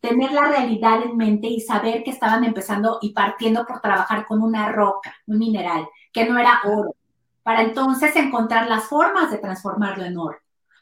tener 0.00 0.32
la 0.32 0.48
realidad 0.48 1.02
en 1.02 1.16
mente 1.16 1.48
y 1.48 1.60
saber 1.60 2.04
que 2.04 2.10
estaban 2.10 2.44
empezando 2.44 2.98
y 3.02 3.12
partiendo 3.12 3.66
por 3.66 3.80
trabajar 3.80 4.26
con 4.26 4.42
una 4.42 4.70
roca, 4.70 5.14
un 5.26 5.38
mineral, 5.38 5.88
que 6.12 6.28
no 6.28 6.38
era 6.38 6.60
oro, 6.64 6.94
para 7.42 7.62
entonces 7.62 8.14
encontrar 8.14 8.68
las 8.68 8.84
formas 8.84 9.30
de 9.30 9.38
transformarlo 9.38 10.04
en 10.04 10.16
oro. 10.16 10.38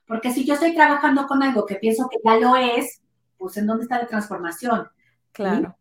Porque 0.07 0.33
si 0.33 0.45
yo 0.45 0.55
estoy 0.55 0.75
trabajando 0.75 1.27
con 1.27 1.43
algo 1.43 1.65
que 1.65 1.77
pienso 1.77 2.09
que 2.11 2.19
ya 2.25 2.39
lo 2.39 2.57
es, 2.57 3.03
pues 3.37 3.57
¿en 3.57 3.67
dónde 3.67 3.85
está 3.85 3.99
la 3.99 4.07
transformación? 4.07 4.89
Claro. 5.33 5.78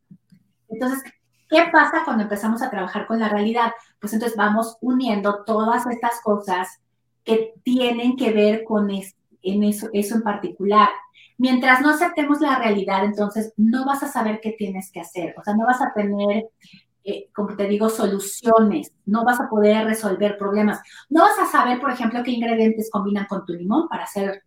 Entonces, 0.69 1.03
¿qué 1.49 1.63
pasa 1.71 2.03
cuando 2.05 2.23
empezamos 2.23 2.61
a 2.61 2.69
trabajar 2.69 3.07
con 3.07 3.19
la 3.19 3.29
realidad? 3.29 3.71
Pues 3.99 4.13
entonces 4.13 4.37
vamos 4.37 4.77
uniendo 4.81 5.43
todas 5.45 5.85
estas 5.87 6.21
cosas 6.21 6.79
que 7.23 7.53
tienen 7.63 8.15
que 8.15 8.31
ver 8.31 8.63
con 8.63 8.89
en 8.89 9.63
eso, 9.63 9.89
eso 9.93 10.15
en 10.15 10.21
particular. 10.21 10.89
Mientras 11.37 11.81
no 11.81 11.89
aceptemos 11.89 12.41
la 12.41 12.57
realidad, 12.57 13.05
entonces 13.05 13.53
no 13.57 13.85
vas 13.85 14.01
a 14.03 14.07
saber 14.07 14.39
qué 14.41 14.53
tienes 14.57 14.91
que 14.91 15.01
hacer, 15.01 15.35
o 15.37 15.43
sea, 15.43 15.55
no 15.55 15.65
vas 15.65 15.81
a 15.81 15.93
tener, 15.93 16.49
eh, 17.03 17.29
como 17.35 17.55
te 17.55 17.67
digo, 17.67 17.89
soluciones, 17.89 18.91
no 19.05 19.23
vas 19.23 19.39
a 19.39 19.47
poder 19.47 19.85
resolver 19.85 20.37
problemas, 20.37 20.81
no 21.09 21.21
vas 21.21 21.37
a 21.37 21.45
saber, 21.45 21.79
por 21.79 21.91
ejemplo, 21.91 22.23
qué 22.23 22.31
ingredientes 22.31 22.89
combinan 22.91 23.27
con 23.27 23.45
tu 23.45 23.53
limón 23.53 23.87
para 23.87 24.05
hacer 24.05 24.43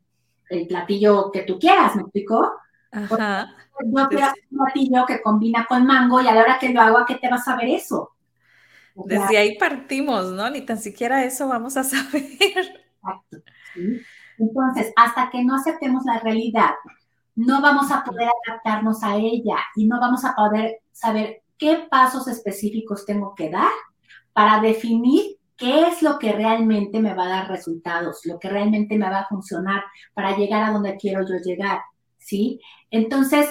el 0.49 0.67
platillo 0.67 1.31
que 1.31 1.43
tú 1.43 1.59
quieras, 1.59 1.95
¿me 1.95 2.03
explico? 2.03 2.51
Ajá. 2.93 3.55
Yo 3.85 4.09
quiero 4.09 4.27
hacer 4.27 4.45
un 4.51 4.59
platillo 4.59 5.07
que 5.07 5.23
combina 5.23 5.67
con 5.67 5.87
mango 5.87 6.21
y 6.21 6.29
a 6.29 6.35
la 6.35 6.43
hora 6.43 6.59
que 6.59 6.71
lo 6.71 6.81
hago, 6.81 6.99
¿a 6.99 7.07
qué 7.07 7.15
te 7.17 7.31
vas 7.31 7.47
a 7.49 7.57
ver 7.57 7.69
eso? 7.69 8.11
Desde 8.95 9.39
ahí 9.39 9.57
partimos, 9.57 10.33
¿no? 10.33 10.51
Ni 10.51 10.63
tan 10.63 10.79
siquiera 10.79 11.25
eso 11.25 11.49
vamos 11.49 11.77
a 11.77 11.85
saber. 11.85 12.25
Exacto. 12.41 13.39
Entonces, 14.39 14.93
hasta 14.97 15.31
que 15.31 15.45
no 15.45 15.55
aceptemos 15.55 16.05
la 16.05 16.19
realidad, 16.19 16.71
no 17.37 17.63
vamos 17.63 17.91
a 17.91 18.03
poder 18.05 18.29
adaptarnos 18.47 19.03
a 19.03 19.17
ella 19.17 19.57
y 19.77 19.87
no 19.87 20.01
vamos 20.01 20.25
a 20.25 20.35
poder 20.35 20.81
saber 20.93 21.43
qué 21.57 21.87
pasos 21.91 22.27
específicos 22.29 23.05
tengo 23.07 23.35
que 23.35 23.51
dar 23.51 23.71
para 24.33 24.61
definir 24.61 25.37
qué 25.57 25.89
es 25.89 26.03
lo 26.03 26.19
que 26.19 26.33
realmente 26.33 27.01
me 27.01 27.15
va 27.15 27.27
a 27.27 27.29
dar 27.29 27.49
resultados, 27.49 28.23
lo 28.25 28.39
que 28.39 28.49
realmente 28.49 28.97
me 28.97 29.11
va 29.11 29.21
a 29.21 29.29
funcionar 29.29 29.85
para 30.15 30.37
llegar 30.37 30.63
a 30.63 30.73
donde 30.73 30.97
quiero 30.97 31.21
yo 31.21 31.37
llegar, 31.45 31.81
¿sí? 32.19 32.61
Entonces, 32.91 33.49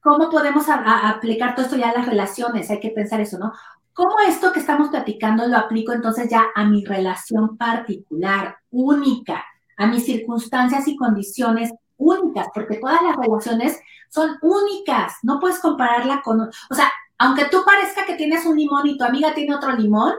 ¿cómo 0.00 0.30
podemos 0.30 0.66
aplicar 0.68 1.54
todo 1.54 1.64
esto 1.66 1.76
ya 1.76 1.90
a 1.90 1.98
las 1.98 2.06
relaciones? 2.06 2.70
Hay 2.70 2.80
que 2.80 2.90
pensar 2.90 3.20
eso, 3.20 3.38
¿no? 3.38 3.52
¿Cómo 3.92 4.16
esto 4.26 4.52
que 4.52 4.60
estamos 4.60 4.88
platicando 4.88 5.46
lo 5.46 5.56
aplico 5.56 5.92
entonces 5.92 6.28
ya 6.28 6.46
a 6.54 6.64
mi 6.64 6.84
relación 6.84 7.56
particular, 7.56 8.56
única, 8.70 9.44
a 9.76 9.86
mis 9.86 10.04
circunstancias 10.04 10.88
y 10.88 10.96
condiciones 10.96 11.72
únicas? 11.96 12.48
Porque 12.52 12.78
todas 12.78 13.00
las 13.02 13.16
relaciones 13.16 13.80
son 14.08 14.36
únicas, 14.42 15.14
no 15.22 15.38
puedes 15.38 15.60
compararla 15.60 16.22
con, 16.22 16.40
o 16.40 16.74
sea, 16.74 16.90
aunque 17.18 17.44
tú 17.46 17.62
parezca 17.64 18.04
que 18.04 18.16
tienes 18.16 18.44
un 18.44 18.56
limón 18.56 18.86
y 18.86 18.98
tu 18.98 19.04
amiga 19.04 19.32
tiene 19.32 19.54
otro 19.54 19.72
limón, 19.72 20.14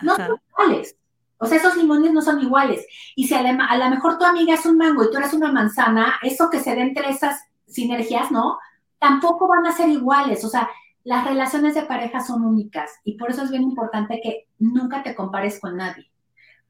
no 0.00 0.16
son 0.16 0.40
iguales. 0.50 0.96
O 1.38 1.46
sea, 1.46 1.56
esos 1.56 1.76
limones 1.76 2.12
no 2.12 2.20
son 2.20 2.40
iguales. 2.42 2.84
Y 3.16 3.26
si 3.26 3.34
a, 3.34 3.40
a 3.40 3.78
lo 3.78 3.90
mejor 3.90 4.18
tu 4.18 4.24
amiga 4.24 4.54
es 4.54 4.66
un 4.66 4.76
mango 4.76 5.04
y 5.04 5.10
tú 5.10 5.16
eres 5.16 5.32
una 5.32 5.50
manzana, 5.50 6.16
eso 6.22 6.50
que 6.50 6.60
se 6.60 6.74
dé 6.74 6.82
entre 6.82 7.08
esas 7.08 7.40
sinergias, 7.70 8.30
¿no? 8.30 8.58
Tampoco 8.98 9.48
van 9.48 9.66
a 9.66 9.72
ser 9.72 9.88
iguales. 9.88 10.44
O 10.44 10.48
sea, 10.48 10.68
las 11.04 11.24
relaciones 11.24 11.74
de 11.74 11.82
pareja 11.82 12.20
son 12.20 12.44
únicas 12.44 12.90
y 13.04 13.16
por 13.16 13.30
eso 13.30 13.42
es 13.42 13.50
bien 13.50 13.62
importante 13.62 14.20
que 14.22 14.48
nunca 14.58 15.02
te 15.02 15.14
compares 15.14 15.58
con 15.60 15.76
nadie. 15.76 16.10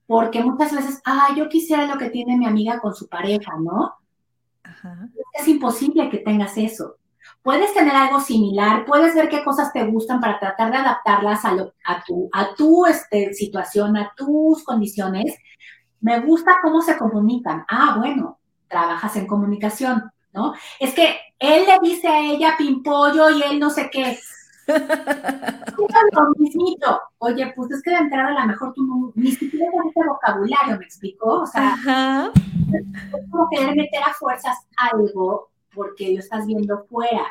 Porque 0.06 0.42
muchas 0.42 0.72
veces, 0.72 1.00
ah, 1.04 1.28
yo 1.36 1.48
quisiera 1.48 1.86
lo 1.86 1.98
que 1.98 2.10
tiene 2.10 2.36
mi 2.36 2.46
amiga 2.46 2.80
con 2.80 2.94
su 2.94 3.08
pareja, 3.08 3.52
¿no? 3.58 3.94
Es 5.34 5.46
imposible 5.48 6.10
que 6.10 6.18
tengas 6.18 6.56
eso. 6.56 6.96
Puedes 7.42 7.72
tener 7.74 7.94
algo 7.94 8.20
similar, 8.20 8.84
puedes 8.84 9.14
ver 9.14 9.28
qué 9.28 9.44
cosas 9.44 9.72
te 9.72 9.84
gustan 9.86 10.20
para 10.20 10.38
tratar 10.38 10.70
de 10.70 10.78
adaptarlas 10.78 11.44
a, 11.44 11.54
lo, 11.54 11.74
a 11.84 12.02
tu, 12.04 12.28
a 12.32 12.54
tu 12.54 12.86
este, 12.86 13.32
situación, 13.34 13.96
a 13.96 14.12
tus 14.16 14.64
condiciones. 14.64 15.36
Me 16.00 16.20
gusta 16.20 16.58
cómo 16.62 16.82
se 16.82 16.98
comunican. 16.98 17.64
Ah, 17.68 17.96
bueno, 17.98 18.38
trabajas 18.68 19.16
en 19.16 19.26
comunicación. 19.26 20.10
¿No? 20.32 20.54
Es 20.78 20.94
que 20.94 21.16
él 21.38 21.64
le 21.66 21.88
dice 21.88 22.08
a 22.08 22.20
ella 22.20 22.54
pimpollo 22.56 23.30
y 23.30 23.42
él 23.42 23.58
no 23.58 23.70
sé 23.70 23.90
qué. 23.90 24.18
lo 24.66 26.30
mismito. 26.38 27.00
Oye, 27.18 27.52
pues 27.56 27.70
es 27.72 27.82
que 27.82 27.90
de 27.90 27.96
entrada 27.96 28.28
a 28.28 28.40
lo 28.42 28.46
mejor 28.46 28.72
tú 28.74 29.12
ni 29.16 29.32
siquiera 29.32 29.66
este 29.86 30.00
vocabulario, 30.06 30.78
¿me 30.78 30.84
explicó? 30.84 31.40
O 31.40 31.46
sea, 31.46 31.76
es 32.72 33.30
como 33.30 33.48
querer 33.50 33.74
meter 33.74 34.02
a 34.02 34.14
fuerzas 34.14 34.56
algo 34.76 35.50
porque 35.74 36.12
lo 36.14 36.20
estás 36.20 36.46
viendo 36.46 36.84
fuera. 36.84 37.26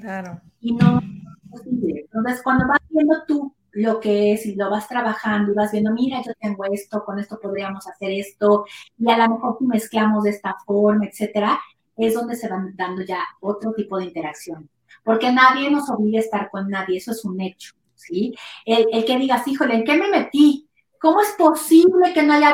Claro. 0.00 0.40
Y 0.60 0.72
no 0.72 0.98
es 0.98 1.50
posible. 1.50 2.00
Entonces, 2.12 2.42
cuando 2.42 2.66
vas 2.66 2.80
viendo 2.90 3.16
tú 3.26 3.52
lo 3.72 4.00
que 4.00 4.32
es 4.32 4.46
y 4.46 4.54
lo 4.54 4.70
vas 4.70 4.88
trabajando 4.88 5.52
y 5.52 5.54
vas 5.54 5.70
viendo, 5.70 5.92
mira, 5.92 6.22
yo 6.24 6.32
tengo 6.40 6.64
esto, 6.64 7.04
con 7.04 7.18
esto 7.18 7.38
podríamos 7.40 7.86
hacer 7.86 8.10
esto, 8.10 8.64
y 8.96 9.10
a 9.10 9.18
lo 9.18 9.34
mejor 9.34 9.58
mezclamos 9.60 10.24
de 10.24 10.30
esta 10.30 10.56
forma, 10.64 11.04
etcétera, 11.04 11.60
es 11.96 12.14
donde 12.14 12.36
se 12.36 12.48
van 12.48 12.74
dando 12.76 13.02
ya 13.02 13.20
otro 13.40 13.72
tipo 13.72 13.98
de 13.98 14.04
interacción. 14.04 14.68
Porque 15.04 15.32
nadie 15.32 15.70
nos 15.70 15.88
obliga 15.90 16.18
a 16.18 16.22
estar 16.22 16.50
con 16.50 16.68
nadie, 16.68 16.98
eso 16.98 17.12
es 17.12 17.24
un 17.24 17.40
hecho, 17.40 17.74
¿sí? 17.94 18.34
El, 18.64 18.86
el 18.92 19.04
que 19.04 19.18
digas, 19.18 19.46
híjole, 19.46 19.74
¿en 19.74 19.84
qué 19.84 19.96
me 19.96 20.08
metí? 20.08 20.68
¿Cómo 21.00 21.20
es 21.20 21.32
posible 21.32 22.12
que 22.12 22.22
no 22.22 22.34
haya? 22.34 22.52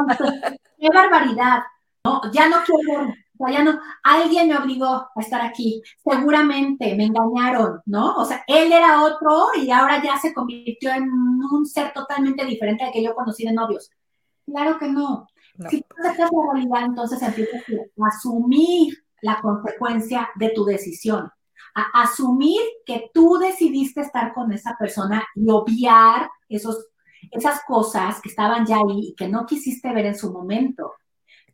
¡Qué 0.78 0.88
barbaridad! 0.92 1.60
No, 2.04 2.20
ya 2.32 2.48
no 2.48 2.56
quiero, 2.64 3.14
ya 3.50 3.62
no, 3.62 3.78
alguien 4.02 4.48
me 4.48 4.56
obligó 4.56 4.86
a 4.86 5.20
estar 5.20 5.40
aquí, 5.40 5.82
seguramente 6.04 6.94
me 6.94 7.04
engañaron, 7.04 7.80
¿no? 7.86 8.16
O 8.16 8.24
sea, 8.24 8.44
él 8.46 8.72
era 8.72 9.02
otro 9.02 9.48
y 9.56 9.70
ahora 9.70 10.02
ya 10.02 10.16
se 10.16 10.32
convirtió 10.32 10.92
en 10.92 11.04
un 11.04 11.66
ser 11.66 11.92
totalmente 11.92 12.44
diferente 12.44 12.84
al 12.84 12.92
que 12.92 13.02
yo 13.02 13.14
conocí 13.14 13.44
de 13.44 13.52
novios. 13.52 13.90
Claro 14.46 14.78
que 14.78 14.88
no. 14.88 15.28
Si 15.68 15.80
tú 15.82 15.94
la 16.02 16.12
realidad, 16.12 16.84
entonces 16.86 17.20
empiezas 17.22 17.62
a 17.68 18.06
asumir 18.06 19.01
la 19.22 19.40
consecuencia 19.40 20.28
de 20.34 20.50
tu 20.50 20.64
decisión. 20.64 21.30
A 21.74 22.02
asumir 22.02 22.60
que 22.84 23.10
tú 23.14 23.38
decidiste 23.38 24.02
estar 24.02 24.34
con 24.34 24.52
esa 24.52 24.76
persona 24.78 25.24
y 25.34 25.48
obviar 25.48 26.30
esos, 26.48 26.88
esas 27.30 27.62
cosas 27.66 28.20
que 28.20 28.28
estaban 28.28 28.66
ya 28.66 28.76
ahí 28.76 29.08
y 29.08 29.14
que 29.14 29.28
no 29.28 29.46
quisiste 29.46 29.90
ver 29.94 30.06
en 30.06 30.18
su 30.18 30.30
momento. 30.30 30.92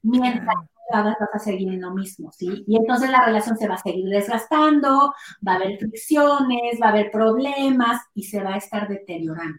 Mientras 0.02 0.56
vas 0.90 1.16
a 1.34 1.38
seguir 1.38 1.68
en 1.68 1.82
lo 1.82 1.92
mismo, 1.92 2.32
¿sí? 2.32 2.64
Y 2.66 2.76
entonces 2.76 3.10
la 3.10 3.24
relación 3.24 3.56
se 3.56 3.68
va 3.68 3.74
a 3.74 3.82
seguir 3.82 4.08
desgastando, 4.08 5.12
va 5.46 5.52
a 5.52 5.56
haber 5.56 5.78
fricciones, 5.78 6.80
va 6.82 6.86
a 6.86 6.90
haber 6.90 7.10
problemas 7.10 8.02
y 8.14 8.24
se 8.24 8.42
va 8.42 8.54
a 8.54 8.58
estar 8.58 8.88
deteriorando. 8.88 9.58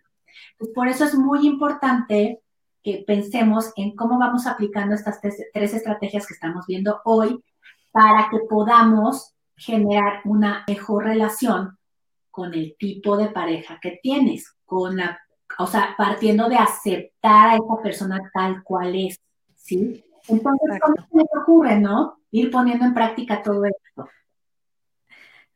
Pues 0.58 0.72
por 0.74 0.88
eso 0.88 1.06
es 1.06 1.16
muy 1.16 1.46
importante 1.46 2.42
que 2.84 3.04
pensemos 3.06 3.72
en 3.76 3.96
cómo 3.96 4.18
vamos 4.18 4.48
aplicando 4.48 4.96
estas 4.96 5.20
tres 5.22 5.74
estrategias 5.74 6.26
que 6.26 6.34
estamos 6.34 6.66
viendo 6.66 7.00
hoy 7.06 7.44
para 7.92 8.30
que 8.30 8.40
podamos 8.50 9.34
generar 9.56 10.22
una 10.26 10.64
mejor 10.68 11.06
relación 11.06 11.78
con 12.32 12.54
el 12.54 12.76
tipo 12.78 13.18
de 13.18 13.30
pareja 13.30 13.80
que 13.82 14.00
tienes, 14.02 14.56
con 14.66 14.98
la, 14.98 15.20
o 15.58 15.68
sea, 15.68 15.96
partiendo 15.98 16.48
de 16.48 16.56
aceptar 16.56 17.50
a 17.50 17.56
esa 17.56 17.84
persona 17.84 18.20
tal 18.34 18.64
cual 18.64 18.96
es, 18.96 19.20
¿sí? 19.56 20.04
Entonces, 20.28 20.80
¿cómo 20.82 21.08
se 21.12 21.40
ocurre, 21.40 21.80
no? 21.80 22.20
Ir 22.32 22.52
poniendo 22.52 22.86
en 22.86 22.94
práctica 22.94 23.42
todo 23.42 23.66
esto. 23.66 24.10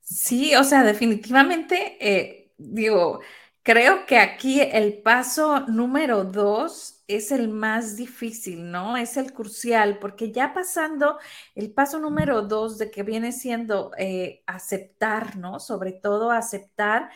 Sí, 0.01 0.55
o 0.55 0.63
sea, 0.63 0.83
definitivamente, 0.83 1.97
eh, 2.01 2.51
digo, 2.57 3.21
creo 3.61 4.05
que 4.05 4.19
aquí 4.19 4.59
el 4.61 5.01
paso 5.01 5.61
número 5.61 6.25
dos 6.25 6.92
es 7.07 7.31
el 7.31 7.49
más 7.49 7.95
difícil, 7.97 8.71
¿no? 8.71 8.97
Es 8.97 9.17
el 9.17 9.33
crucial, 9.33 9.99
porque 9.99 10.31
ya 10.31 10.53
pasando 10.53 11.19
el 11.55 11.73
paso 11.73 11.99
número 11.99 12.43
dos 12.43 12.77
de 12.77 12.91
que 12.91 13.03
viene 13.03 13.31
siendo 13.31 13.91
eh, 13.97 14.43
aceptar, 14.45 15.35
¿no? 15.37 15.59
Sobre 15.59 15.91
todo 15.91 16.31
aceptar 16.31 17.09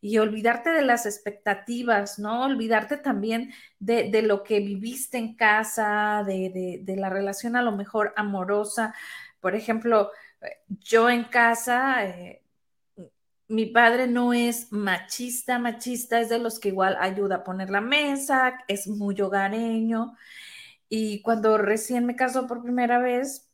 y 0.00 0.18
olvidarte 0.18 0.70
de 0.70 0.82
las 0.82 1.06
expectativas, 1.06 2.18
¿no? 2.18 2.44
Olvidarte 2.44 2.96
también 2.96 3.52
de, 3.78 4.22
lo 4.22 4.42
que 4.42 4.60
viviste 4.60 5.18
en 5.18 5.36
casa, 5.36 6.24
de, 6.26 6.84
la 6.96 7.10
relación 7.10 7.56
a 7.56 7.62
lo 7.62 7.72
mejor 7.72 8.12
amorosa. 8.16 8.94
Por 9.40 9.54
ejemplo, 9.54 10.10
yo 10.68 11.10
en 11.10 11.24
casa... 11.24 12.04
Eh, 12.06 12.41
mi 13.52 13.66
padre 13.66 14.06
no 14.06 14.32
es 14.32 14.72
machista, 14.72 15.58
machista 15.58 16.20
es 16.20 16.30
de 16.30 16.38
los 16.38 16.58
que 16.58 16.68
igual 16.68 16.96
ayuda 16.98 17.36
a 17.36 17.44
poner 17.44 17.68
la 17.68 17.82
mesa, 17.82 18.64
es 18.66 18.88
muy 18.88 19.20
hogareño. 19.20 20.16
Y 20.88 21.20
cuando 21.20 21.58
recién 21.58 22.06
me 22.06 22.16
casó 22.16 22.46
por 22.46 22.62
primera 22.62 22.98
vez, 22.98 23.50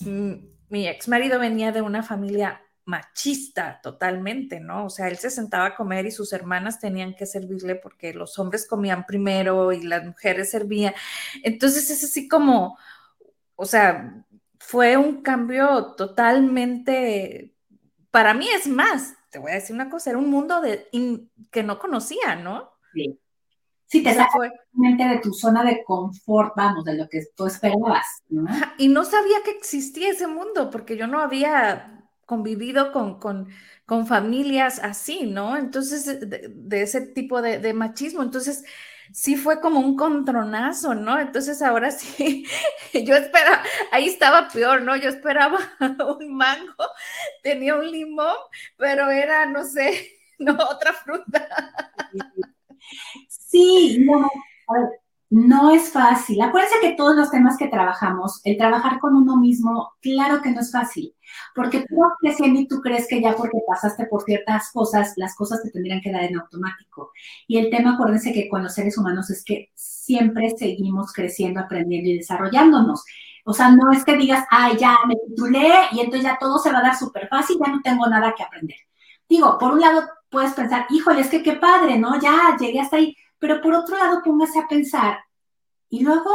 mm, 0.00 0.32
mi 0.70 0.88
ex 0.88 1.08
marido 1.08 1.38
venía 1.38 1.72
de 1.72 1.82
una 1.82 2.02
familia 2.02 2.62
machista 2.86 3.80
totalmente, 3.82 4.60
¿no? 4.60 4.86
O 4.86 4.90
sea, 4.90 5.08
él 5.08 5.18
se 5.18 5.30
sentaba 5.30 5.66
a 5.66 5.76
comer 5.76 6.06
y 6.06 6.10
sus 6.10 6.32
hermanas 6.32 6.80
tenían 6.80 7.14
que 7.14 7.26
servirle 7.26 7.74
porque 7.74 8.14
los 8.14 8.38
hombres 8.38 8.66
comían 8.66 9.04
primero 9.06 9.72
y 9.72 9.82
las 9.82 10.06
mujeres 10.06 10.50
servían. 10.50 10.94
Entonces 11.44 11.90
es 11.90 12.02
así 12.04 12.28
como, 12.28 12.78
o 13.56 13.66
sea, 13.66 14.24
fue 14.58 14.96
un 14.96 15.22
cambio 15.22 15.94
totalmente, 15.96 17.54
para 18.10 18.34
mí 18.34 18.48
es 18.48 18.66
más, 18.66 19.14
te 19.30 19.38
voy 19.38 19.52
a 19.52 19.56
decir 19.56 19.74
una 19.74 19.90
cosa, 19.90 20.10
era 20.10 20.18
un 20.18 20.30
mundo 20.30 20.60
de, 20.60 20.88
que 21.50 21.62
no 21.62 21.78
conocía, 21.78 22.36
¿no? 22.36 22.70
Sí. 22.94 23.18
Sí, 23.90 24.02
te 24.02 24.12
saca 24.12 24.38
de 24.42 25.20
tu 25.22 25.32
zona 25.32 25.64
de 25.64 25.82
confort, 25.82 26.52
vamos, 26.54 26.84
de 26.84 26.94
lo 26.94 27.08
que 27.08 27.22
tú 27.34 27.46
esperabas. 27.46 28.22
Y 28.76 28.88
no 28.88 29.04
sabía 29.06 29.38
que 29.42 29.52
existía 29.52 30.10
ese 30.10 30.26
mundo, 30.26 30.68
porque 30.70 30.98
yo 30.98 31.06
no 31.06 31.20
había 31.20 32.06
convivido 32.26 32.92
con, 32.92 33.18
con, 33.18 33.48
con 33.86 34.06
familias 34.06 34.78
así, 34.80 35.24
¿no? 35.24 35.56
Entonces, 35.56 36.20
de, 36.20 36.82
ese 36.82 37.00
tipo 37.00 37.40
de, 37.40 37.60
de, 37.60 37.72
machismo. 37.72 38.22
Entonces, 38.22 38.62
sí 39.12 39.36
fue 39.36 39.60
como 39.60 39.80
un 39.80 39.96
contronazo, 39.96 40.94
¿no? 40.94 41.18
Entonces, 41.18 41.62
ahora 41.62 41.90
sí, 41.90 42.46
yo 42.92 43.14
esperaba, 43.16 43.62
ahí 43.92 44.06
estaba 44.06 44.48
peor, 44.48 44.82
¿no? 44.82 44.96
Yo 44.96 45.08
esperaba 45.08 45.58
un 46.18 46.36
mango, 46.36 46.84
tenía 47.42 47.76
un 47.76 47.90
limón, 47.90 48.36
pero 48.76 49.10
era, 49.10 49.46
no 49.46 49.64
sé, 49.64 50.10
no, 50.38 50.54
otra 50.54 50.92
fruta. 50.92 51.48
Sí, 53.28 53.98
no, 54.04 54.28
no 55.30 55.70
es 55.70 55.90
fácil. 55.90 56.40
Acuérdense 56.40 56.76
que 56.80 56.94
todos 56.94 57.14
los 57.14 57.30
temas 57.30 57.58
que 57.58 57.68
trabajamos, 57.68 58.40
el 58.44 58.56
trabajar 58.56 58.98
con 58.98 59.14
uno 59.14 59.36
mismo, 59.36 59.92
claro 60.00 60.40
que 60.40 60.50
no 60.50 60.60
es 60.60 60.72
fácil, 60.72 61.14
porque 61.54 61.84
tú 61.88 61.96
creciendo 62.20 62.60
y 62.60 62.68
tú 62.68 62.80
crees 62.80 63.06
que 63.06 63.20
ya 63.20 63.36
porque 63.36 63.58
pasaste 63.66 64.06
por 64.06 64.22
ciertas 64.22 64.70
cosas, 64.72 65.12
las 65.16 65.34
cosas 65.36 65.62
te 65.62 65.70
tendrían 65.70 66.00
que 66.00 66.12
dar 66.12 66.24
en 66.24 66.38
automático. 66.38 67.12
Y 67.46 67.58
el 67.58 67.70
tema, 67.70 67.94
acuérdense 67.94 68.32
que 68.32 68.48
con 68.48 68.62
los 68.62 68.74
seres 68.74 68.96
humanos 68.96 69.28
es 69.30 69.44
que 69.44 69.70
siempre 69.74 70.50
seguimos 70.56 71.12
creciendo, 71.12 71.60
aprendiendo 71.60 72.08
y 72.08 72.18
desarrollándonos. 72.18 73.04
O 73.44 73.52
sea, 73.52 73.70
no 73.70 73.92
es 73.92 74.04
que 74.04 74.16
digas, 74.16 74.44
ay, 74.50 74.76
ya 74.78 74.96
me 75.06 75.16
titulé 75.16 75.70
y 75.92 76.00
entonces 76.00 76.22
ya 76.22 76.38
todo 76.38 76.58
se 76.58 76.72
va 76.72 76.78
a 76.78 76.82
dar 76.82 76.96
súper 76.96 77.28
fácil, 77.28 77.58
ya 77.64 77.72
no 77.72 77.80
tengo 77.82 78.06
nada 78.06 78.34
que 78.36 78.42
aprender. 78.42 78.76
Digo, 79.28 79.58
por 79.58 79.72
un 79.72 79.80
lado 79.80 80.04
puedes 80.30 80.52
pensar, 80.54 80.86
híjole, 80.90 81.20
es 81.20 81.28
que 81.28 81.42
qué 81.42 81.54
padre, 81.54 81.98
¿no? 81.98 82.20
Ya 82.20 82.56
llegué 82.58 82.80
hasta 82.80 82.96
ahí 82.96 83.14
pero 83.38 83.60
por 83.60 83.74
otro 83.74 83.96
lado, 83.96 84.22
póngase 84.24 84.58
a 84.58 84.68
pensar, 84.68 85.18
y 85.88 86.04
luego, 86.04 86.30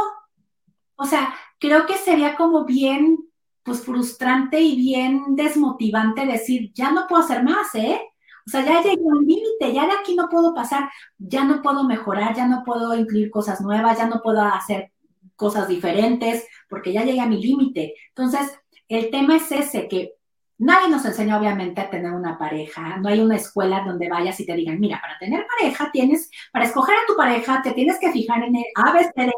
o 0.96 1.04
sea, 1.04 1.34
creo 1.58 1.86
que 1.86 1.94
sería 1.94 2.36
como 2.36 2.64
bien, 2.64 3.18
pues 3.62 3.82
frustrante 3.82 4.60
y 4.60 4.76
bien 4.76 5.36
desmotivante 5.36 6.26
decir, 6.26 6.72
ya 6.74 6.90
no 6.90 7.06
puedo 7.06 7.22
hacer 7.22 7.42
más, 7.42 7.74
¿eh? 7.74 8.00
O 8.46 8.50
sea, 8.50 8.62
ya 8.62 8.82
llegué 8.82 9.02
un 9.02 9.24
límite, 9.24 9.72
ya 9.72 9.86
de 9.86 9.92
aquí 9.92 10.14
no 10.14 10.28
puedo 10.28 10.54
pasar, 10.54 10.90
ya 11.16 11.44
no 11.44 11.62
puedo 11.62 11.84
mejorar, 11.84 12.34
ya 12.36 12.46
no 12.46 12.62
puedo 12.62 12.94
incluir 12.94 13.30
cosas 13.30 13.60
nuevas, 13.62 13.96
ya 13.96 14.06
no 14.06 14.20
puedo 14.20 14.42
hacer 14.42 14.92
cosas 15.34 15.66
diferentes, 15.66 16.46
porque 16.68 16.92
ya 16.92 17.04
llegué 17.04 17.20
a 17.20 17.26
mi 17.26 17.40
límite. 17.42 17.94
Entonces, 18.08 18.52
el 18.88 19.10
tema 19.10 19.36
es 19.36 19.50
ese, 19.50 19.88
que 19.88 20.13
Nadie 20.58 20.88
nos 20.88 21.04
enseña, 21.04 21.38
obviamente, 21.38 21.80
a 21.80 21.90
tener 21.90 22.12
una 22.12 22.38
pareja. 22.38 22.98
No 22.98 23.08
hay 23.08 23.20
una 23.20 23.36
escuela 23.36 23.82
donde 23.84 24.08
vayas 24.08 24.38
y 24.38 24.46
te 24.46 24.54
digan, 24.54 24.78
mira, 24.78 25.00
para 25.00 25.18
tener 25.18 25.44
pareja 25.58 25.90
tienes, 25.92 26.30
para 26.52 26.64
escoger 26.64 26.94
a 26.94 27.06
tu 27.06 27.16
pareja, 27.16 27.60
te 27.60 27.72
tienes 27.72 27.98
que 27.98 28.12
fijar 28.12 28.44
en 28.44 28.56
el 28.56 28.64
ABCD, 28.74 29.32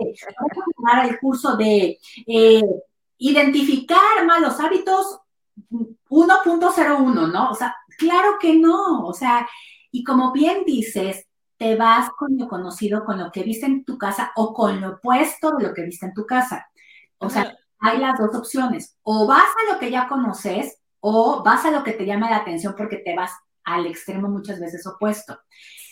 tomar 0.77 1.07
el 1.09 1.19
curso 1.19 1.57
de 1.57 1.99
eh, 2.27 2.63
identificar 3.19 4.27
malos 4.27 4.61
hábitos 4.61 5.21
1.01, 5.71 7.33
¿no? 7.33 7.51
O 7.51 7.55
sea, 7.55 7.75
claro 7.99 8.37
que 8.39 8.55
no. 8.55 9.07
O 9.07 9.15
sea, 9.15 9.49
y 9.91 10.05
como 10.05 10.33
bien 10.33 10.65
dices, 10.67 11.27
te 11.57 11.77
vas 11.77 12.11
con 12.11 12.37
lo 12.37 12.49
conocido, 12.49 13.05
con 13.05 13.19
lo 13.19 13.33
que 13.33 13.43
viste 13.43 13.67
en 13.67 13.85
tu 13.85 13.97
casa 13.97 14.33
o 14.37 14.53
con 14.53 14.81
lo 14.81 14.97
opuesto 14.97 15.53
de 15.57 15.69
lo 15.69 15.75
que 15.75 15.83
viste 15.83 16.07
en 16.07 16.15
tu 16.15 16.27
casa. 16.27 16.67
O 17.19 17.31
sea, 17.31 17.57
hay 17.79 17.99
las 17.99 18.19
dos 18.19 18.35
opciones. 18.35 18.97
O 19.03 19.27
vas 19.27 19.45
a 19.45 19.73
lo 19.73 19.79
que 19.79 19.91
ya 19.91 20.09
conoces 20.09 20.79
o 21.09 21.41
vas 21.45 21.65
a 21.65 21.71
lo 21.71 21.85
que 21.85 21.93
te 21.93 22.05
llama 22.05 22.29
la 22.29 22.39
atención 22.39 22.75
porque 22.77 22.97
te 22.97 23.15
vas 23.15 23.31
al 23.63 23.87
extremo 23.87 24.29
muchas 24.29 24.59
veces 24.59 24.85
opuesto. 24.89 25.39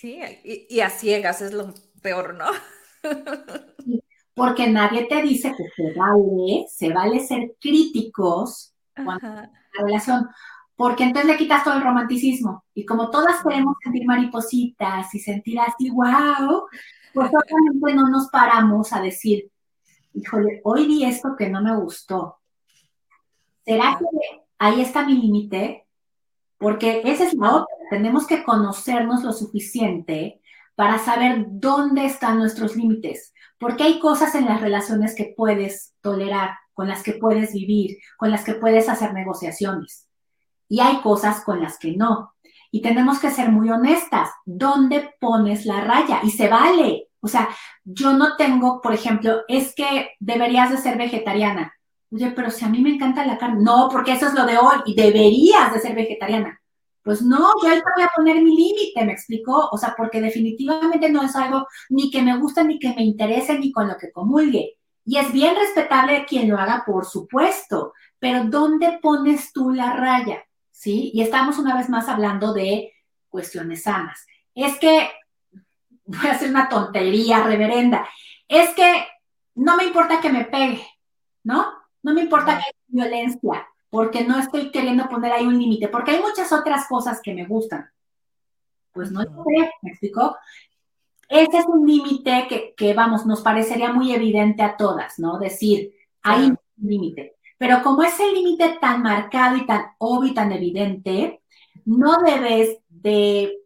Sí, 0.00 0.18
y, 0.42 0.80
a 0.80 0.90
ciegas 0.90 1.40
es 1.40 1.52
lo 1.52 1.72
peor, 2.02 2.34
¿no? 2.34 2.46
porque 4.34 4.66
nadie 4.66 5.04
te 5.04 5.22
dice 5.22 5.54
que 5.56 5.68
se 5.76 5.96
vale, 5.96 6.66
se 6.68 6.92
vale 6.92 7.20
ser 7.20 7.54
críticos 7.60 8.74
cuando 8.92 9.28
la 9.28 9.50
relación, 9.78 10.28
porque 10.74 11.04
entonces 11.04 11.30
le 11.30 11.36
quitas 11.36 11.62
todo 11.62 11.74
el 11.74 11.84
romanticismo. 11.84 12.64
Y 12.74 12.84
como 12.84 13.08
todas 13.10 13.40
queremos 13.44 13.76
sentir 13.84 14.04
maripositas 14.06 15.14
y 15.14 15.20
sentir 15.20 15.60
así, 15.60 15.90
wow, 15.90 16.64
pues 17.12 17.30
obviamente 17.30 17.94
no 17.94 18.08
nos 18.08 18.30
paramos 18.30 18.92
a 18.92 19.00
decir, 19.00 19.48
híjole, 20.12 20.60
hoy 20.64 20.88
vi 20.88 21.04
esto 21.04 21.36
que 21.38 21.48
no 21.48 21.62
me 21.62 21.76
gustó. 21.76 22.38
¿Será 23.64 23.96
que 23.96 24.43
ahí 24.64 24.80
está 24.80 25.04
mi 25.04 25.20
límite, 25.20 25.86
porque 26.58 27.02
esa 27.04 27.24
es 27.24 27.34
la 27.34 27.56
otra. 27.56 27.76
Tenemos 27.90 28.26
que 28.26 28.42
conocernos 28.42 29.22
lo 29.22 29.32
suficiente 29.32 30.40
para 30.74 30.98
saber 30.98 31.44
dónde 31.48 32.06
están 32.06 32.38
nuestros 32.38 32.74
límites, 32.74 33.34
porque 33.58 33.84
hay 33.84 34.00
cosas 34.00 34.34
en 34.34 34.46
las 34.46 34.62
relaciones 34.62 35.14
que 35.14 35.34
puedes 35.36 35.94
tolerar, 36.00 36.56
con 36.72 36.88
las 36.88 37.02
que 37.02 37.12
puedes 37.12 37.52
vivir, 37.52 37.98
con 38.16 38.30
las 38.30 38.42
que 38.42 38.54
puedes 38.54 38.88
hacer 38.88 39.12
negociaciones, 39.12 40.08
y 40.68 40.80
hay 40.80 41.00
cosas 41.02 41.44
con 41.44 41.62
las 41.62 41.78
que 41.78 41.94
no. 41.96 42.34
Y 42.70 42.80
tenemos 42.80 43.20
que 43.20 43.30
ser 43.30 43.50
muy 43.50 43.70
honestas, 43.70 44.30
¿dónde 44.46 45.14
pones 45.20 45.66
la 45.66 45.82
raya? 45.82 46.20
Y 46.24 46.30
se 46.30 46.48
vale. 46.48 47.08
O 47.20 47.28
sea, 47.28 47.48
yo 47.84 48.14
no 48.14 48.36
tengo, 48.36 48.80
por 48.80 48.94
ejemplo, 48.94 49.42
es 49.46 49.74
que 49.74 50.10
deberías 50.18 50.70
de 50.70 50.78
ser 50.78 50.98
vegetariana. 50.98 51.72
Oye, 52.14 52.30
pero 52.30 52.48
si 52.48 52.64
a 52.64 52.68
mí 52.68 52.80
me 52.80 52.90
encanta 52.90 53.26
la 53.26 53.36
carne. 53.36 53.60
No, 53.60 53.88
porque 53.90 54.12
eso 54.12 54.28
es 54.28 54.34
lo 54.34 54.46
de 54.46 54.56
hoy 54.56 54.76
y 54.86 54.94
deberías 54.94 55.72
de 55.72 55.80
ser 55.80 55.96
vegetariana. 55.96 56.60
Pues 57.02 57.22
no, 57.22 57.52
yo 57.60 57.68
ahorita 57.68 57.90
voy 57.96 58.04
a 58.04 58.10
poner 58.14 58.36
mi 58.36 58.56
límite, 58.56 59.04
¿me 59.04 59.12
explicó? 59.12 59.68
O 59.72 59.76
sea, 59.76 59.94
porque 59.96 60.20
definitivamente 60.20 61.10
no 61.10 61.22
es 61.22 61.34
algo 61.34 61.66
ni 61.90 62.12
que 62.12 62.22
me 62.22 62.38
guste, 62.38 62.64
ni 62.64 62.78
que 62.78 62.94
me 62.94 63.02
interese, 63.02 63.58
ni 63.58 63.72
con 63.72 63.88
lo 63.88 63.96
que 63.96 64.12
comulgue. 64.12 64.78
Y 65.04 65.18
es 65.18 65.32
bien 65.32 65.56
respetable 65.56 66.24
quien 66.24 66.48
lo 66.48 66.56
haga, 66.56 66.84
por 66.86 67.04
supuesto, 67.04 67.92
pero 68.20 68.44
¿dónde 68.44 69.00
pones 69.02 69.52
tú 69.52 69.70
la 69.70 69.92
raya? 69.94 70.44
¿Sí? 70.70 71.10
Y 71.12 71.20
estamos 71.20 71.58
una 71.58 71.76
vez 71.76 71.88
más 71.90 72.08
hablando 72.08 72.54
de 72.54 72.92
cuestiones 73.28 73.82
sanas. 73.82 74.24
Es 74.54 74.78
que, 74.78 75.10
voy 76.06 76.28
a 76.28 76.32
hacer 76.32 76.48
una 76.48 76.68
tontería 76.68 77.42
reverenda, 77.42 78.08
es 78.46 78.70
que 78.70 79.04
no 79.56 79.76
me 79.76 79.84
importa 79.84 80.20
que 80.20 80.30
me 80.30 80.44
pegue, 80.44 80.86
¿no? 81.42 81.83
No 82.04 82.12
me 82.12 82.20
importa 82.20 82.58
que 82.58 82.64
haya 82.64 82.72
violencia, 82.86 83.66
porque 83.88 84.24
no 84.24 84.38
estoy 84.38 84.70
queriendo 84.70 85.08
poner 85.08 85.32
ahí 85.32 85.46
un 85.46 85.58
límite, 85.58 85.88
porque 85.88 86.12
hay 86.12 86.20
muchas 86.20 86.52
otras 86.52 86.86
cosas 86.86 87.20
que 87.22 87.34
me 87.34 87.46
gustan. 87.46 87.90
Pues 88.92 89.10
no 89.10 89.22
sé, 89.22 89.70
¿me 89.82 89.90
explicó? 89.90 90.36
Ese 91.28 91.58
es 91.58 91.66
un 91.66 91.86
límite 91.86 92.46
que, 92.48 92.74
que, 92.76 92.92
vamos, 92.92 93.24
nos 93.24 93.40
parecería 93.40 93.90
muy 93.90 94.14
evidente 94.14 94.62
a 94.62 94.76
todas, 94.76 95.18
¿no? 95.18 95.38
Decir, 95.38 95.94
hay 96.22 96.50
un 96.50 96.58
límite. 96.76 97.36
Pero 97.56 97.82
como 97.82 98.02
es 98.02 98.20
el 98.20 98.34
límite 98.34 98.76
tan 98.80 99.02
marcado 99.02 99.56
y 99.56 99.64
tan 99.64 99.86
obvio 99.98 100.32
y 100.32 100.34
tan 100.34 100.52
evidente, 100.52 101.40
no 101.86 102.18
debes 102.18 102.78
de, 102.88 103.60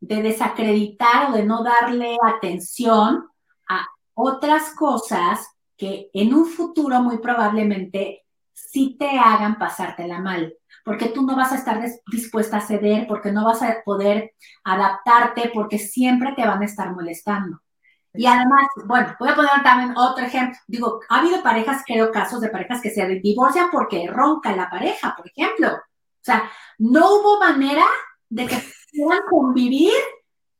de 0.00 0.22
desacreditar 0.22 1.30
o 1.30 1.32
de 1.34 1.44
no 1.44 1.62
darle 1.62 2.16
atención 2.24 3.28
a 3.68 3.86
otras 4.14 4.74
cosas 4.74 5.51
que 5.82 6.10
en 6.12 6.32
un 6.32 6.46
futuro 6.46 7.02
muy 7.02 7.18
probablemente 7.18 8.22
sí 8.52 8.94
te 8.96 9.18
hagan 9.18 9.58
pasártela 9.58 10.20
mal, 10.20 10.54
porque 10.84 11.08
tú 11.08 11.22
no 11.22 11.34
vas 11.34 11.50
a 11.50 11.56
estar 11.56 11.82
dispuesta 12.06 12.58
a 12.58 12.60
ceder, 12.60 13.08
porque 13.08 13.32
no 13.32 13.44
vas 13.44 13.62
a 13.62 13.82
poder 13.84 14.32
adaptarte, 14.62 15.50
porque 15.52 15.80
siempre 15.80 16.34
te 16.36 16.46
van 16.46 16.62
a 16.62 16.66
estar 16.66 16.94
molestando. 16.94 17.58
Y 18.14 18.26
además, 18.26 18.68
bueno, 18.84 19.16
voy 19.18 19.30
a 19.30 19.34
poner 19.34 19.50
también 19.64 19.96
otro 19.96 20.24
ejemplo. 20.24 20.56
Digo, 20.68 21.00
ha 21.08 21.18
habido 21.18 21.42
parejas, 21.42 21.82
creo, 21.84 22.12
casos 22.12 22.40
de 22.40 22.50
parejas 22.50 22.80
que 22.80 22.90
se 22.90 23.04
divorcian 23.20 23.68
porque 23.72 24.06
ronca 24.06 24.54
la 24.54 24.70
pareja, 24.70 25.16
por 25.16 25.26
ejemplo. 25.26 25.68
O 25.68 26.24
sea, 26.24 26.48
no 26.78 27.00
hubo 27.16 27.40
manera 27.40 27.86
de 28.28 28.46
que 28.46 28.56
puedan 28.96 29.22
convivir 29.28 29.98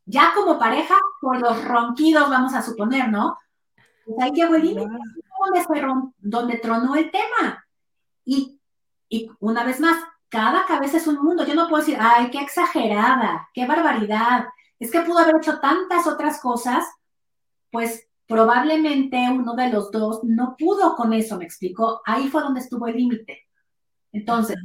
ya 0.05 0.33
como 0.35 0.59
pareja 0.59 0.97
por 1.21 1.39
los 1.39 1.65
ronquidos, 1.65 2.29
vamos 2.29 2.55
a 2.55 2.63
suponer, 2.63 3.09
¿no? 3.09 3.37
Pues 4.05 4.19
ahí 4.21 4.31
llegó 4.33 4.55
el 4.55 4.63
límite, 4.63 4.89
donde, 4.89 6.13
donde 6.19 6.59
tronó 6.59 6.95
el 6.97 7.11
tema. 7.11 7.65
Y, 8.25 8.61
y 9.09 9.31
una 9.41 9.65
vez 9.65 9.81
más, 9.81 10.03
cada 10.29 10.65
cabeza 10.67 10.97
es 10.97 11.07
un 11.07 11.23
mundo. 11.23 11.45
Yo 11.47 11.55
no 11.55 11.69
puedo 11.69 11.83
decir, 11.83 11.99
ay, 12.01 12.31
qué 12.31 12.41
exagerada, 12.41 13.49
qué 13.53 13.67
barbaridad. 13.67 14.47
Es 14.79 14.91
que 14.91 15.03
pudo 15.03 15.19
haber 15.19 15.37
hecho 15.37 15.61
tantas 15.61 16.07
otras 16.07 16.41
cosas, 16.41 16.85
pues 17.71 18.09
probablemente 18.27 19.29
uno 19.31 19.55
de 19.55 19.69
los 19.69 19.91
dos 19.91 20.21
no 20.25 20.57
pudo 20.59 20.97
con 20.97 21.13
eso, 21.13 21.37
me 21.37 21.45
explicó. 21.45 22.01
Ahí 22.05 22.29
fue 22.29 22.43
donde 22.43 22.61
estuvo 22.61 22.87
el 22.87 22.97
límite. 22.97 23.47
Entonces, 24.13 24.57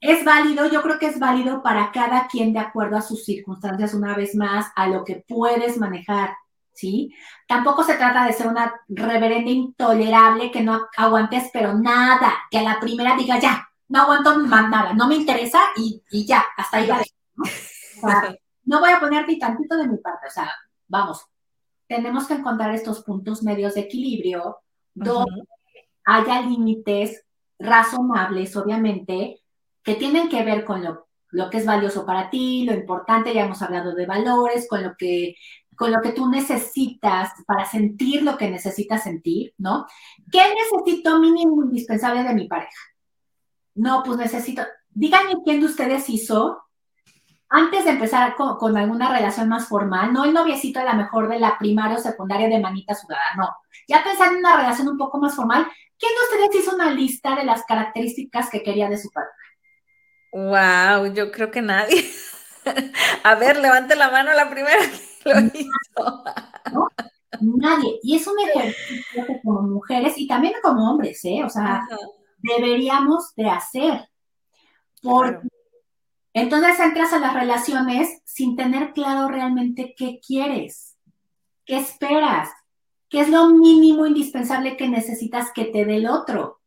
es 0.00 0.24
válido, 0.24 0.68
yo 0.68 0.82
creo 0.82 0.98
que 0.98 1.06
es 1.06 1.18
válido 1.18 1.62
para 1.62 1.90
cada 1.90 2.26
quien 2.28 2.52
de 2.52 2.58
acuerdo 2.58 2.96
a 2.96 3.02
sus 3.02 3.24
circunstancias, 3.24 3.94
una 3.94 4.14
vez 4.14 4.34
más, 4.34 4.66
a 4.76 4.86
lo 4.88 5.04
que 5.04 5.24
puedes 5.26 5.78
manejar. 5.78 6.36
¿Sí? 6.74 7.14
Tampoco 7.46 7.84
se 7.84 7.94
trata 7.94 8.24
de 8.26 8.32
ser 8.32 8.48
una 8.48 8.74
reverenda 8.88 9.50
intolerable 9.50 10.50
que 10.50 10.62
no 10.62 10.88
aguantes, 10.96 11.50
pero 11.52 11.74
nada, 11.74 12.34
que 12.50 12.58
a 12.58 12.62
la 12.62 12.80
primera 12.80 13.16
diga 13.16 13.38
ya, 13.38 13.68
no 13.88 14.02
aguanto 14.02 14.38
más 14.40 14.68
nada, 14.68 14.92
no 14.92 15.08
me 15.08 15.16
interesa 15.16 15.60
y, 15.76 16.02
ya, 16.26 16.44
hasta 16.56 16.78
ahí 16.78 16.88
va. 16.88 17.00
¿no? 17.36 17.44
¿no? 18.64 18.80
voy 18.80 18.90
a 18.90 19.00
poner 19.00 19.26
ni 19.26 19.38
tantito 19.38 19.76
de 19.76 19.88
mi 19.88 19.98
parte, 19.98 20.26
o 20.26 20.30
sea, 20.30 20.50
vamos, 20.88 21.26
tenemos 21.86 22.26
que 22.26 22.34
encontrar 22.34 22.74
estos 22.74 23.02
puntos 23.02 23.42
medios 23.42 23.74
de 23.74 23.82
equilibrio 23.82 24.58
donde 24.94 25.44
haya 26.04 26.40
límites 26.42 27.24
razonables, 27.58 28.56
obviamente, 28.56 29.42
que 29.82 29.94
tienen 29.94 30.28
que 30.28 30.42
ver 30.42 30.64
con 30.64 30.82
lo, 30.82 31.06
lo, 31.34 31.50
que 31.50 31.58
es 31.58 31.66
valioso 31.66 32.06
para 32.06 32.30
ti, 32.30 32.64
lo 32.64 32.72
importante, 32.72 33.34
ya 33.34 33.44
hemos 33.44 33.60
hablado 33.62 33.94
de 33.94 34.06
valores, 34.06 34.66
con 34.68 34.82
lo 34.82 34.94
que 34.96 35.36
con 35.76 35.90
lo 35.90 36.00
que 36.00 36.12
tú 36.12 36.30
necesitas 36.30 37.30
para 37.46 37.64
sentir 37.64 38.22
lo 38.22 38.36
que 38.38 38.48
necesitas 38.48 39.02
sentir, 39.02 39.54
¿no? 39.58 39.86
¿Qué 40.30 40.40
necesito 40.54 41.18
mínimo 41.18 41.64
indispensable 41.64 42.22
de 42.22 42.32
mi 42.32 42.46
pareja? 42.46 42.78
No, 43.74 44.04
pues 44.04 44.18
necesito, 44.18 44.62
díganme 44.90 45.34
quién 45.44 45.58
de 45.58 45.66
ustedes 45.66 46.08
hizo 46.08 46.62
antes 47.48 47.84
de 47.84 47.90
empezar 47.90 48.34
con, 48.36 48.76
alguna 48.76 49.12
relación 49.12 49.48
más 49.48 49.68
formal, 49.68 50.12
no 50.12 50.24
el 50.24 50.32
noviecito 50.32 50.80
a 50.80 50.84
lo 50.84 50.94
mejor 50.94 51.28
de 51.28 51.38
la 51.38 51.58
primaria 51.58 51.96
o 51.96 52.00
secundaria 52.00 52.48
de 52.48 52.60
manita 52.60 52.94
sudada, 52.94 53.34
no. 53.36 53.48
Ya 53.86 54.02
pensar 54.02 54.32
en 54.32 54.38
una 54.38 54.56
relación 54.56 54.88
un 54.88 54.98
poco 54.98 55.18
más 55.18 55.36
formal, 55.36 55.66
¿quién 55.98 56.12
de 56.12 56.46
ustedes 56.46 56.62
hizo 56.62 56.74
una 56.74 56.90
lista 56.90 57.36
de 57.36 57.44
las 57.44 57.64
características 57.64 58.50
que 58.50 58.62
quería 58.62 58.88
de 58.88 58.98
su 58.98 59.10
pareja? 59.10 59.43
Wow, 60.34 61.14
yo 61.14 61.30
creo 61.30 61.52
que 61.52 61.62
nadie. 61.62 62.10
a 63.22 63.36
ver, 63.36 63.56
levante 63.56 63.94
la 63.94 64.10
mano 64.10 64.32
la 64.32 64.50
primera 64.50 64.80
que 65.22 65.30
lo 65.32 65.40
hizo. 65.46 66.24
¿No? 66.72 66.88
Nadie. 67.40 68.00
Y 68.02 68.16
es 68.16 68.26
un 68.26 68.40
ejercicio 68.40 69.26
que 69.26 69.40
como 69.44 69.62
mujeres 69.62 70.14
y 70.16 70.26
también 70.26 70.54
como 70.60 70.90
hombres, 70.90 71.24
¿eh? 71.24 71.44
O 71.44 71.48
sea, 71.48 71.86
deberíamos 72.38 73.32
de 73.36 73.48
hacer. 73.48 74.08
Porque 75.00 75.46
entonces 76.32 76.80
entras 76.80 77.12
a 77.12 77.20
las 77.20 77.32
relaciones 77.32 78.20
sin 78.24 78.56
tener 78.56 78.92
claro 78.92 79.28
realmente 79.28 79.94
qué 79.96 80.18
quieres, 80.18 80.96
qué 81.64 81.76
esperas, 81.76 82.48
qué 83.08 83.20
es 83.20 83.28
lo 83.28 83.50
mínimo 83.50 84.04
indispensable 84.04 84.76
que 84.76 84.88
necesitas 84.88 85.52
que 85.52 85.66
te 85.66 85.84
dé 85.84 85.98
el 85.98 86.08
otro. 86.08 86.60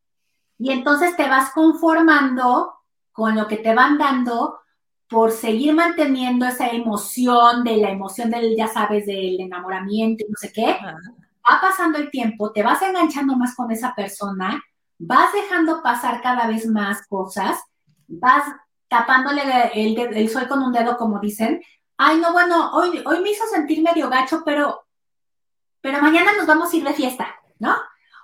Y 0.58 0.72
entonces 0.72 1.18
te 1.18 1.28
vas 1.28 1.52
conformando 1.52 2.77
con 3.18 3.36
lo 3.36 3.48
que 3.48 3.58
te 3.58 3.74
van 3.74 3.98
dando 3.98 4.60
por 5.10 5.32
seguir 5.32 5.74
manteniendo 5.74 6.46
esa 6.46 6.68
emoción 6.68 7.64
de 7.64 7.78
la 7.78 7.90
emoción 7.90 8.30
del, 8.30 8.56
ya 8.56 8.68
sabes, 8.68 9.08
del 9.08 9.40
enamoramiento 9.40 10.24
y 10.24 10.30
no 10.30 10.36
sé 10.40 10.52
qué. 10.54 10.78
Va 10.80 11.60
pasando 11.60 11.98
el 11.98 12.12
tiempo, 12.12 12.52
te 12.52 12.62
vas 12.62 12.80
enganchando 12.84 13.36
más 13.36 13.56
con 13.56 13.72
esa 13.72 13.96
persona, 13.96 14.62
vas 15.00 15.34
dejando 15.34 15.82
pasar 15.82 16.22
cada 16.22 16.46
vez 16.46 16.68
más 16.68 17.08
cosas, 17.08 17.60
vas 18.08 18.44
tapándole 18.88 19.42
el, 19.74 19.98
el, 19.98 20.30
sol 20.30 20.48
con 20.48 20.62
un 20.62 20.72
dedo, 20.72 20.96
como 20.96 21.20
dicen. 21.20 21.60
Ay, 21.98 22.20
no, 22.20 22.34
bueno, 22.34 22.70
hoy, 22.74 23.02
hoy 23.04 23.22
me 23.22 23.32
hizo 23.32 23.48
sentir 23.48 23.82
medio 23.82 24.12
gacho, 24.12 24.44
pero, 24.46 24.86
pero 25.82 26.04
mañana 26.04 26.34
nos 26.38 26.46
vamos 26.46 26.72
a 26.72 26.76
ir 26.76 26.84
de 26.84 26.94
fiesta, 26.94 27.36
¿no? 27.58 27.76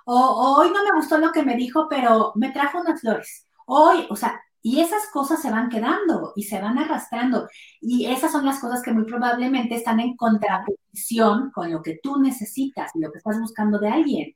O, 0.04 0.58
hoy 0.58 0.70
no 0.70 0.84
me 0.84 0.92
gustó 0.92 1.18
lo 1.18 1.32
que 1.32 1.42
me 1.42 1.56
dijo, 1.56 1.88
pero 1.88 2.30
me 2.36 2.52
trajo 2.52 2.78
unas 2.78 3.00
flores. 3.00 3.48
Hoy, 3.66 4.06
o 4.08 4.14
sea, 4.14 4.40
y 4.66 4.80
esas 4.80 5.08
cosas 5.12 5.42
se 5.42 5.50
van 5.50 5.68
quedando 5.68 6.32
y 6.34 6.44
se 6.44 6.58
van 6.58 6.78
arrastrando. 6.78 7.46
Y 7.82 8.06
esas 8.06 8.32
son 8.32 8.46
las 8.46 8.60
cosas 8.60 8.80
que 8.80 8.92
muy 8.92 9.04
probablemente 9.04 9.74
están 9.74 10.00
en 10.00 10.16
contraposición 10.16 11.50
con 11.50 11.70
lo 11.70 11.82
que 11.82 12.00
tú 12.02 12.18
necesitas 12.18 12.90
y 12.94 13.00
lo 13.00 13.12
que 13.12 13.18
estás 13.18 13.38
buscando 13.38 13.78
de 13.78 13.90
alguien. 13.90 14.34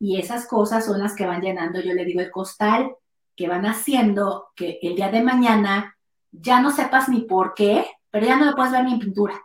Y 0.00 0.18
esas 0.18 0.48
cosas 0.48 0.84
son 0.84 0.98
las 0.98 1.14
que 1.14 1.26
van 1.26 1.42
llenando, 1.42 1.80
yo 1.80 1.94
le 1.94 2.04
digo, 2.04 2.20
el 2.20 2.32
costal 2.32 2.90
que 3.36 3.46
van 3.46 3.66
haciendo 3.66 4.48
que 4.56 4.80
el 4.82 4.96
día 4.96 5.12
de 5.12 5.22
mañana 5.22 5.96
ya 6.32 6.60
no 6.60 6.72
sepas 6.72 7.08
ni 7.08 7.20
por 7.20 7.54
qué, 7.54 7.86
pero 8.10 8.26
ya 8.26 8.36
no 8.36 8.46
lo 8.46 8.56
puedes 8.56 8.72
ver 8.72 8.82
ni 8.82 8.94
en 8.94 8.98
pintura. 8.98 9.40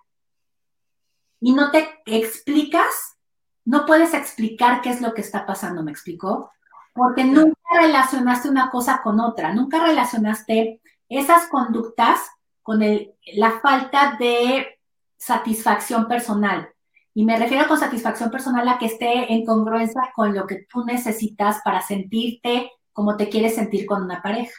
Y 1.42 1.54
no 1.54 1.70
te 1.70 2.02
explicas, 2.08 3.20
no 3.66 3.86
puedes 3.86 4.16
explicar 4.16 4.82
qué 4.82 4.90
es 4.90 5.00
lo 5.00 5.14
que 5.14 5.22
está 5.22 5.46
pasando, 5.46 5.84
¿me 5.84 5.92
explicó? 5.92 6.50
Porque 6.94 7.24
nunca 7.24 7.60
relacionaste 7.80 8.50
una 8.50 8.70
cosa 8.70 9.02
con 9.04 9.20
otra, 9.20 9.54
nunca 9.54 9.84
relacionaste 9.84 10.82
esas 11.10 11.48
conductas 11.48 12.20
con 12.62 12.82
el, 12.82 13.14
la 13.34 13.60
falta 13.60 14.16
de 14.20 14.80
satisfacción 15.18 16.08
personal. 16.08 16.70
Y 17.14 17.26
me 17.26 17.38
refiero 17.38 17.68
con 17.68 17.78
satisfacción 17.78 18.32
personal 18.32 18.68
a 18.68 18.78
que 18.78 18.88
esté 18.88 19.32
en 19.32 19.46
congruencia 19.46 20.12
con 20.16 20.34
lo 20.34 20.48
que 20.48 20.66
tú 20.70 20.84
necesitas 20.84 21.62
para 21.64 21.82
sentirte 21.82 22.72
cómo 22.92 23.18
te 23.18 23.30
quieres 23.30 23.56
sentir 23.56 23.86
con 23.86 24.04
una 24.04 24.22
pareja. 24.22 24.54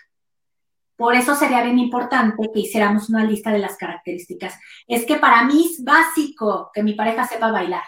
Por 0.97 1.15
eso 1.17 1.35
sería 1.35 1.63
bien 1.63 1.79
importante 1.79 2.51
que 2.53 2.61
hiciéramos 2.61 3.09
una 3.09 3.25
lista 3.25 3.51
de 3.51 3.59
las 3.59 3.77
características. 3.77 4.59
Es 4.87 5.05
que 5.05 5.17
para 5.17 5.45
mí 5.45 5.71
es 5.73 5.83
básico 5.83 6.71
que 6.73 6.85
mi 6.85 6.95
pareja 6.95 7.27
sepa 7.27 7.51
bailar, 7.51 7.83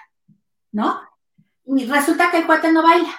¿no? 0.73 1.01
Y 1.65 1.87
resulta 1.87 2.31
que 2.31 2.39
el 2.39 2.47
cuate 2.47 2.73
no 2.73 2.83
baila. 2.83 3.15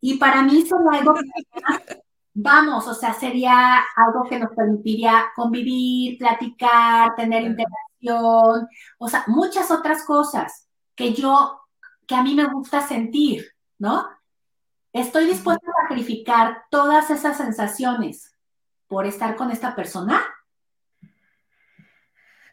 Y 0.00 0.18
para 0.18 0.42
mí 0.42 0.66
solo 0.66 0.90
algo 0.90 1.14
que 1.14 2.00
vamos, 2.32 2.86
o 2.86 2.94
sea, 2.94 3.12
sería 3.12 3.78
algo 3.96 4.24
que 4.28 4.38
nos 4.38 4.50
permitiría 4.54 5.26
convivir, 5.36 6.18
platicar, 6.18 7.14
tener 7.16 7.42
interacción, 7.42 8.68
o 8.98 9.08
sea, 9.08 9.24
muchas 9.26 9.70
otras 9.70 10.04
cosas 10.04 10.66
que 10.94 11.12
yo, 11.12 11.60
que 12.06 12.14
a 12.14 12.22
mí 12.22 12.34
me 12.34 12.46
gusta 12.46 12.80
sentir, 12.80 13.46
¿no? 13.78 14.06
¿Estoy 14.92 15.26
dispuesta 15.26 15.70
a 15.70 15.82
sacrificar 15.82 16.64
todas 16.70 17.10
esas 17.10 17.36
sensaciones 17.36 18.34
por 18.88 19.06
estar 19.06 19.36
con 19.36 19.50
esta 19.50 19.76
persona? 19.76 20.22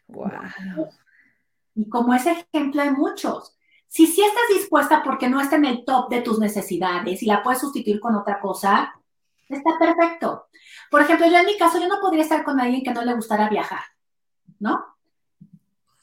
Wow. 0.06 0.30
Y 1.74 1.88
como 1.88 2.14
ese 2.14 2.46
ejemplo 2.52 2.82
hay 2.82 2.90
muchos. 2.90 3.57
Si 3.88 4.06
sí 4.06 4.22
estás 4.22 4.44
dispuesta 4.50 5.02
porque 5.02 5.28
no 5.28 5.40
está 5.40 5.56
en 5.56 5.64
el 5.64 5.84
top 5.84 6.10
de 6.10 6.20
tus 6.20 6.38
necesidades 6.38 7.22
y 7.22 7.26
la 7.26 7.42
puedes 7.42 7.60
sustituir 7.60 8.00
con 8.00 8.14
otra 8.14 8.38
cosa, 8.38 8.94
está 9.48 9.78
perfecto. 9.78 10.46
Por 10.90 11.02
ejemplo, 11.02 11.26
yo 11.26 11.38
en 11.38 11.46
mi 11.46 11.56
caso, 11.56 11.80
yo 11.80 11.88
no 11.88 12.00
podría 12.00 12.22
estar 12.22 12.44
con 12.44 12.60
alguien 12.60 12.82
que 12.82 12.92
no 12.92 13.02
le 13.02 13.14
gustara 13.14 13.48
viajar, 13.48 13.80
¿no? 14.58 14.84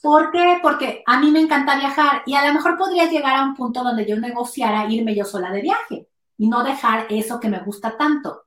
¿Por 0.02 0.32
qué? 0.32 0.60
Porque 0.62 1.04
a 1.06 1.20
mí 1.20 1.32
me 1.32 1.40
encanta 1.40 1.78
viajar 1.78 2.22
y 2.26 2.36
a 2.36 2.46
lo 2.48 2.54
mejor 2.54 2.78
podría 2.78 3.10
llegar 3.10 3.36
a 3.36 3.44
un 3.44 3.56
punto 3.56 3.84
donde 3.84 4.06
yo 4.06 4.20
negociara 4.20 4.88
irme 4.88 5.16
yo 5.16 5.26
sola 5.26 5.52
de 5.52 5.62
viaje 5.62 6.08
y 6.38 6.48
no 6.48 6.64
dejar 6.64 7.08
eso 7.10 7.40
que 7.40 7.50
me 7.50 7.60
gusta 7.62 7.98
tanto. 7.98 8.44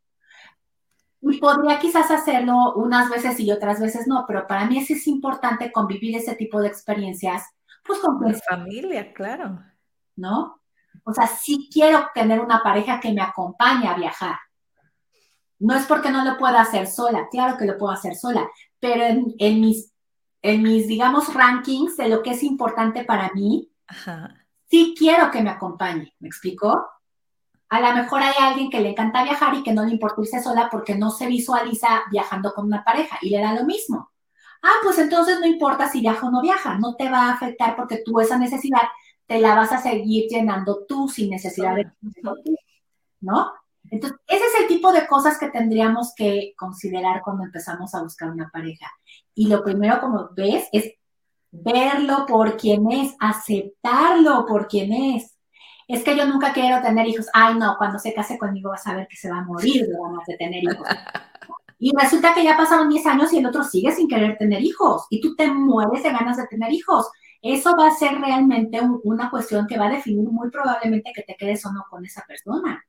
Y 1.20 1.39
podría 1.39 1.80
quizás 1.80 2.12
hacerlo 2.12 2.74
unas 2.76 3.11
veces 3.11 3.41
y 3.41 3.51
otras 3.51 3.80
veces 3.80 4.07
no, 4.07 4.24
pero 4.26 4.47
para 4.47 4.66
mí 4.66 4.78
es, 4.78 4.91
es 4.91 5.07
importante 5.09 5.72
convivir 5.72 6.16
ese 6.16 6.36
tipo 6.36 6.61
de 6.61 6.68
experiencias, 6.68 7.43
pues 7.89 7.99
con 8.01 8.20
mi 8.20 8.32
familia, 8.34 9.12
claro. 9.12 9.59
¿No? 10.14 10.61
O 11.05 11.12
sea, 11.12 11.26
sí 11.26 11.68
quiero 11.72 12.07
tener 12.14 12.39
una 12.39 12.62
pareja 12.62 13.01
que 13.01 13.12
me 13.12 13.22
acompañe 13.22 13.89
a 13.89 13.95
viajar. 13.95 14.36
No 15.59 15.74
es 15.74 15.86
porque 15.86 16.11
no 16.11 16.24
lo 16.24 16.36
pueda 16.36 16.61
hacer 16.61 16.86
sola, 16.86 17.28
claro 17.30 17.57
que 17.57 17.64
lo 17.64 17.76
puedo 17.78 17.93
hacer 17.93 18.14
sola, 18.14 18.49
pero 18.78 19.05
en, 19.39 19.61
mis, 19.61 19.93
en 20.43 20.62
mis, 20.62 20.86
digamos, 20.86 21.34
rankings 21.34 21.97
de 21.97 22.09
lo 22.09 22.22
que 22.22 22.30
es 22.30 22.43
importante 22.45 23.05
para 23.05 23.32
mí, 23.32 23.72
sí 24.70 24.95
quiero 24.97 25.30
que 25.30 25.43
me 25.43 25.51
acompañe, 25.51 26.14
¿me 26.20 26.28
explico? 26.28 26.86
A 27.70 27.80
lo 27.80 27.93
mejor 27.95 28.22
hay 28.22 28.34
alguien 28.39 28.70
que 28.70 28.80
le 28.80 28.91
encanta 28.91 29.24
viajar 29.24 29.55
y 29.55 29.62
que 29.62 29.72
no 29.72 29.84
le 29.84 29.93
importa 29.93 30.20
irse 30.20 30.43
sola 30.43 30.68
porque 30.70 30.95
no 30.95 31.11
se 31.11 31.26
visualiza 31.26 32.03
viajando 32.11 32.53
con 32.55 32.66
una 32.66 32.84
pareja 32.84 33.18
y 33.20 33.30
le 33.30 33.41
da 33.41 33.53
lo 33.55 33.64
mismo. 33.64 34.11
Ah, 34.62 34.74
pues 34.82 34.98
entonces 34.98 35.38
no 35.40 35.46
importa 35.46 35.88
si 35.88 36.00
viaja 36.00 36.26
o 36.26 36.30
no 36.30 36.40
viaja, 36.40 36.78
no 36.78 36.96
te 36.96 37.09
va 37.11 37.26
a 37.26 37.32
afectar 37.32 37.76
porque 37.76 38.02
tú 38.04 38.20
esa 38.20 38.38
necesidad 38.38 38.82
te 39.26 39.40
la 39.40 39.54
vas 39.54 39.72
a 39.72 39.80
seguir 39.80 40.26
llenando 40.28 40.84
tú 40.86 41.09
sin 41.09 41.30
necesidad 41.30 41.76
de... 41.76 41.90
¿No? 43.20 43.52
Entonces, 43.90 44.18
ese 44.26 44.44
es 44.44 44.61
el 44.61 44.68
tipo 44.68 44.92
de 44.92 45.06
cosas 45.06 45.38
que 45.38 45.48
tendríamos 45.48 46.12
que 46.14 46.52
considerar 46.56 47.22
cuando 47.22 47.44
empezamos 47.44 47.94
a 47.94 48.02
buscar 48.02 48.30
una 48.30 48.50
pareja. 48.50 48.86
Y 49.34 49.48
lo 49.48 49.62
primero, 49.62 50.00
como 50.00 50.30
ves, 50.34 50.68
es 50.72 50.92
verlo 51.50 52.26
por 52.26 52.56
quien 52.56 52.90
es, 52.90 53.14
aceptarlo 53.18 54.44
por 54.46 54.68
quien 54.68 54.92
es 54.92 55.38
es 55.88 56.04
que 56.04 56.14
yo 56.14 56.26
nunca 56.26 56.52
quiero 56.52 56.82
tener 56.82 57.06
hijos. 57.06 57.26
Ay, 57.32 57.54
no, 57.54 57.76
cuando 57.78 57.98
se 57.98 58.12
case 58.12 58.38
conmigo 58.38 58.70
vas 58.70 58.86
a 58.86 58.94
ver 58.94 59.09
que 59.09 59.16
se 59.16 59.30
va 59.30 59.38
a 59.38 59.44
morir 59.44 59.86
de 59.86 59.94
ganas 59.94 60.26
de 60.26 60.36
tener 60.36 60.62
hijos. 60.62 60.86
Y 61.79 61.93
resulta 61.97 62.35
que 62.35 62.45
ya 62.45 62.57
pasaron 62.57 62.89
10 62.89 63.07
años 63.07 63.33
y 63.33 63.39
el 63.39 63.47
otro 63.47 63.62
sigue 63.62 63.93
sin 63.93 64.09
querer 64.09 64.37
tener 64.37 64.62
hijos 64.62 65.07
y 65.11 65.20
tú 65.20 65.37
te 65.37 65.47
mueres 65.49 66.03
de 66.03 66.11
ganas 66.11 66.37
de 66.37 66.47
tener 66.47 66.72
hijos. 66.72 67.09
Eso 67.41 67.76
va 67.76 67.89
a 67.89 67.95
ser 67.95 68.18
realmente 68.20 68.81
una 69.05 69.31
cuestión 69.31 69.66
que 69.66 69.79
va 69.79 69.87
a 69.87 69.93
definir 69.93 70.29
muy 70.29 70.51
probablemente 70.51 71.12
que 71.14 71.22
te 71.22 71.37
quedes 71.37 71.64
o 71.66 71.72
no 71.72 71.85
con 71.89 72.05
esa 72.05 72.24
persona. 72.26 72.85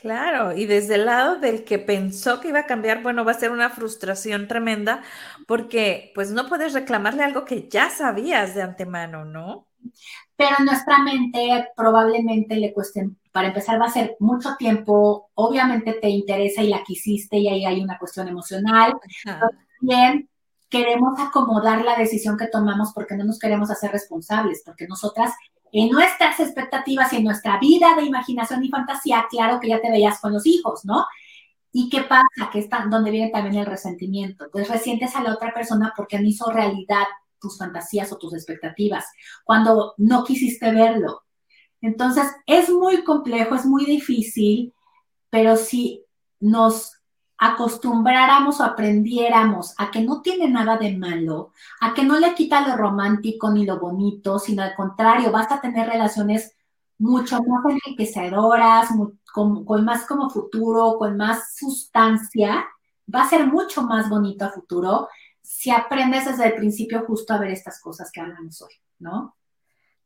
Claro, 0.00 0.56
y 0.56 0.64
desde 0.64 0.94
el 0.94 1.04
lado 1.04 1.36
del 1.36 1.64
que 1.64 1.78
pensó 1.78 2.40
que 2.40 2.48
iba 2.48 2.60
a 2.60 2.66
cambiar, 2.66 3.02
bueno, 3.02 3.26
va 3.26 3.32
a 3.32 3.38
ser 3.38 3.50
una 3.50 3.68
frustración 3.68 4.48
tremenda 4.48 5.02
porque 5.46 6.12
pues 6.14 6.30
no 6.30 6.48
puedes 6.48 6.72
reclamarle 6.72 7.22
algo 7.22 7.44
que 7.44 7.68
ya 7.68 7.90
sabías 7.90 8.54
de 8.54 8.62
antemano, 8.62 9.26
¿no? 9.26 9.66
pero 10.36 10.56
nuestra 10.64 10.98
mente 10.98 11.68
probablemente 11.76 12.56
le 12.56 12.72
cueste, 12.72 13.10
para 13.32 13.48
empezar 13.48 13.80
va 13.80 13.86
a 13.86 13.90
ser 13.90 14.16
mucho 14.20 14.56
tiempo, 14.58 15.30
obviamente 15.34 15.94
te 15.94 16.08
interesa 16.08 16.62
y 16.62 16.68
la 16.68 16.84
quisiste 16.84 17.38
y 17.38 17.48
ahí 17.48 17.64
hay 17.64 17.82
una 17.82 17.98
cuestión 17.98 18.28
emocional, 18.28 18.94
pero 19.24 19.48
también 19.80 20.28
queremos 20.68 21.18
acomodar 21.18 21.84
la 21.84 21.96
decisión 21.96 22.36
que 22.36 22.46
tomamos 22.46 22.92
porque 22.94 23.16
no 23.16 23.24
nos 23.24 23.38
queremos 23.38 23.70
hacer 23.70 23.90
responsables, 23.90 24.62
porque 24.64 24.86
nosotras 24.86 25.32
en 25.72 25.88
nuestras 25.88 26.38
expectativas 26.38 27.12
y 27.12 27.16
en 27.16 27.24
nuestra 27.24 27.58
vida 27.58 27.96
de 27.96 28.04
imaginación 28.04 28.62
y 28.62 28.68
fantasía, 28.68 29.26
claro 29.30 29.58
que 29.58 29.68
ya 29.68 29.80
te 29.80 29.90
veías 29.90 30.20
con 30.20 30.32
los 30.32 30.46
hijos, 30.46 30.84
¿no? 30.84 31.06
¿Y 31.72 31.88
qué 31.88 32.02
pasa? 32.02 32.50
Que 32.52 32.58
está 32.58 32.84
donde 32.90 33.10
viene 33.10 33.30
también 33.30 33.56
el 33.56 33.66
resentimiento. 33.66 34.46
Pues 34.52 34.68
resientes 34.68 35.16
a 35.16 35.22
la 35.22 35.32
otra 35.32 35.54
persona 35.54 35.94
porque 35.96 36.18
no 36.18 36.28
hizo 36.28 36.50
realidad 36.50 37.04
tus 37.40 37.58
fantasías 37.58 38.12
o 38.12 38.18
tus 38.18 38.34
expectativas, 38.34 39.06
cuando 39.44 39.94
no 39.96 40.24
quisiste 40.24 40.70
verlo. 40.70 41.22
Entonces, 41.82 42.24
es 42.46 42.70
muy 42.70 43.04
complejo, 43.04 43.54
es 43.54 43.66
muy 43.66 43.84
difícil, 43.84 44.72
pero 45.30 45.56
si 45.56 46.04
nos 46.40 47.02
acostumbráramos 47.36 48.60
o 48.60 48.64
aprendiéramos 48.64 49.74
a 49.78 49.90
que 49.90 50.00
no 50.00 50.22
tiene 50.22 50.48
nada 50.48 50.76
de 50.76 50.96
malo, 50.96 51.52
a 51.80 51.92
que 51.92 52.04
no 52.04 52.18
le 52.20 52.34
quita 52.34 52.66
lo 52.66 52.76
romántico 52.76 53.50
ni 53.50 53.66
lo 53.66 53.80
bonito, 53.80 54.38
sino 54.38 54.62
al 54.62 54.76
contrario, 54.76 55.32
vas 55.32 55.50
a 55.50 55.60
tener 55.60 55.88
relaciones 55.88 56.56
mucho 56.98 57.42
más 57.42 57.64
enriquecedoras, 57.68 58.90
con, 59.34 59.64
con 59.64 59.84
más 59.84 60.06
como 60.06 60.30
futuro, 60.30 60.96
con 60.98 61.16
más 61.16 61.56
sustancia, 61.56 62.64
va 63.12 63.22
a 63.22 63.28
ser 63.28 63.46
mucho 63.46 63.82
más 63.82 64.08
bonito 64.08 64.44
a 64.44 64.50
futuro 64.50 65.08
si 65.42 65.70
aprendes 65.70 66.26
desde 66.26 66.46
el 66.46 66.54
principio 66.54 67.04
justo 67.06 67.34
a 67.34 67.38
ver 67.38 67.50
estas 67.50 67.80
cosas 67.80 68.10
que 68.12 68.20
hablamos 68.20 68.62
hoy, 68.62 68.72
¿no? 69.00 69.34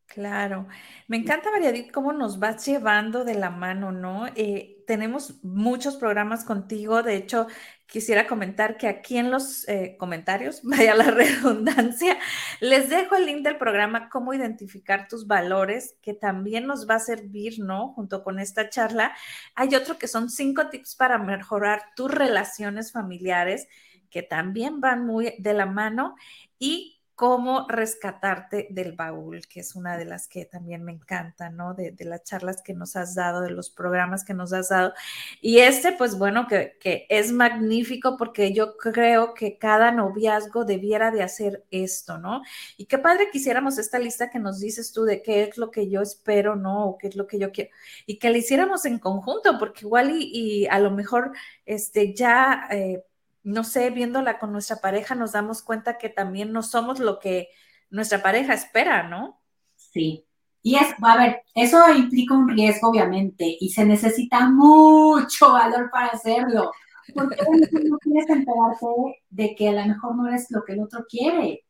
Claro, 0.07 0.67
me 1.09 1.17
encanta, 1.19 1.51
Mariadit, 1.51 1.91
cómo 1.93 2.13
nos 2.13 2.39
vas 2.39 2.65
llevando 2.65 3.25
de 3.25 3.35
la 3.35 3.51
mano, 3.51 3.91
¿no? 3.93 4.27
Eh, 4.37 4.83
tenemos 4.87 5.43
muchos 5.45 5.97
programas 5.97 6.45
contigo, 6.45 7.03
de 7.03 7.17
hecho, 7.17 7.49
quisiera 7.87 8.27
comentar 8.27 8.79
que 8.79 8.87
aquí 8.89 9.19
en 9.19 9.31
los 9.31 9.69
eh, 9.69 9.97
comentarios, 9.99 10.61
vaya 10.65 10.95
la 10.95 11.11
redundancia, 11.11 12.17
les 12.61 12.89
dejo 12.89 13.17
el 13.17 13.27
link 13.27 13.43
del 13.43 13.59
programa 13.59 14.09
Cómo 14.09 14.33
identificar 14.33 15.09
tus 15.09 15.27
valores, 15.27 15.97
que 16.03 16.15
también 16.15 16.67
nos 16.67 16.89
va 16.89 16.95
a 16.95 17.01
servir, 17.01 17.59
¿no? 17.59 17.93
Junto 17.95 18.23
con 18.23 18.39
esta 18.39 18.71
charla. 18.71 19.15
Hay 19.55 19.75
otro 19.75 19.99
que 19.99 20.09
son 20.09 20.31
cinco 20.31 20.69
tips 20.71 20.95
para 20.95 21.19
mejorar 21.19 21.83
tus 21.97 22.11
relaciones 22.11 22.93
familiares, 22.93 23.67
que 24.09 24.23
también 24.23 24.81
van 24.81 25.05
muy 25.05 25.35
de 25.39 25.53
la 25.53 25.67
mano. 25.67 26.15
Y 26.59 26.96
cómo 27.17 27.67
rescatarte 27.67 28.69
del 28.71 28.93
baúl, 28.93 29.47
que 29.49 29.61
es 29.61 29.75
una 29.75 29.97
de 29.97 30.05
las 30.05 30.29
que 30.29 30.45
también 30.45 30.85
me 30.85 30.93
encanta, 30.93 31.49
¿no? 31.49 31.73
De, 31.73 31.97
las 32.01 32.23
charlas 32.25 32.63
que 32.63 32.75
nos 32.75 32.95
has 32.95 33.15
dado, 33.15 33.41
de 33.41 33.51
los 33.51 33.71
programas 33.71 34.23
que 34.23 34.35
nos 34.35 34.53
has 34.53 34.69
dado. 34.69 34.93
Y 35.41 35.61
este, 35.61 35.93
pues 35.93 36.19
bueno, 36.19 36.47
que, 36.47 36.77
es 37.09 37.33
magnífico 37.33 38.19
porque 38.19 38.53
yo 38.53 38.77
creo 38.77 39.33
que 39.33 39.57
cada 39.57 39.93
noviazgo 39.93 40.67
debiera 40.67 41.11
de 41.11 41.23
hacer 41.23 41.65
esto, 41.71 42.19
¿no? 42.19 42.43
Y 42.77 42.85
qué 42.85 42.99
padre 42.99 43.31
quisiéramos 43.33 43.79
esta 43.79 43.99
lista 43.99 44.29
que 44.29 44.39
nos 44.39 44.61
dices 44.61 44.93
tú 44.93 45.05
de 45.05 45.23
qué 45.23 45.45
es 45.45 45.57
lo 45.57 45.71
que 45.71 45.89
yo 45.89 46.03
espero, 46.03 46.55
¿no? 46.55 46.85
O 46.85 46.99
qué 46.99 47.09
es 47.09 47.17
lo 47.17 47.27
que 47.27 47.39
yo 47.39 47.51
quiero. 47.51 47.71
Y 48.05 48.19
que 48.19 48.29
la 48.29 48.37
hiciéramos 48.37 48.85
en 48.85 48.99
conjunto, 48.99 49.59
porque 49.59 49.87
igual 49.87 50.11
y, 50.13 50.67
a 50.67 50.79
lo 50.81 50.91
mejor 50.91 51.33
este, 51.65 52.13
ya... 52.15 52.69
Eh, 52.71 53.03
no 53.47 53.63
sé, 53.63 53.91
viéndola 53.91 54.41
con 54.41 54.51
nuestra 54.51 54.77
pareja, 54.77 55.15
nos 55.15 55.31
damos 55.31 55.63
cuenta 55.63 55.99
que 55.99 56.09
también 56.09 56.53
no 56.53 56.65
somos 56.65 56.99
lo 56.99 57.21
que 57.21 57.49
nuestra 57.91 58.21
pareja 58.21 58.55
espera, 58.55 59.05
¿no? 59.05 59.41
Sí. 59.77 60.27
Y 60.63 60.75
es, 60.75 60.89
a 61.01 61.17
ver, 61.17 61.43
eso 61.55 61.79
implica 61.95 62.35
un 62.35 62.49
riesgo, 62.49 62.89
obviamente, 62.89 63.57
y 63.61 63.69
se 63.71 63.85
necesita 63.85 64.49
mucho 64.51 65.53
valor 65.53 65.91
para 65.93 66.09
hacerlo. 66.09 66.73
Porque 67.15 67.37
no 67.85 67.99
quieres 67.99 68.29
enterarte 68.29 69.23
de 69.31 69.55
que 69.55 69.69
a 69.69 69.73
lo 69.75 69.87
mejor 69.87 70.17
no 70.17 70.27
eres 70.27 70.51
lo 70.51 70.65
que 70.65 70.73
el 70.73 70.83
otro 70.83 71.07
quiere. 71.09 71.65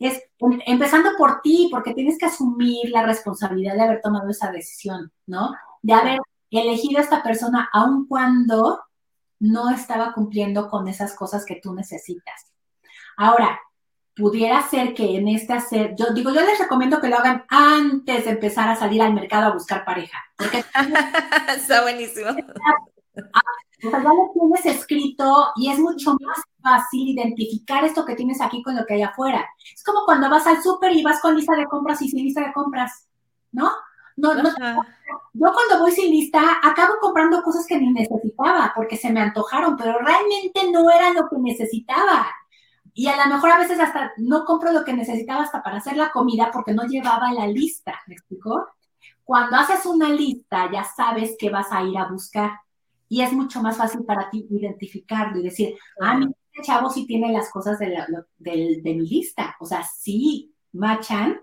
Es 0.00 0.20
empezando 0.66 1.10
por 1.16 1.42
ti, 1.42 1.68
porque 1.70 1.94
tienes 1.94 2.18
que 2.18 2.26
asumir 2.26 2.90
la 2.90 3.06
responsabilidad 3.06 3.76
de 3.76 3.82
haber 3.82 4.00
tomado 4.00 4.28
esa 4.30 4.50
decisión, 4.50 5.12
¿no? 5.26 5.54
De 5.80 5.92
haber 5.92 6.18
elegido 6.50 6.98
a 6.98 7.02
esta 7.02 7.22
persona 7.22 7.68
aun 7.72 8.08
cuando 8.08 8.80
no 9.44 9.70
estaba 9.70 10.12
cumpliendo 10.12 10.68
con 10.68 10.88
esas 10.88 11.14
cosas 11.14 11.44
que 11.44 11.60
tú 11.62 11.74
necesitas. 11.74 12.50
Ahora, 13.16 13.60
pudiera 14.16 14.62
ser 14.68 14.94
que 14.94 15.16
en 15.16 15.28
este 15.28 15.52
hacer, 15.52 15.94
yo 15.96 16.12
digo, 16.14 16.30
yo 16.30 16.40
les 16.40 16.58
recomiendo 16.58 17.00
que 17.00 17.08
lo 17.08 17.16
hagan 17.16 17.44
antes 17.48 18.24
de 18.24 18.30
empezar 18.30 18.68
a 18.68 18.76
salir 18.76 19.02
al 19.02 19.12
mercado 19.12 19.46
a 19.46 19.54
buscar 19.54 19.84
pareja. 19.84 20.18
Porque 20.36 20.64
está 21.56 21.82
buenísimo. 21.82 22.30
O 22.30 23.90
sea, 23.90 24.02
ya 24.02 24.08
lo 24.08 24.30
tienes 24.32 24.78
escrito 24.78 25.48
y 25.56 25.70
es 25.70 25.78
mucho 25.78 26.16
más 26.20 26.38
fácil 26.62 27.10
identificar 27.10 27.84
esto 27.84 28.04
que 28.04 28.14
tienes 28.14 28.40
aquí 28.40 28.62
con 28.62 28.76
lo 28.76 28.86
que 28.86 28.94
hay 28.94 29.02
afuera. 29.02 29.46
Es 29.74 29.84
como 29.84 30.04
cuando 30.06 30.30
vas 30.30 30.46
al 30.46 30.62
súper 30.62 30.92
y 30.92 31.02
vas 31.02 31.20
con 31.20 31.36
lista 31.36 31.54
de 31.54 31.66
compras 31.66 32.00
y 32.00 32.08
sin 32.08 32.24
lista 32.24 32.40
de 32.46 32.52
compras, 32.52 33.08
¿no? 33.52 33.70
No, 34.16 34.34
no, 34.34 34.50
yo 35.32 35.52
cuando 35.52 35.80
voy 35.80 35.90
sin 35.90 36.10
lista 36.10 36.60
acabo 36.62 36.94
comprando 37.00 37.42
cosas 37.42 37.66
que 37.66 37.78
ni 37.78 37.92
necesitaba 37.92 38.72
porque 38.74 38.96
se 38.96 39.12
me 39.12 39.20
antojaron, 39.20 39.76
pero 39.76 39.98
realmente 39.98 40.70
no 40.70 40.88
era 40.90 41.12
lo 41.12 41.28
que 41.28 41.36
necesitaba. 41.38 42.26
Y 42.92 43.08
a 43.08 43.16
lo 43.16 43.34
mejor 43.34 43.50
a 43.50 43.58
veces 43.58 43.80
hasta 43.80 44.12
no 44.18 44.44
compro 44.44 44.72
lo 44.72 44.84
que 44.84 44.92
necesitaba 44.92 45.42
hasta 45.42 45.62
para 45.62 45.78
hacer 45.78 45.96
la 45.96 46.12
comida 46.12 46.50
porque 46.52 46.72
no 46.72 46.84
llevaba 46.84 47.32
la 47.32 47.48
lista, 47.48 48.00
¿me 48.06 48.14
explicó? 48.14 48.68
Cuando 49.24 49.56
haces 49.56 49.84
una 49.86 50.10
lista 50.10 50.70
ya 50.72 50.84
sabes 50.84 51.34
que 51.36 51.50
vas 51.50 51.72
a 51.72 51.82
ir 51.82 51.98
a 51.98 52.08
buscar 52.08 52.52
y 53.08 53.22
es 53.22 53.32
mucho 53.32 53.60
más 53.60 53.76
fácil 53.76 54.04
para 54.04 54.30
ti 54.30 54.46
identificarlo 54.48 55.38
y 55.40 55.42
decir, 55.42 55.74
ah, 56.00 56.16
mi 56.16 56.32
chavo 56.62 56.88
sí 56.90 57.06
tiene 57.06 57.32
las 57.32 57.50
cosas 57.50 57.78
de, 57.80 57.96
de, 58.38 58.80
de 58.82 58.94
mi 58.94 59.08
lista, 59.08 59.56
o 59.58 59.66
sea, 59.66 59.82
sí 59.82 60.54
machan 60.72 61.40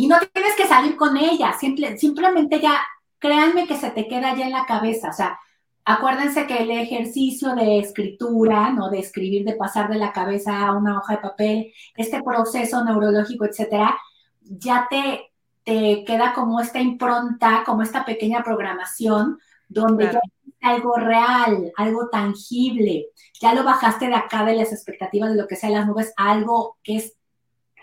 y 0.00 0.06
no 0.06 0.16
tienes 0.32 0.56
que 0.56 0.66
salir 0.66 0.96
con 0.96 1.18
ella, 1.18 1.52
simplemente 1.98 2.58
ya, 2.58 2.80
créanme 3.18 3.66
que 3.66 3.76
se 3.76 3.90
te 3.90 4.08
queda 4.08 4.34
ya 4.34 4.46
en 4.46 4.52
la 4.52 4.64
cabeza, 4.64 5.10
o 5.10 5.12
sea, 5.12 5.38
acuérdense 5.84 6.46
que 6.46 6.62
el 6.62 6.70
ejercicio 6.70 7.54
de 7.54 7.80
escritura, 7.80 8.70
¿no? 8.70 8.88
De 8.88 8.98
escribir, 8.98 9.44
de 9.44 9.56
pasar 9.56 9.90
de 9.90 9.98
la 9.98 10.10
cabeza 10.10 10.66
a 10.66 10.72
una 10.72 10.96
hoja 10.96 11.16
de 11.16 11.20
papel, 11.20 11.74
este 11.98 12.22
proceso 12.22 12.82
neurológico, 12.82 13.44
etcétera, 13.44 13.94
ya 14.40 14.86
te, 14.88 15.32
te 15.64 16.02
queda 16.06 16.32
como 16.32 16.60
esta 16.60 16.80
impronta, 16.80 17.62
como 17.66 17.82
esta 17.82 18.06
pequeña 18.06 18.42
programación, 18.42 19.38
donde 19.68 20.04
ya 20.04 20.20
es 20.46 20.54
algo 20.62 20.94
real, 20.94 21.72
algo 21.76 22.08
tangible. 22.08 23.08
Ya 23.38 23.52
lo 23.52 23.64
bajaste 23.64 24.06
de 24.06 24.14
acá 24.14 24.46
de 24.46 24.54
las 24.54 24.72
expectativas 24.72 25.28
de 25.28 25.36
lo 25.36 25.46
que 25.46 25.56
sea 25.56 25.68
las 25.68 25.86
nubes 25.86 26.14
algo 26.16 26.78
que 26.82 26.96
es 26.96 27.12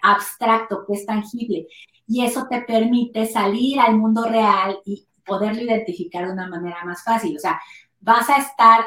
abstracto, 0.02 0.84
que 0.88 0.94
es 0.94 1.06
tangible 1.06 1.68
y 2.08 2.26
eso 2.26 2.48
te 2.50 2.62
permite 2.62 3.26
salir 3.26 3.80
al 3.80 3.98
mundo 3.98 4.24
real 4.24 4.80
y 4.86 5.08
poderlo 5.26 5.62
identificar 5.62 6.26
de 6.26 6.34
una 6.34 6.48
manera 6.48 6.84
más 6.86 7.04
fácil. 7.04 7.36
O 7.36 7.40
sea, 7.40 7.60
vas 8.00 8.30
a 8.30 8.38
estar 8.38 8.82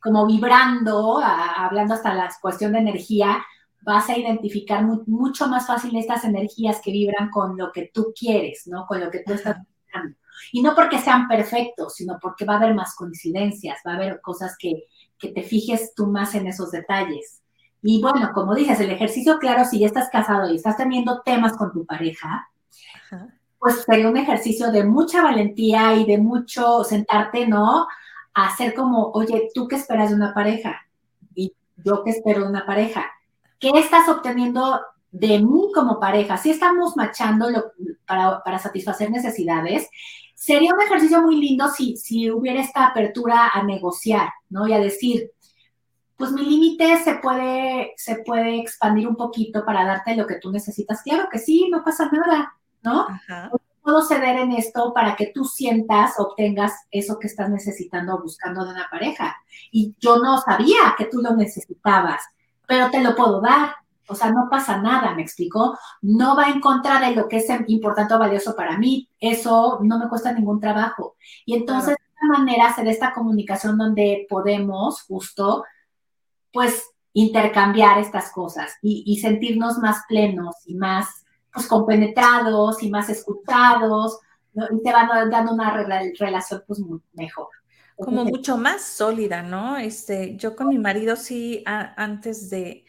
como 0.00 0.26
vibrando, 0.26 1.20
hablando 1.20 1.94
hasta 1.94 2.14
la 2.14 2.28
cuestión 2.40 2.72
de 2.72 2.78
energía, 2.78 3.44
vas 3.82 4.08
a 4.08 4.18
identificar 4.18 4.84
mucho 5.06 5.48
más 5.48 5.66
fácil 5.66 5.96
estas 5.96 6.24
energías 6.24 6.80
que 6.82 6.92
vibran 6.92 7.30
con 7.30 7.56
lo 7.56 7.72
que 7.72 7.90
tú 7.92 8.12
quieres, 8.18 8.66
¿no? 8.66 8.86
Con 8.86 9.00
lo 9.00 9.10
que 9.10 9.22
tú 9.24 9.32
estás 9.32 9.56
buscando. 9.58 10.16
Y 10.52 10.62
no 10.62 10.74
porque 10.74 10.98
sean 10.98 11.26
perfectos, 11.26 11.94
sino 11.94 12.18
porque 12.20 12.44
va 12.44 12.54
a 12.54 12.56
haber 12.58 12.74
más 12.74 12.94
coincidencias, 12.94 13.80
va 13.86 13.92
a 13.92 13.96
haber 13.96 14.20
cosas 14.20 14.56
que, 14.58 14.84
que 15.18 15.28
te 15.28 15.42
fijes 15.42 15.94
tú 15.94 16.06
más 16.06 16.34
en 16.34 16.46
esos 16.46 16.70
detalles. 16.70 17.42
Y 17.82 18.00
bueno, 18.00 18.30
como 18.34 18.54
dices, 18.54 18.80
el 18.80 18.90
ejercicio, 18.90 19.38
claro, 19.38 19.64
si 19.64 19.78
ya 19.78 19.86
estás 19.86 20.10
casado 20.10 20.50
y 20.50 20.56
estás 20.56 20.76
teniendo 20.76 21.22
temas 21.22 21.56
con 21.56 21.72
tu 21.72 21.86
pareja, 21.86 22.48
pues 23.58 23.82
sería 23.84 24.08
un 24.08 24.16
ejercicio 24.16 24.70
de 24.70 24.84
mucha 24.84 25.22
valentía 25.22 25.94
y 25.94 26.04
de 26.04 26.18
mucho 26.18 26.84
sentarte, 26.84 27.46
¿no? 27.46 27.86
A 28.34 28.46
hacer 28.46 28.74
como, 28.74 29.10
oye, 29.12 29.50
¿tú 29.54 29.66
qué 29.68 29.76
esperas 29.76 30.10
de 30.10 30.16
una 30.16 30.34
pareja? 30.34 30.76
Y 31.34 31.52
yo 31.76 32.02
qué 32.04 32.10
espero 32.10 32.42
de 32.42 32.48
una 32.48 32.66
pareja. 32.66 33.06
¿Qué 33.58 33.70
estás 33.74 34.08
obteniendo 34.08 34.80
de 35.10 35.38
mí 35.40 35.70
como 35.74 35.98
pareja? 35.98 36.36
Si 36.36 36.50
estamos 36.50 36.96
machando 36.96 37.48
para, 38.06 38.42
para 38.42 38.58
satisfacer 38.58 39.10
necesidades, 39.10 39.88
sería 40.34 40.72
un 40.72 40.80
ejercicio 40.80 41.20
muy 41.20 41.40
lindo 41.40 41.68
si, 41.68 41.96
si 41.96 42.30
hubiera 42.30 42.60
esta 42.60 42.86
apertura 42.86 43.50
a 43.52 43.64
negociar, 43.64 44.30
¿no? 44.50 44.68
Y 44.68 44.72
a 44.72 44.78
decir, 44.78 45.32
pues 46.18 46.32
mi 46.32 46.44
límite 46.44 46.98
se 47.04 47.14
puede, 47.14 47.94
se 47.96 48.16
puede 48.16 48.58
expandir 48.58 49.06
un 49.06 49.14
poquito 49.14 49.64
para 49.64 49.84
darte 49.84 50.16
lo 50.16 50.26
que 50.26 50.40
tú 50.40 50.50
necesitas. 50.50 51.00
Claro 51.02 51.28
que 51.30 51.38
sí, 51.38 51.68
no 51.70 51.84
pasa 51.84 52.10
nada, 52.10 52.54
¿no? 52.82 53.06
Puedo 53.82 54.02
ceder 54.02 54.36
en 54.36 54.50
esto 54.50 54.92
para 54.92 55.14
que 55.14 55.28
tú 55.28 55.44
sientas, 55.44 56.18
obtengas 56.18 56.72
eso 56.90 57.20
que 57.20 57.28
estás 57.28 57.48
necesitando 57.48 58.16
o 58.16 58.20
buscando 58.20 58.64
de 58.64 58.72
una 58.72 58.88
pareja. 58.90 59.36
Y 59.70 59.94
yo 60.00 60.18
no 60.18 60.38
sabía 60.38 60.96
que 60.98 61.04
tú 61.04 61.22
lo 61.22 61.36
necesitabas, 61.36 62.20
pero 62.66 62.90
te 62.90 63.00
lo 63.00 63.14
puedo 63.14 63.40
dar. 63.40 63.76
O 64.08 64.16
sea, 64.16 64.32
no 64.32 64.48
pasa 64.50 64.78
nada, 64.78 65.14
me 65.14 65.22
explicó. 65.22 65.78
No 66.02 66.34
va 66.34 66.48
en 66.48 66.60
contra 66.60 66.98
de 66.98 67.14
lo 67.14 67.28
que 67.28 67.36
es 67.36 67.46
importante 67.68 68.14
o 68.14 68.18
valioso 68.18 68.56
para 68.56 68.76
mí. 68.76 69.08
Eso 69.20 69.78
no 69.82 69.98
me 70.00 70.08
cuesta 70.08 70.32
ningún 70.32 70.58
trabajo. 70.60 71.14
Y 71.46 71.54
entonces, 71.54 71.96
de 71.96 72.04
esta 72.12 72.26
manera, 72.26 72.74
se 72.74 72.82
da 72.82 72.90
esta 72.90 73.12
comunicación 73.12 73.78
donde 73.78 74.26
podemos 74.28 75.02
justo 75.02 75.64
pues 76.52 76.90
intercambiar 77.12 77.98
estas 77.98 78.30
cosas 78.30 78.72
y, 78.82 79.18
sentirnos 79.20 79.78
más 79.78 80.04
plenos 80.08 80.54
y 80.66 80.74
más 80.74 81.24
pues 81.52 81.66
compenetrados 81.66 82.82
y 82.82 82.90
más 82.90 83.08
escuchados, 83.08 84.20
y 84.54 84.82
te 84.82 84.92
van 84.92 85.30
dando 85.30 85.52
una 85.52 85.72
relación 85.72 86.62
pues 86.66 86.80
mejor. 87.12 87.48
Como 87.96 88.24
mucho 88.24 88.56
más 88.56 88.82
sólida, 88.82 89.42
¿no? 89.42 89.76
Este, 89.76 90.36
yo 90.36 90.54
con 90.54 90.68
mi 90.68 90.78
marido 90.78 91.16
sí, 91.16 91.64
antes 91.66 92.48
de, 92.48 92.84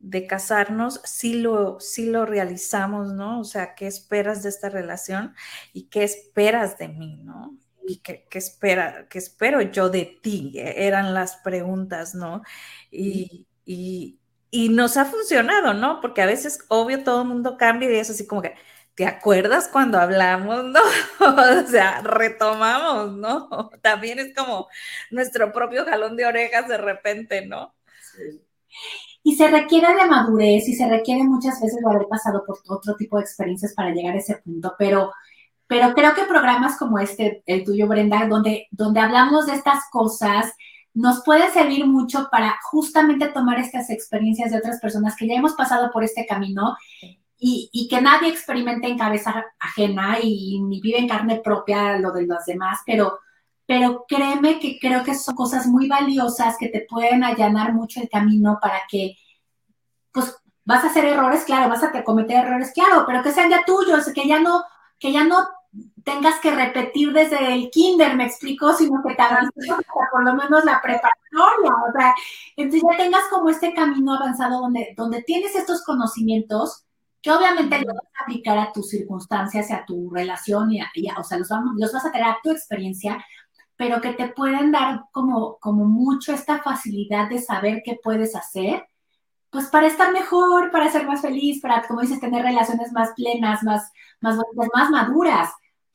de 0.00 0.26
casarnos, 0.26 1.00
sí 1.04 1.40
lo, 1.40 1.80
sí 1.80 2.10
lo 2.10 2.26
realizamos, 2.26 3.12
¿no? 3.14 3.40
O 3.40 3.44
sea, 3.44 3.74
¿qué 3.74 3.86
esperas 3.86 4.42
de 4.42 4.50
esta 4.50 4.68
relación 4.68 5.34
y 5.72 5.84
qué 5.84 6.04
esperas 6.04 6.76
de 6.76 6.88
mí, 6.88 7.16
¿no? 7.22 7.56
Y 7.90 7.98
qué, 7.98 8.26
espera, 8.32 9.06
qué 9.10 9.18
espero 9.18 9.60
yo 9.62 9.90
de 9.90 10.18
ti, 10.22 10.52
e, 10.54 10.86
eran 10.86 11.12
las 11.14 11.36
preguntas, 11.38 12.14
¿no? 12.14 12.42
Y, 12.90 13.46
y, 13.64 14.18
nos 14.70 14.96
ha 14.96 15.04
funcionado, 15.06 15.74
¿no? 15.74 16.00
Porque 16.00 16.22
a 16.22 16.26
veces, 16.26 16.64
obvio, 16.68 17.02
todo 17.04 17.22
el 17.22 17.28
mundo 17.28 17.56
cambia 17.56 17.90
y 17.90 17.96
es 17.96 18.10
así 18.10 18.26
como 18.26 18.42
que, 18.42 18.54
¿te 18.94 19.06
acuerdas 19.06 19.68
cuando 19.68 19.98
hablamos, 19.98 20.64
no? 20.64 20.80
o 21.64 21.66
sea, 21.68 22.00
retomamos, 22.02 23.12
¿no? 23.12 23.70
También 23.82 24.18
es 24.20 24.34
como 24.34 24.68
nuestro 25.10 25.52
propio 25.52 25.84
jalón 25.84 26.16
de 26.16 26.26
orejas 26.26 26.68
de 26.68 26.78
repente, 26.78 27.46
¿no? 27.46 27.74
Sí. 28.12 28.40
Y 29.22 29.36
se 29.36 29.48
requiere 29.48 29.94
de 29.94 30.06
madurez 30.06 30.66
y 30.68 30.74
se 30.74 30.88
requiere 30.88 31.24
muchas 31.24 31.60
veces 31.60 31.78
de 31.80 31.90
haber 31.90 32.08
pasado 32.08 32.44
por 32.46 32.58
otro 32.68 32.96
tipo 32.96 33.16
de 33.18 33.24
experiencias 33.24 33.74
para 33.74 33.90
llegar 33.90 34.14
a 34.14 34.18
ese 34.18 34.36
punto, 34.38 34.74
pero 34.78 35.12
pero 35.70 35.94
creo 35.94 36.14
que 36.16 36.24
programas 36.24 36.76
como 36.76 36.98
este, 36.98 37.44
el 37.46 37.62
tuyo, 37.62 37.86
Brenda, 37.86 38.26
donde, 38.26 38.66
donde 38.72 38.98
hablamos 38.98 39.46
de 39.46 39.52
estas 39.52 39.84
cosas, 39.92 40.52
nos 40.94 41.22
puede 41.22 41.48
servir 41.52 41.86
mucho 41.86 42.26
para 42.28 42.58
justamente 42.64 43.28
tomar 43.28 43.60
estas 43.60 43.88
experiencias 43.88 44.50
de 44.50 44.58
otras 44.58 44.80
personas 44.80 45.14
que 45.14 45.28
ya 45.28 45.34
hemos 45.34 45.54
pasado 45.54 45.92
por 45.92 46.02
este 46.02 46.26
camino 46.26 46.76
y, 47.38 47.70
y, 47.72 47.86
que 47.86 48.00
nadie 48.00 48.30
experimente 48.30 48.88
en 48.88 48.98
cabeza 48.98 49.44
ajena 49.60 50.18
y 50.20 50.60
ni 50.60 50.80
vive 50.80 50.98
en 50.98 51.08
carne 51.08 51.36
propia 51.36 52.00
lo 52.00 52.10
de 52.10 52.26
los 52.26 52.44
demás, 52.46 52.80
pero, 52.84 53.20
pero 53.64 54.06
créeme 54.08 54.58
que 54.58 54.76
creo 54.80 55.04
que 55.04 55.14
son 55.14 55.36
cosas 55.36 55.68
muy 55.68 55.86
valiosas 55.86 56.56
que 56.58 56.66
te 56.66 56.80
pueden 56.80 57.22
allanar 57.22 57.74
mucho 57.74 58.00
el 58.00 58.08
camino 58.08 58.58
para 58.60 58.80
que, 58.90 59.14
pues, 60.10 60.36
vas 60.64 60.82
a 60.82 60.88
hacer 60.88 61.04
errores, 61.04 61.44
claro, 61.44 61.68
vas 61.68 61.84
a 61.84 62.02
cometer 62.02 62.44
errores, 62.44 62.72
claro, 62.74 63.04
pero 63.06 63.22
que 63.22 63.30
sean 63.30 63.50
ya 63.50 63.62
tuyos, 63.64 64.12
que 64.12 64.26
ya 64.26 64.40
no, 64.40 64.64
que 64.98 65.12
ya 65.12 65.22
no 65.22 65.46
tengas 66.04 66.40
que 66.40 66.50
repetir 66.50 67.12
desde 67.12 67.52
el 67.54 67.70
kinder, 67.70 68.16
me 68.16 68.26
explico, 68.26 68.72
sino 68.72 69.02
que 69.02 69.14
te 69.14 69.22
por 70.10 70.24
lo 70.24 70.34
menos 70.34 70.64
la 70.64 70.80
preparatoria, 70.80 71.72
o 71.88 71.92
sea, 71.92 72.14
entonces 72.56 72.88
ya 72.90 72.96
tengas 72.96 73.24
como 73.30 73.48
este 73.48 73.74
camino 73.74 74.14
avanzado 74.14 74.60
donde, 74.60 74.94
donde 74.96 75.22
tienes 75.22 75.54
estos 75.54 75.82
conocimientos 75.84 76.84
que 77.22 77.30
obviamente 77.30 77.78
los 77.80 77.94
vas 77.94 78.12
a 78.18 78.22
aplicar 78.22 78.58
a 78.58 78.72
tus 78.72 78.88
circunstancias 78.88 79.68
y 79.70 79.72
a 79.74 79.84
tu 79.84 80.10
relación, 80.10 80.72
y, 80.72 80.80
o 81.16 81.24
sea, 81.24 81.38
los, 81.38 81.48
vamos, 81.48 81.74
los 81.76 81.92
vas 81.92 82.06
a 82.06 82.12
tener 82.12 82.28
a 82.28 82.38
tu 82.42 82.50
experiencia, 82.50 83.22
pero 83.76 84.00
que 84.00 84.12
te 84.12 84.28
pueden 84.28 84.72
dar 84.72 85.04
como, 85.12 85.58
como 85.58 85.84
mucho 85.84 86.32
esta 86.32 86.62
facilidad 86.62 87.28
de 87.28 87.40
saber 87.40 87.82
qué 87.84 87.98
puedes 88.02 88.34
hacer, 88.36 88.86
pues 89.50 89.66
para 89.66 89.88
estar 89.88 90.12
mejor, 90.12 90.70
para 90.70 90.90
ser 90.90 91.06
más 91.06 91.20
feliz, 91.20 91.60
para, 91.60 91.86
como 91.86 92.00
dices, 92.00 92.20
tener 92.20 92.42
relaciones 92.42 92.92
más 92.92 93.10
plenas, 93.16 93.62
más, 93.64 93.90
más, 94.20 94.38
más 94.72 94.90
maduras 94.90 95.50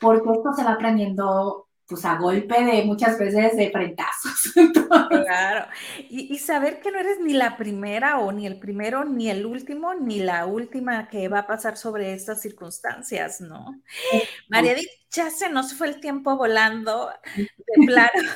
porque 0.06 0.38
esto 0.38 0.54
se 0.54 0.64
va 0.64 0.74
aprendiendo 0.74 1.66
pues 1.88 2.04
a 2.04 2.18
golpe 2.18 2.64
de 2.64 2.84
muchas 2.84 3.18
veces 3.20 3.56
de 3.56 3.72
frentazos. 3.72 4.54
Claro, 5.10 5.68
y, 6.10 6.38
saber 6.38 6.80
que 6.80 6.92
no 6.92 7.00
eres 7.00 7.20
ni 7.20 7.34
la 7.34 7.58
primera 7.58 8.20
o 8.20 8.32
ni 8.32 8.46
el 8.46 8.60
primero, 8.60 9.04
ni 9.04 9.30
el 9.30 9.46
último, 9.46 9.94
ni 9.96 10.20
la 10.20 10.46
última 10.46 11.08
que 11.08 11.28
va 11.28 11.40
a 11.40 11.48
pasar 11.48 11.76
sobre 11.78 12.14
estas 12.14 12.42
circunstancias, 12.42 13.42
¿no? 13.42 13.82
María 14.48 14.74
Edith, 14.74 14.90
ya 15.10 15.32
se 15.32 15.50
nos 15.50 15.74
fue 15.74 15.88
el 15.88 16.00
tiempo 16.00 16.38
volando 16.38 17.10
de 17.36 17.86
plano. 17.86 18.30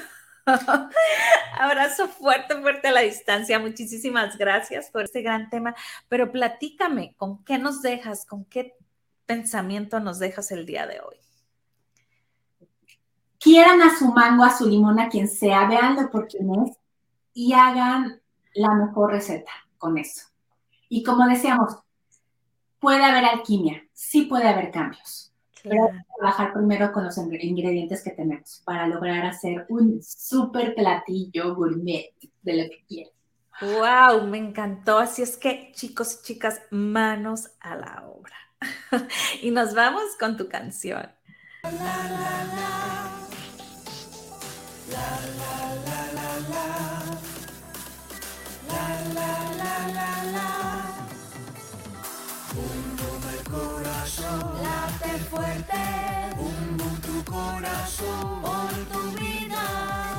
Abrazo 1.59 2.07
fuerte, 2.07 2.59
fuerte 2.59 2.88
a 2.88 2.91
la 2.91 3.01
distancia. 3.01 3.59
Muchísimas 3.59 4.38
gracias 4.38 4.89
por 4.89 5.03
este 5.03 5.22
gran 5.22 5.49
tema. 5.49 5.76
Pero 6.07 6.32
platícame, 6.32 7.13
¿con 7.15 7.43
qué 7.45 7.57
nos 7.59 7.82
dejas? 7.82 8.26
¿Con 8.26 8.45
qué 8.45 8.76
pensamiento 9.26 9.99
nos 9.99 10.17
dejas 10.17 10.51
el 10.51 10.65
día 10.65 10.88
de 10.88 10.99
hoy? 11.01 11.17
Quieran 13.40 13.82
a 13.82 13.98
su 13.98 14.12
mango, 14.12 14.44
a 14.44 14.56
su 14.56 14.68
limón, 14.68 15.00
a 15.00 15.10
quien 15.10 15.28
sea, 15.28 15.68
véanlo 15.68 16.10
por 16.12 16.28
quién 16.28 16.50
es 16.64 16.78
y 17.34 17.54
hagan 17.54 18.22
la 18.54 18.76
mejor 18.76 19.12
receta 19.12 19.52
con 19.78 19.98
eso. 19.98 20.28
Y 20.90 21.04
como 21.04 21.26
decíamos, 21.28 21.78
puede 22.80 23.04
haber 23.04 23.26
alquimia, 23.26 23.84
sí 23.94 24.24
puede 24.24 24.48
haber 24.48 24.72
cambios. 24.72 25.34
Pero 25.62 25.86
hay 25.86 25.98
que 25.98 26.06
trabajar 26.18 26.54
primero 26.54 26.92
con 26.92 27.04
los 27.04 27.18
ingredientes 27.18 28.02
que 28.02 28.12
tenemos 28.12 28.62
para 28.66 28.88
lograr 28.88 29.26
hacer 29.26 29.66
un 29.70 30.02
súper 30.02 30.74
platillo 30.74 31.54
gourmet 31.54 32.14
de 32.42 32.64
lo 32.64 32.70
que 32.70 32.84
quieran. 32.88 33.14
¡Wow! 33.62 34.26
Me 34.28 34.38
encantó. 34.38 35.00
Así 35.00 35.22
es 35.22 35.36
que, 35.36 35.72
chicos 35.74 36.20
y 36.20 36.24
chicas, 36.24 36.62
manos 36.72 37.50
a 37.60 37.76
la 37.76 38.06
obra. 38.08 38.36
y 39.42 39.52
nos 39.52 39.74
vamos 39.74 40.04
con 40.18 40.38
tu 40.38 40.48
canción. 40.48 41.12
La, 41.64 41.72
la, 41.72 42.46
la. 42.56 43.29
Fuerte. 55.30 55.82
Bum 56.36 56.78
bum 56.78 56.96
tu 57.02 57.24
corazón. 57.32 58.42
Por 58.42 58.74
tu 58.92 59.02
vida. 59.20 59.64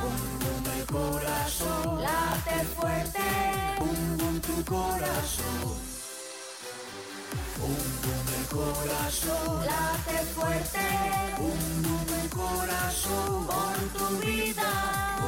Bum 0.02 0.22
bum 0.42 0.72
el 0.76 0.86
corazón. 0.86 2.02
Late 2.02 2.64
fuerte. 2.76 3.28
Bum 3.78 4.16
bum 4.18 4.40
tu 4.40 4.64
corazón. 4.64 5.89
El 7.62 8.46
corazón. 8.46 9.66
Late 9.66 10.24
fuerte. 10.34 10.78
El 12.22 12.30
corazón 12.30 13.46
por 13.46 13.76
tu 13.98 14.26
vida. 14.26 15.19